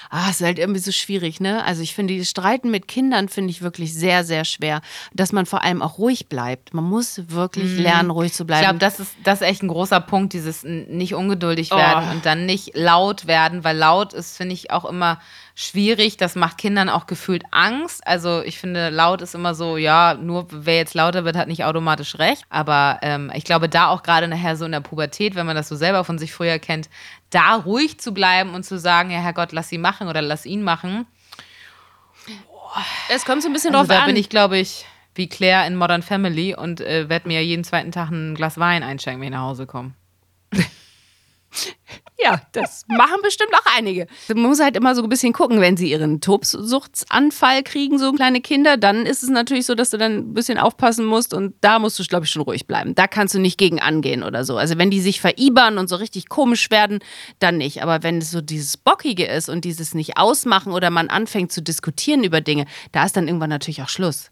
Ah, 0.08 0.30
ist 0.30 0.40
halt 0.40 0.58
irgendwie 0.60 0.78
so 0.80 0.92
schwierig, 0.92 1.40
ne? 1.40 1.64
Also 1.64 1.82
ich 1.82 1.94
finde, 1.94 2.14
dieses 2.14 2.30
Streiten 2.30 2.70
mit 2.70 2.86
Kindern 2.86 3.28
finde 3.28 3.50
ich 3.50 3.60
wirklich 3.62 3.92
sehr, 3.92 4.22
sehr 4.24 4.44
schwer. 4.44 4.80
Dass 5.12 5.32
man 5.32 5.46
vor 5.46 5.64
allem 5.64 5.82
auch 5.82 5.98
ruhig 5.98 6.28
bleibt. 6.28 6.72
Man 6.74 6.84
muss 6.84 7.22
wirklich 7.30 7.76
lernen, 7.76 8.10
ruhig 8.10 8.32
zu 8.32 8.44
Ich 8.44 8.46
bleiben. 8.46 8.62
glaube, 8.62 8.78
das 8.78 9.00
ist, 9.00 9.16
das 9.24 9.40
ist 9.40 9.48
echt 9.48 9.62
ein 9.64 9.68
großer 9.68 10.00
Punkt, 10.00 10.32
dieses 10.32 10.62
nicht 10.62 11.14
ungeduldig 11.14 11.72
Oh. 11.72 11.76
werden 11.76 12.10
und 12.10 12.24
dann 12.24 12.46
nicht 12.46 12.76
laut 12.76 13.26
werden, 13.26 13.64
weil 13.64 13.76
laut 13.76 14.12
ist, 14.12 14.36
finde 14.36 14.54
ich, 14.54 14.70
auch 14.70 14.84
immer 14.84 15.20
schwierig. 15.56 16.16
Das 16.18 16.34
macht 16.36 16.58
Kindern 16.58 16.88
auch 16.88 17.06
gefühlt 17.06 17.42
Angst. 17.50 18.06
Also 18.06 18.42
ich 18.42 18.58
finde, 18.58 18.90
laut 18.90 19.22
ist 19.22 19.34
immer 19.34 19.54
so, 19.54 19.76
ja, 19.76 20.14
nur 20.14 20.46
wer 20.50 20.76
jetzt 20.76 20.94
lauter 20.94 21.24
wird, 21.24 21.34
hat 21.36 21.48
nicht 21.48 21.64
automatisch 21.64 22.18
recht. 22.18 22.44
Aber 22.50 22.98
ähm, 23.02 23.32
ich 23.34 23.42
glaube, 23.44 23.68
da 23.68 23.88
auch 23.88 24.02
gerade 24.02 24.28
nachher 24.28 24.56
so 24.56 24.66
in 24.66 24.72
der 24.72 24.80
Pubertät, 24.80 25.34
wenn 25.34 25.46
man 25.46 25.56
das 25.56 25.68
so 25.68 25.74
selber 25.74 26.04
von 26.04 26.18
sich 26.18 26.32
früher 26.32 26.58
kennt, 26.58 26.88
da 27.30 27.54
ruhig 27.56 27.98
zu 27.98 28.12
bleiben 28.12 28.54
und 28.54 28.64
zu 28.64 28.78
sagen, 28.78 29.10
ja, 29.10 29.18
Herrgott, 29.18 29.52
lass 29.52 29.68
sie 29.68 29.78
machen 29.78 30.08
oder 30.08 30.22
lass 30.22 30.46
ihn 30.46 30.62
machen. 30.62 31.06
es 33.08 33.24
kommt 33.24 33.42
so 33.42 33.48
ein 33.48 33.52
bisschen 33.52 33.74
Also 33.74 33.86
drauf 33.88 33.96
da 33.96 34.02
an. 34.04 34.06
bin 34.06 34.16
ich, 34.16 34.28
glaube 34.28 34.58
ich, 34.58 34.86
wie 35.14 35.28
Claire 35.28 35.66
in 35.66 35.76
Modern 35.76 36.02
Family 36.02 36.54
und 36.54 36.80
äh, 36.80 37.08
werde 37.08 37.28
mir 37.28 37.42
jeden 37.44 37.64
zweiten 37.64 37.92
Tag 37.92 38.10
ein 38.10 38.34
Glas 38.34 38.58
Wein 38.58 38.82
einschenken, 38.82 39.20
wenn 39.20 39.28
ich 39.28 39.34
nach 39.34 39.42
Hause 39.42 39.66
komme. 39.66 39.92
Ja, 42.18 42.40
das 42.52 42.84
machen 42.88 43.20
bestimmt 43.22 43.52
auch 43.52 43.76
einige. 43.76 44.06
Man 44.28 44.42
muss 44.42 44.58
halt 44.58 44.74
immer 44.74 44.94
so 44.94 45.02
ein 45.02 45.08
bisschen 45.08 45.34
gucken, 45.34 45.60
wenn 45.60 45.76
sie 45.76 45.90
ihren 45.90 46.22
Tobsuchtsanfall 46.22 47.62
kriegen, 47.62 47.98
so 47.98 48.12
kleine 48.12 48.40
Kinder, 48.40 48.78
dann 48.78 49.04
ist 49.04 49.22
es 49.22 49.28
natürlich 49.28 49.66
so, 49.66 49.74
dass 49.74 49.90
du 49.90 49.98
dann 49.98 50.18
ein 50.18 50.34
bisschen 50.34 50.56
aufpassen 50.56 51.04
musst 51.04 51.34
und 51.34 51.54
da 51.60 51.78
musst 51.78 51.98
du, 51.98 52.04
glaube 52.04 52.24
ich, 52.24 52.30
schon 52.30 52.42
ruhig 52.42 52.66
bleiben. 52.66 52.94
Da 52.94 53.06
kannst 53.06 53.34
du 53.34 53.38
nicht 53.38 53.58
gegen 53.58 53.80
angehen 53.80 54.22
oder 54.22 54.44
so. 54.44 54.56
Also 54.56 54.78
wenn 54.78 54.90
die 54.90 55.00
sich 55.00 55.20
veribern 55.20 55.76
und 55.76 55.88
so 55.88 55.96
richtig 55.96 56.30
komisch 56.30 56.70
werden, 56.70 57.00
dann 57.38 57.58
nicht. 57.58 57.82
Aber 57.82 58.02
wenn 58.02 58.18
es 58.18 58.30
so 58.30 58.40
dieses 58.40 58.78
Bockige 58.78 59.26
ist 59.26 59.50
und 59.50 59.66
dieses 59.66 59.94
nicht 59.94 60.16
ausmachen 60.16 60.72
oder 60.72 60.88
man 60.88 61.08
anfängt 61.08 61.52
zu 61.52 61.60
diskutieren 61.60 62.24
über 62.24 62.40
Dinge, 62.40 62.64
da 62.92 63.04
ist 63.04 63.16
dann 63.16 63.28
irgendwann 63.28 63.50
natürlich 63.50 63.82
auch 63.82 63.90
Schluss. 63.90 64.30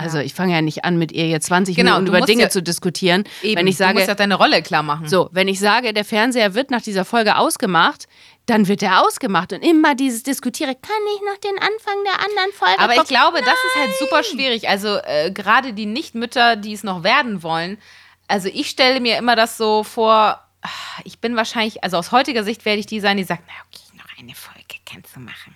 Also 0.00 0.18
ich 0.18 0.34
fange 0.34 0.52
ja 0.54 0.62
nicht 0.62 0.84
an, 0.84 0.98
mit 0.98 1.12
ihr 1.12 1.28
jetzt 1.28 1.46
20 1.46 1.76
Genau, 1.76 1.92
Minuten 1.92 2.12
du 2.12 2.18
über 2.18 2.26
Dinge 2.26 2.42
ja- 2.44 2.50
zu 2.50 2.62
diskutieren. 2.62 3.24
Eben, 3.42 3.58
wenn 3.58 3.66
ich 3.66 3.76
du 3.76 3.84
sage, 3.84 3.94
musst 3.94 4.08
ja 4.08 4.14
deine 4.14 4.34
Rolle 4.36 4.62
klar 4.62 4.82
machen. 4.82 5.08
so, 5.08 5.28
wenn 5.32 5.48
ich 5.48 5.60
sage, 5.60 5.92
der 5.92 6.04
Fernseher 6.04 6.54
wird 6.54 6.70
nach 6.70 6.82
dieser 6.82 7.04
Folge 7.04 7.36
ausgemacht, 7.36 8.08
dann 8.46 8.66
wird 8.68 8.82
er 8.82 9.02
ausgemacht. 9.06 9.52
Und 9.52 9.62
immer 9.62 9.94
dieses 9.94 10.22
Diskutiere, 10.22 10.74
kann 10.74 10.96
ich 11.14 11.20
noch 11.22 11.38
den 11.38 11.58
Anfang 11.58 11.94
der 12.04 12.14
anderen 12.24 12.52
Folge 12.52 12.78
Aber 12.80 12.96
ich 12.96 13.04
glaube, 13.04 13.38
das 13.40 13.48
ist 13.54 13.76
halt 13.76 13.90
super 13.98 14.22
schwierig. 14.24 14.68
Also 14.68 14.96
äh, 15.04 15.30
gerade 15.30 15.72
die 15.72 15.86
Nichtmütter, 15.86 16.56
die 16.56 16.72
es 16.72 16.82
noch 16.82 17.04
werden 17.04 17.42
wollen. 17.42 17.78
Also 18.26 18.48
ich 18.52 18.68
stelle 18.70 19.00
mir 19.00 19.18
immer 19.18 19.36
das 19.36 19.56
so 19.56 19.84
vor, 19.84 20.40
ah, 20.62 20.68
ich 21.04 21.20
bin 21.20 21.36
wahrscheinlich, 21.36 21.84
also 21.84 21.96
aus 21.96 22.12
heutiger 22.12 22.42
Sicht 22.44 22.64
werde 22.64 22.80
ich 22.80 22.86
die 22.86 23.00
sein, 23.00 23.16
die 23.16 23.24
sagt, 23.24 23.42
na 23.46 23.52
okay, 23.68 23.96
noch 23.98 24.18
eine 24.18 24.34
Folge 24.34 24.60
kannst 24.84 25.14
du 25.14 25.20
machen. 25.20 25.54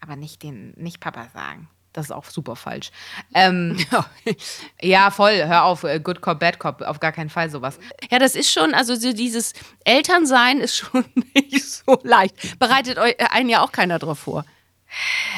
Aber 0.00 0.16
nicht 0.16 0.42
den, 0.42 0.72
nicht 0.76 1.00
Papa 1.00 1.28
sagen. 1.34 1.68
Das 1.98 2.06
ist 2.06 2.12
auch 2.12 2.26
super 2.26 2.54
falsch. 2.54 2.92
Ähm, 3.34 3.76
ja, 4.80 5.10
voll, 5.10 5.34
hör 5.34 5.64
auf, 5.64 5.82
äh, 5.82 5.98
Good 5.98 6.20
Cop, 6.20 6.38
Bad 6.38 6.60
Cop, 6.60 6.80
auf 6.82 7.00
gar 7.00 7.10
keinen 7.10 7.28
Fall 7.28 7.50
sowas. 7.50 7.80
Ja, 8.08 8.20
das 8.20 8.36
ist 8.36 8.52
schon, 8.52 8.72
also 8.72 8.94
so 8.94 9.12
dieses 9.12 9.52
Elternsein 9.82 10.60
ist 10.60 10.76
schon 10.76 11.04
nicht 11.34 11.64
so 11.64 11.98
leicht. 12.04 12.56
Bereitet 12.60 12.98
euch 12.98 13.16
äh, 13.18 13.24
einen 13.32 13.48
ja 13.48 13.64
auch 13.64 13.72
keiner 13.72 13.98
drauf 13.98 14.20
vor. 14.20 14.44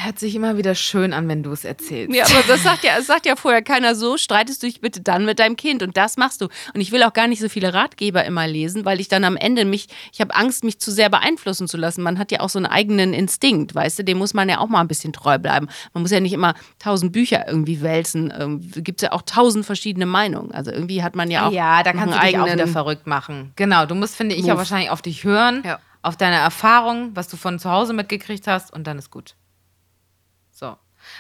Hört 0.05 0.19
sich 0.21 0.35
immer 0.37 0.57
wieder 0.57 0.75
schön 0.77 1.13
an, 1.13 1.29
wenn 1.29 1.43
du 1.43 1.51
es 1.51 1.65
erzählst. 1.65 2.15
Ja, 2.15 2.25
aber 2.25 2.45
das 2.47 2.63
sagt 2.63 2.85
ja, 2.85 2.97
das 2.97 3.07
sagt 3.09 3.27
ja 3.27 3.35
vorher 3.35 3.63
keiner 3.63 3.95
so, 3.97 4.17
streitest 4.17 4.63
du 4.63 4.67
dich 4.69 4.81
bitte 4.81 5.01
dann 5.01 5.25
mit 5.25 5.41
deinem 5.41 5.57
Kind 5.57 5.83
und 5.83 5.97
das 5.97 6.17
machst 6.17 6.41
du. 6.41 6.45
Und 6.73 6.81
ich 6.81 6.93
will 6.93 7.03
auch 7.03 7.13
gar 7.13 7.27
nicht 7.27 7.41
so 7.41 7.49
viele 7.49 7.75
Ratgeber 7.75 8.25
immer 8.25 8.47
lesen, 8.47 8.85
weil 8.85 9.01
ich 9.01 9.09
dann 9.09 9.25
am 9.25 9.37
Ende 9.37 9.65
mich, 9.65 9.89
ich 10.13 10.21
habe 10.21 10.35
Angst, 10.37 10.63
mich 10.63 10.79
zu 10.79 10.93
sehr 10.93 11.11
beeinflussen 11.11 11.67
zu 11.67 11.77
lassen. 11.77 12.03
Man 12.03 12.19
hat 12.19 12.31
ja 12.31 12.41
auch 12.41 12.49
so 12.49 12.59
einen 12.61 12.67
eigenen 12.67 13.13
Instinkt, 13.13 13.75
weißt 13.75 13.99
du, 13.99 14.05
dem 14.05 14.19
muss 14.19 14.35
man 14.35 14.49
ja 14.49 14.59
auch 14.59 14.69
mal 14.69 14.81
ein 14.81 14.89
bisschen 14.89 15.13
treu 15.13 15.37
bleiben. 15.39 15.69
Man 15.95 16.03
muss 16.03 16.13
ja 16.13 16.21
nicht 16.21 16.33
immer 16.33 16.55
tausend 16.79 17.13
Bücher 17.13 17.47
irgendwie 17.49 17.83
wälzen. 17.83 18.33
Ähm, 18.39 18.61
Gibt 18.77 19.03
es 19.03 19.07
ja 19.07 19.13
auch 19.13 19.23
tausend 19.23 19.67
verschiedene 19.67 20.07
Meinungen. 20.07 20.53
Also 20.53 20.71
irgendwie 20.71 21.03
hat 21.03 21.17
man 21.17 21.29
ja 21.31 21.49
auch 21.49 21.53
Ja, 21.53 21.83
da 21.83 21.93
kannst 21.93 22.15
du 22.15 22.21
dich 22.21 22.39
auch 22.39 22.45
wieder 22.45 22.53
eigenen- 22.53 22.69
verrückt 22.73 23.07
machen. 23.09 23.53
Genau, 23.57 23.85
du 23.85 23.97
musst, 23.97 24.15
finde 24.15 24.37
ich, 24.37 24.43
Move. 24.43 24.53
auch 24.55 24.59
wahrscheinlich 24.59 24.91
auf 24.91 25.03
dich 25.03 25.25
hören, 25.25 25.63
Ja. 25.67 25.81
auf 26.03 26.17
deine 26.17 26.37
Erfahrung, 26.37 27.11
was 27.15 27.27
du 27.29 27.37
von 27.37 27.59
zu 27.59 27.69
Hause 27.71 27.93
mitgekriegt 27.93 28.47
hast 28.47 28.73
und 28.73 28.87
dann 28.87 28.97
ist 28.99 29.11
gut. 29.11 29.35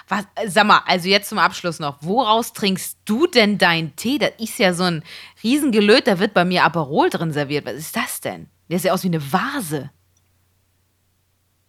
Was, 0.09 0.24
äh, 0.37 0.48
sag 0.48 0.66
mal, 0.66 0.81
also 0.87 1.09
jetzt 1.09 1.29
zum 1.29 1.38
Abschluss 1.38 1.79
noch, 1.79 1.98
woraus 2.00 2.53
trinkst 2.53 2.98
du 3.05 3.26
denn 3.26 3.59
deinen 3.59 3.94
Tee? 3.96 4.18
Das 4.18 4.33
ist 4.38 4.59
ja 4.59 4.72
so 4.72 4.85
ein 4.85 5.03
Riesengelöt, 5.42 6.07
da 6.07 6.18
wird 6.18 6.35
bei 6.35 6.44
mir 6.44 6.64
Aperol 6.64 7.11
drin 7.11 7.33
serviert. 7.33 7.64
Was 7.66 7.74
ist 7.74 7.96
das 7.96 8.20
denn? 8.20 8.48
Der 8.68 8.79
sieht 8.79 8.90
aus 8.90 9.03
wie 9.03 9.09
eine 9.09 9.20
Vase. 9.33 9.90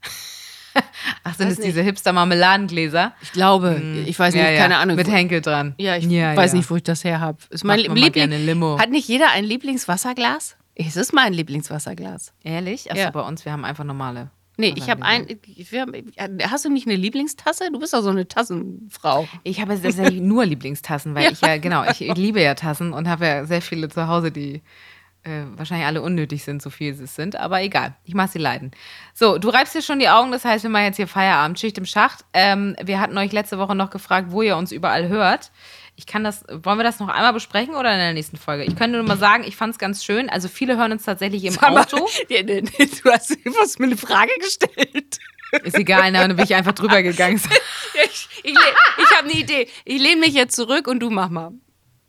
Ach, 1.23 1.35
sind 1.35 1.49
es 1.51 1.59
diese 1.59 1.81
Hipster-Marmeladengläser? 1.81 3.13
Ich 3.21 3.31
glaube, 3.33 3.81
ich 4.05 4.17
weiß 4.17 4.33
nicht, 4.33 4.43
Ja, 4.43 4.51
ja, 4.51 4.59
keine 4.61 4.77
Ahnung. 4.77 4.95
Mit 4.95 5.09
Henkel 5.09 5.41
dran. 5.41 5.75
Ja, 5.77 5.95
ich 5.97 6.05
Ja, 6.05 6.35
weiß 6.35 6.51
ja. 6.51 6.57
nicht, 6.57 6.69
wo 6.69 6.75
ich 6.77 6.83
das 6.83 7.03
her 7.03 7.19
habe. 7.19 7.37
Ist 7.49 7.63
mein 7.63 7.79
Macht 7.79 7.89
man 7.89 7.97
mal 7.97 8.03
Liebling. 8.05 8.29
gerne 8.29 8.43
Limo. 8.45 8.79
Hat 8.79 8.89
nicht 8.89 9.07
jeder 9.07 9.29
ein 9.31 9.43
Lieblingswasserglas? 9.43 10.55
Es 10.75 10.95
ist 10.95 11.13
mein 11.13 11.33
Lieblingswasserglas. 11.33 12.33
Ehrlich? 12.43 12.89
Achso, 12.89 13.01
Ja. 13.03 13.09
bei 13.11 13.21
uns, 13.21 13.43
wir 13.45 13.51
haben 13.51 13.65
einfach 13.65 13.83
normale. 13.83 14.31
Nee, 14.57 14.73
ich 14.75 14.89
habe 14.89 15.03
ein. 15.03 15.27
Wir 15.27 16.51
hast 16.51 16.65
du 16.65 16.69
nicht 16.69 16.87
eine 16.87 16.95
Lieblingstasse? 16.95 17.71
Du 17.71 17.79
bist 17.79 17.93
doch 17.93 18.01
so 18.01 18.09
eine 18.09 18.27
Tassenfrau. 18.27 19.27
Ich 19.43 19.61
habe 19.61 19.79
tatsächlich 19.81 20.21
nur 20.21 20.45
Lieblingstassen, 20.45 21.15
weil 21.15 21.31
ich 21.31 21.41
ja, 21.41 21.57
genau, 21.57 21.83
ich, 21.89 22.01
ich 22.01 22.15
liebe 22.15 22.41
ja 22.41 22.53
Tassen 22.53 22.93
und 22.93 23.07
habe 23.07 23.25
ja 23.25 23.45
sehr 23.45 23.61
viele 23.61 23.89
zu 23.89 24.07
Hause, 24.07 24.31
die 24.31 24.61
äh, 25.23 25.43
wahrscheinlich 25.55 25.87
alle 25.87 26.01
unnötig 26.01 26.43
sind, 26.43 26.61
so 26.61 26.69
viel 26.69 26.93
sie 26.93 27.03
es 27.03 27.15
sind, 27.15 27.35
aber 27.35 27.61
egal. 27.61 27.95
Ich 28.05 28.13
mache 28.13 28.29
sie 28.29 28.39
leiden. 28.39 28.71
So, 29.13 29.37
du 29.37 29.49
reibst 29.49 29.75
dir 29.75 29.81
schon 29.81 29.99
die 29.99 30.09
Augen, 30.09 30.31
das 30.31 30.45
heißt, 30.45 30.63
wir 30.63 30.69
machen 30.69 30.85
jetzt 30.85 30.97
hier 30.97 31.07
Feierabend, 31.07 31.59
Schicht 31.59 31.77
im 31.77 31.85
Schacht. 31.85 32.25
Ähm, 32.33 32.75
wir 32.83 32.99
hatten 32.99 33.17
euch 33.17 33.31
letzte 33.31 33.57
Woche 33.57 33.75
noch 33.75 33.89
gefragt, 33.89 34.31
wo 34.31 34.41
ihr 34.41 34.57
uns 34.57 34.71
überall 34.71 35.07
hört. 35.09 35.51
Ich 36.01 36.07
kann 36.07 36.23
das, 36.23 36.43
wollen 36.49 36.79
wir 36.79 36.83
das 36.83 36.99
noch 36.99 37.09
einmal 37.09 37.31
besprechen 37.31 37.75
oder 37.75 37.93
in 37.93 37.99
der 37.99 38.13
nächsten 38.13 38.35
Folge? 38.35 38.63
Ich 38.63 38.75
könnte 38.75 38.97
nur 38.97 39.05
mal 39.05 39.19
sagen, 39.19 39.43
ich 39.43 39.55
fand 39.55 39.73
es 39.73 39.77
ganz 39.77 40.03
schön. 40.03 40.31
Also 40.31 40.47
viele 40.47 40.75
hören 40.75 40.91
uns 40.91 41.03
tatsächlich 41.03 41.45
im 41.45 41.53
Sag 41.53 41.71
mal, 41.71 41.81
Auto. 41.81 42.09
nee, 42.29 42.41
du 42.43 43.11
hast 43.11 43.37
was 43.45 43.77
mir 43.77 43.85
eine 43.85 43.97
Frage 43.97 44.31
gestellt. 44.39 45.19
Ist 45.63 45.77
egal, 45.77 46.11
dann 46.11 46.35
bin 46.35 46.43
ich 46.43 46.55
einfach 46.55 46.73
drüber 46.73 47.03
gegangen. 47.03 47.39
Ich, 48.03 48.29
ich, 48.43 48.53
ich 48.53 49.17
habe 49.17 49.29
eine 49.29 49.33
Idee. 49.33 49.67
Ich 49.85 50.01
lehne 50.01 50.21
mich 50.21 50.33
jetzt 50.33 50.55
zurück 50.55 50.87
und 50.87 51.01
du 51.01 51.09
mach 51.11 51.29
mal. 51.29 51.51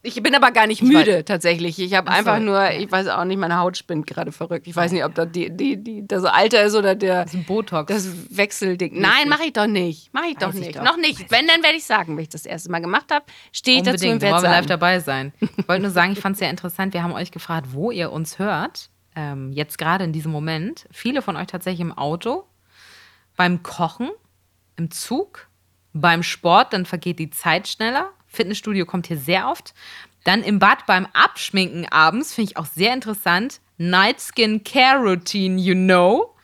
Ich 0.05 0.21
bin 0.21 0.35
aber 0.35 0.51
gar 0.51 0.67
nicht 0.67 0.83
Ich 0.83 0.89
müde, 0.89 1.25
tatsächlich. 1.25 1.79
Ich 1.79 1.95
habe 1.95 2.11
einfach 2.11 2.41
nur, 2.41 2.61
ja. 2.61 2.73
ich 2.73 2.91
weiß 2.91 3.07
auch 3.07 3.25
nicht, 3.25 3.39
meine 3.39 3.59
Haut 3.59 3.77
spinnt 3.77 4.05
gerade 4.07 4.33
verrückt. 4.33 4.67
Ich 4.67 4.75
weiß 4.75 4.91
nicht, 4.91 5.05
ob 5.05 5.15
das 5.15 5.29
die, 5.31 5.49
die, 5.57 5.77
die, 5.83 6.07
das 6.07 6.25
Alter 6.25 6.65
ist 6.65 6.75
oder 6.75 6.97
der, 6.97 7.23
Das 7.23 7.33
ist 7.35 7.41
ein 7.41 7.45
Botox. 7.45 7.87
das 7.93 8.37
Wechselding. 8.37 9.01
Nein, 9.01 9.29
mache 9.29 9.45
ich 9.45 9.53
doch 9.53 9.69
nicht. 9.69 10.13
Mache 10.13 10.27
ich 10.31 10.37
doch 10.39 10.49
Weiß 10.49 10.57
ich 10.57 10.61
nicht. 10.67 10.77
doch. 10.77 10.83
Noch 10.83 10.97
nicht. 10.97 11.31
Wenn, 11.31 11.47
dann 11.47 11.63
werde 11.63 11.77
ich 11.77 11.85
sagen, 11.85 12.17
wenn 12.17 12.23
ich 12.25 12.29
das 12.31 12.47
erste 12.47 12.69
Mal 12.71 12.81
gemacht 12.81 13.13
habe, 13.13 13.25
stehe 13.53 13.77
ich 13.79 13.85
dazu 13.85 14.09
und 14.09 14.21
werde 14.21 14.39
wir 14.39 14.43
live 14.43 14.55
sagen. 14.55 14.67
dabei 14.67 14.99
sein. 14.99 15.33
Ich 15.57 15.69
wollte 15.69 15.83
nur 15.83 15.93
sagen, 15.93 16.13
ich 16.13 16.19
fand 16.21 16.35
es 16.35 16.41
sehr 16.41 16.51
interessant. 16.51 16.95
Wir 16.95 17.05
haben 17.05 17.13
euch 17.13 17.31
gefragt, 17.31 17.69
wo 17.71 17.93
ihr 17.93 18.11
uns 18.11 18.41
hört. 18.41 18.91
Ähm, 19.15 19.53
jetzt 19.53 19.79
gerade 19.79 20.03
in 20.03 20.13
diesem 20.13 20.33
Moment. 20.33 20.87
Viele 20.91 21.23
von 21.23 21.37
euch 21.37 21.47
tatsächlich 21.47 21.81
im 21.81 21.93
Auto, 21.97 22.45
beim 23.37 23.63
Kochen, 23.63 24.11
im 24.77 24.91
Zug, 24.91 25.49
beim 25.93 26.23
Sport, 26.25 26.73
dann 26.73 26.87
vergeht 26.87 27.19
die 27.21 27.31
Zeit 27.31 27.69
schneller. 27.69 28.11
Fitnessstudio 28.33 28.87
kommt 28.87 29.07
hier 29.07 29.19
sehr 29.19 29.49
oft. 29.49 29.75
Dann 30.25 30.43
im 30.43 30.59
Bad 30.59 30.87
beim 30.87 31.07
Abschminken 31.13 31.87
abends, 31.91 32.35
finde 32.35 32.51
ich 32.51 32.57
auch 32.57 32.67
sehr 32.67 32.95
interessant. 32.95 33.61
Night 33.77 34.21
Skin 34.21 34.65
Care 34.65 34.99
Routine, 35.01 35.61
you 35.61 35.75
know. 35.75 36.35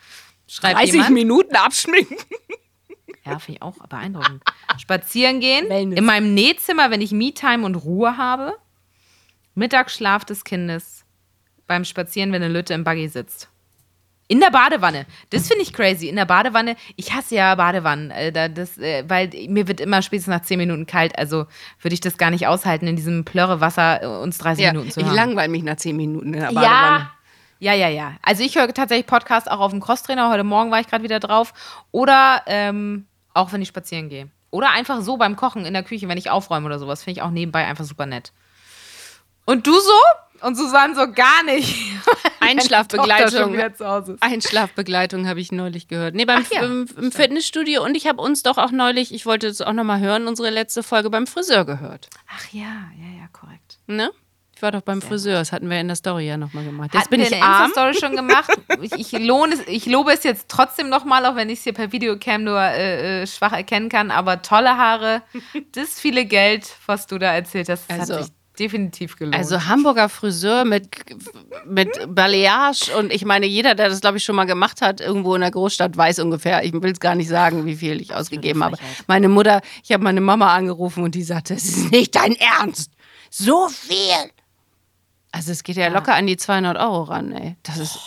Schreibt 0.46 0.78
30 0.78 0.92
jemand. 0.94 1.10
Minuten 1.10 1.56
abschminken. 1.56 2.16
Ja, 3.24 3.38
finde 3.38 3.58
ich 3.58 3.62
auch 3.62 3.74
beeindruckend. 3.88 4.42
Spazieren 4.78 5.40
gehen, 5.40 5.68
Wellness. 5.68 5.98
in 5.98 6.04
meinem 6.04 6.32
Nähzimmer, 6.34 6.90
wenn 6.90 7.02
ich 7.02 7.12
Me-Time 7.12 7.64
und 7.64 7.74
Ruhe 7.74 8.16
habe. 8.16 8.56
Mittagsschlaf 9.54 10.24
des 10.24 10.44
Kindes. 10.44 11.04
Beim 11.66 11.84
Spazieren, 11.84 12.32
wenn 12.32 12.42
eine 12.42 12.52
Lütte 12.52 12.72
im 12.72 12.84
Buggy 12.84 13.08
sitzt. 13.08 13.50
In 14.30 14.40
der 14.40 14.50
Badewanne. 14.50 15.06
Das 15.30 15.48
finde 15.48 15.62
ich 15.62 15.72
crazy. 15.72 16.06
In 16.08 16.16
der 16.16 16.26
Badewanne. 16.26 16.76
Ich 16.96 17.14
hasse 17.14 17.34
ja 17.34 17.54
Badewannen, 17.54 18.10
äh, 18.10 18.30
da- 18.30 18.48
das, 18.48 18.76
äh, 18.76 19.02
weil 19.08 19.30
mir 19.48 19.66
wird 19.68 19.80
immer 19.80 20.02
spätestens 20.02 20.32
nach 20.34 20.42
10 20.42 20.58
Minuten 20.58 20.86
kalt. 20.86 21.18
Also 21.18 21.46
würde 21.80 21.94
ich 21.94 22.00
das 22.00 22.18
gar 22.18 22.30
nicht 22.30 22.46
aushalten, 22.46 22.86
in 22.86 22.94
diesem 22.96 23.24
Plörrewasser 23.24 24.02
äh, 24.02 24.06
uns 24.06 24.36
30 24.38 24.64
Ja, 24.64 24.72
Minuten 24.72 24.90
zu 24.90 25.00
ich 25.00 25.06
hören. 25.06 25.16
langweile 25.16 25.48
mich 25.48 25.62
nach 25.62 25.76
10 25.76 25.96
Minuten 25.96 26.34
in 26.34 26.40
der 26.40 26.52
Badewanne. 26.52 27.10
Ja, 27.60 27.72
ja, 27.72 27.72
ja, 27.72 27.88
ja. 27.88 28.12
Also 28.22 28.42
ich 28.44 28.54
höre 28.56 28.72
tatsächlich 28.74 29.06
Podcast 29.06 29.50
auch 29.50 29.60
auf 29.60 29.70
dem 29.72 29.80
Crosstrainer. 29.80 30.28
Heute 30.30 30.44
Morgen 30.44 30.70
war 30.70 30.78
ich 30.80 30.86
gerade 30.88 31.02
wieder 31.02 31.20
drauf. 31.20 31.54
Oder 31.90 32.42
ähm, 32.46 33.06
auch 33.34 33.52
wenn 33.52 33.62
ich 33.62 33.68
spazieren 33.68 34.10
gehe. 34.10 34.28
Oder 34.50 34.70
einfach 34.72 35.00
so 35.00 35.16
beim 35.16 35.36
Kochen 35.36 35.64
in 35.64 35.72
der 35.72 35.82
Küche, 35.82 36.06
wenn 36.06 36.18
ich 36.18 36.30
aufräume 36.30 36.66
oder 36.66 36.78
sowas. 36.78 37.02
Finde 37.02 37.18
ich 37.18 37.22
auch 37.24 37.30
nebenbei 37.30 37.66
einfach 37.66 37.84
super 37.84 38.04
nett. 38.06 38.32
Und 39.46 39.66
du 39.66 39.72
so? 39.72 40.46
Und 40.46 40.56
Susanne 40.56 40.94
so 40.94 41.10
gar 41.12 41.42
nicht. 41.44 41.74
Einschlafbegleitung. 42.48 43.56
Einschlafbegleitung 44.20 45.26
habe 45.28 45.40
ich 45.40 45.52
neulich 45.52 45.88
gehört. 45.88 46.14
Nee, 46.14 46.24
beim 46.24 46.44
ja, 46.52 46.62
im, 46.62 46.88
im 46.96 47.12
Fitnessstudio 47.12 47.84
und 47.84 47.96
ich 47.96 48.06
habe 48.06 48.20
uns 48.22 48.42
doch 48.42 48.58
auch 48.58 48.70
neulich, 48.70 49.12
ich 49.14 49.26
wollte 49.26 49.46
es 49.46 49.60
auch 49.60 49.72
nochmal 49.72 50.00
hören, 50.00 50.26
unsere 50.26 50.50
letzte 50.50 50.82
Folge 50.82 51.10
beim 51.10 51.26
Friseur 51.26 51.64
gehört. 51.64 52.08
Ach 52.30 52.46
ja, 52.52 52.62
ja, 52.62 53.20
ja, 53.20 53.28
korrekt. 53.32 53.78
Ne? 53.86 54.10
Ich 54.54 54.62
war 54.62 54.72
doch 54.72 54.80
beim 54.80 55.00
Friseur, 55.00 55.34
das 55.38 55.52
hatten 55.52 55.70
wir 55.70 55.78
in 55.80 55.86
der 55.86 55.94
Story 55.94 56.26
ja 56.26 56.36
nochmal 56.36 56.64
gemacht. 56.64 56.90
Jetzt 56.92 57.02
Hatten 57.02 57.10
bin 57.10 57.20
wir 57.20 57.26
ich 57.28 57.32
in 57.32 57.38
der 57.38 57.46
arm. 57.46 57.66
Insta-Story 57.66 57.94
schon 57.94 58.16
gemacht. 58.16 58.50
Ich, 58.80 58.92
ich, 58.92 59.12
lohne 59.12 59.54
es, 59.54 59.60
ich 59.68 59.86
lobe 59.86 60.12
es 60.12 60.22
jetzt 60.24 60.48
trotzdem 60.48 60.88
nochmal, 60.88 61.26
auch 61.26 61.34
wenn 61.36 61.48
ich 61.48 61.58
es 61.58 61.64
hier 61.64 61.72
per 61.72 61.90
Videocam 61.92 62.44
nur 62.44 62.60
äh, 62.60 63.22
äh, 63.22 63.26
schwach 63.26 63.52
erkennen 63.52 63.88
kann. 63.88 64.10
Aber 64.10 64.42
tolle 64.42 64.76
Haare, 64.76 65.22
das 65.72 65.98
viele 66.00 66.24
Geld, 66.24 66.68
was 66.86 67.06
du 67.06 67.18
da 67.18 67.32
erzählt 67.34 67.68
hast, 67.68 67.88
das 67.88 68.00
Also- 68.00 68.14
hat 68.16 68.24
sich 68.24 68.32
definitiv 68.58 69.16
gelohnt. 69.16 69.36
Also 69.36 69.66
Hamburger 69.66 70.08
Friseur 70.08 70.64
mit, 70.64 70.88
mit 71.66 72.14
Balayage 72.14 72.96
und 72.96 73.12
ich 73.12 73.24
meine, 73.24 73.46
jeder, 73.46 73.74
der 73.74 73.88
das, 73.88 74.00
glaube 74.00 74.18
ich, 74.18 74.24
schon 74.24 74.36
mal 74.36 74.44
gemacht 74.44 74.80
hat, 74.82 75.00
irgendwo 75.00 75.34
in 75.34 75.40
der 75.40 75.50
Großstadt, 75.50 75.96
weiß 75.96 76.18
ungefähr, 76.20 76.64
ich 76.64 76.72
will 76.72 76.92
es 76.92 77.00
gar 77.00 77.14
nicht 77.14 77.28
sagen, 77.28 77.66
wie 77.66 77.76
viel 77.76 78.00
ich 78.00 78.14
ausgegeben 78.14 78.62
habe. 78.64 78.76
Meine 79.06 79.28
Mutter, 79.28 79.60
ich 79.82 79.92
habe 79.92 80.02
meine 80.02 80.20
Mama 80.20 80.54
angerufen 80.54 81.02
und 81.04 81.14
die 81.14 81.22
sagte, 81.22 81.54
es 81.54 81.64
ist 81.64 81.90
nicht 81.90 82.14
dein 82.14 82.34
Ernst. 82.36 82.92
So 83.30 83.68
viel. 83.68 84.30
Also 85.30 85.52
es 85.52 85.62
geht 85.62 85.76
ja 85.76 85.88
locker 85.88 86.14
an 86.14 86.26
die 86.26 86.36
200 86.36 86.76
Euro 86.78 87.02
ran, 87.02 87.32
ey. 87.32 87.56
Das 87.62 87.78
ist, 87.78 87.98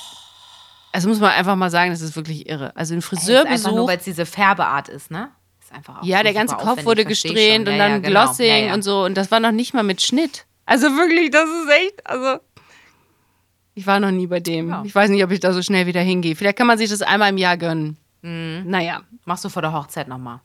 also 0.91 1.07
muss 1.07 1.19
man 1.19 1.31
einfach 1.31 1.55
mal 1.55 1.69
sagen, 1.69 1.91
das 1.91 2.01
ist 2.01 2.15
wirklich 2.15 2.49
irre. 2.49 2.75
Also 2.75 2.93
ein 2.93 2.99
ist 2.99 3.05
einfach 3.05 3.21
nur, 3.21 3.45
Friseurbesuch, 3.45 3.87
weil 3.87 3.97
es 3.97 4.03
diese 4.03 4.25
Färbeart 4.25 4.89
ist, 4.89 5.11
ne? 5.11 5.29
Ist 5.71 5.77
einfach 5.77 6.01
auch 6.01 6.05
ja, 6.05 6.23
der 6.23 6.33
ganze 6.33 6.55
Kopf 6.55 6.85
wurde 6.85 7.01
ich 7.03 7.07
gesträhnt 7.07 7.67
und 7.67 7.73
Ja, 7.75 7.79
dann 7.79 7.91
ja, 7.91 7.97
genau. 7.99 8.25
Glossing 8.25 8.67
Ja, 8.67 8.73
und 8.73 8.81
so 8.83 9.03
und 9.05 9.15
das 9.15 9.31
war 9.31 9.39
noch 9.39 9.51
nicht 9.51 9.73
mal 9.73 9.83
mit 9.83 10.01
Schnitt. 10.01 10.45
Also 10.65 10.87
wirklich, 10.95 11.31
das 11.31 11.49
ist 11.49 11.69
echt, 11.69 12.05
also 12.07 12.39
ich 13.73 13.87
war 13.87 13.99
noch 13.99 14.11
nie 14.11 14.27
bei 14.27 14.39
dem. 14.41 14.75
Ich 14.83 14.93
weiß 14.93 15.09
nicht, 15.09 15.23
ob 15.23 15.31
ich 15.31 15.39
da 15.39 15.53
so 15.53 15.61
schnell 15.61 15.87
wieder 15.87 16.01
hingehe. 16.01 16.35
Vielleicht 16.35 16.57
kann 16.57 16.67
man 16.67 16.77
sich 16.77 16.89
das 16.89 17.01
einmal 17.01 17.29
im 17.29 17.37
Jahr 17.37 17.55
gönnen. 17.57 17.97
Mhm. 18.21 18.63
Naja. 18.65 19.01
Machst 19.25 19.45
du 19.45 19.49
vor 19.49 19.61
der 19.61 19.71
Hochzeit 19.73 20.07
nochmal. 20.09 20.41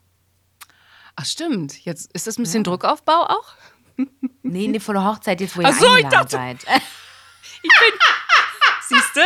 Ach 1.16 1.24
stimmt. 1.24 1.84
Jetzt 1.84 2.12
ist 2.12 2.26
das 2.26 2.38
ein 2.38 2.42
bisschen 2.44 2.62
Druckaufbau 2.64 3.24
auch? 3.24 3.54
Nee, 4.42 4.68
nee, 4.68 4.78
vor 4.78 4.94
der 4.94 5.04
Hochzeit, 5.04 5.40
jetzt 5.40 5.56
wo 5.56 5.60
ihr 5.62 5.66
Ach 5.68 5.72
so, 5.72 5.96
ich 5.96 6.06
dachte- 6.06 6.36
seid. 6.36 6.58
Siehst 8.88 9.16
du? 9.16 9.20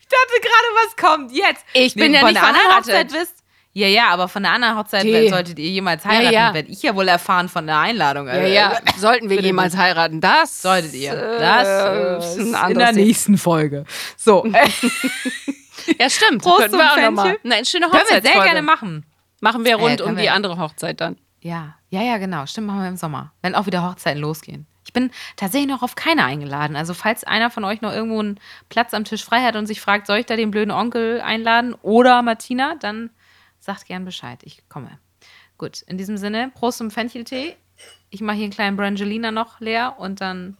Ich 0.00 0.08
dachte 0.08 0.40
gerade, 0.42 0.68
was 0.84 0.96
kommt 0.96 1.32
jetzt? 1.32 1.64
Ich 1.72 1.94
bin 1.94 2.12
ja 2.12 2.22
nicht 2.24 2.38
verheiratet. 2.38 2.92
Hochzeit 2.92 3.12
wisst. 3.12 3.41
Ja, 3.74 3.86
ja, 3.88 4.08
aber 4.10 4.28
von 4.28 4.42
der 4.42 4.52
anderen 4.52 4.76
Hochzeit 4.76 5.04
Die. 5.04 5.28
solltet 5.30 5.58
ihr 5.58 5.70
jemals 5.70 6.04
heiraten, 6.04 6.34
ja. 6.34 6.52
werde 6.52 6.68
ich 6.68 6.82
ja 6.82 6.94
wohl 6.94 7.08
erfahren 7.08 7.48
von 7.48 7.66
der 7.66 7.78
Einladung. 7.78 8.26
Ja, 8.26 8.32
Alter. 8.34 8.46
ja. 8.48 8.78
Sollten 8.98 9.30
wir 9.30 9.40
jemals 9.40 9.76
heiraten? 9.76 10.20
Das 10.20 10.60
Solltet 10.60 10.92
ihr. 10.92 11.12
äh, 11.14 11.38
Das 11.40 12.36
ist 12.36 12.52
äh, 12.52 12.54
ein 12.56 12.72
in 12.72 12.78
der 12.78 12.92
nächsten 12.92 13.38
Folge. 13.38 13.84
So, 14.18 14.44
äh, 14.44 14.68
Ja, 15.98 16.08
stimmt. 16.10 16.42
Prost 16.42 16.58
Könnten 16.60 16.76
wir 16.78 16.92
auch 16.92 16.96
noch 16.96 17.10
mal. 17.10 17.22
Fenchel. 17.24 17.40
Nein, 17.44 17.64
schöne 17.64 17.88
können 17.88 18.02
wir 18.08 18.20
sehr 18.22 18.42
gerne 18.42 18.62
machen. 18.62 19.04
Machen 19.40 19.64
wir 19.64 19.76
rund 19.76 20.00
Äh, 20.00 20.02
um 20.02 20.06
können 20.08 20.16
die 20.18 20.24
wir- 20.24 20.34
andere 20.34 20.58
Hochzeit 20.58 21.00
dann. 21.00 21.16
Ja, 21.40 21.74
ja, 21.90 22.02
ja, 22.02 22.18
genau. 22.18 22.46
Stimmt, 22.46 22.68
machen 22.68 22.82
wir 22.82 22.88
im 22.88 22.96
Sommer. 22.96 23.32
Wenn 23.42 23.54
auch 23.56 23.66
wieder 23.66 23.82
Hochzeiten 23.88 24.20
losgehen. 24.20 24.66
Ich 24.84 24.92
bin 24.92 25.10
tatsächlich 25.36 25.68
noch 25.70 25.82
auf 25.82 25.94
keine 25.96 26.24
eingeladen. 26.24 26.76
Also, 26.76 26.92
falls 26.94 27.24
einer 27.24 27.50
von 27.50 27.64
euch 27.64 27.80
noch 27.80 27.92
irgendwo 27.92 28.20
einen 28.20 28.38
Platz 28.68 28.94
am 28.94 29.04
Tisch 29.04 29.24
frei 29.24 29.40
hat 29.42 29.56
und 29.56 29.66
sich 29.66 29.80
fragt, 29.80 30.06
soll 30.06 30.18
ich 30.18 30.26
da 30.26 30.36
den 30.36 30.50
blöden 30.50 30.70
Onkel 30.70 31.20
einladen 31.20 31.74
oder 31.82 32.22
Martina, 32.22 32.74
dann 32.78 33.10
sagt 33.62 33.86
gern 33.86 34.04
Bescheid. 34.04 34.40
Ich 34.42 34.68
komme. 34.68 34.98
Gut, 35.56 35.82
in 35.82 35.96
diesem 35.96 36.16
Sinne, 36.16 36.50
Prost 36.54 36.78
zum 36.78 36.90
Fencheltee. 36.90 37.54
Ich 38.10 38.20
mache 38.20 38.36
hier 38.36 38.44
einen 38.44 38.52
kleinen 38.52 38.76
Brangelina 38.76 39.30
noch 39.30 39.60
leer 39.60 39.96
und 39.98 40.20
dann 40.20 40.56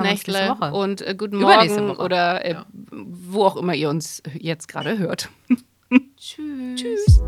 nächste 0.00 0.32
Woche. 0.32 0.72
und 0.72 1.00
äh, 1.00 1.14
guten 1.14 1.38
Morgen 1.38 1.90
oder 1.96 2.44
äh, 2.44 2.52
ja. 2.52 2.66
wo 2.90 3.44
auch 3.44 3.56
immer 3.56 3.74
ihr 3.74 3.88
uns 3.88 4.22
jetzt 4.34 4.68
gerade 4.68 4.98
hört. 4.98 5.30
Tschüss. 6.16 6.80
Tschüss. 6.80 7.20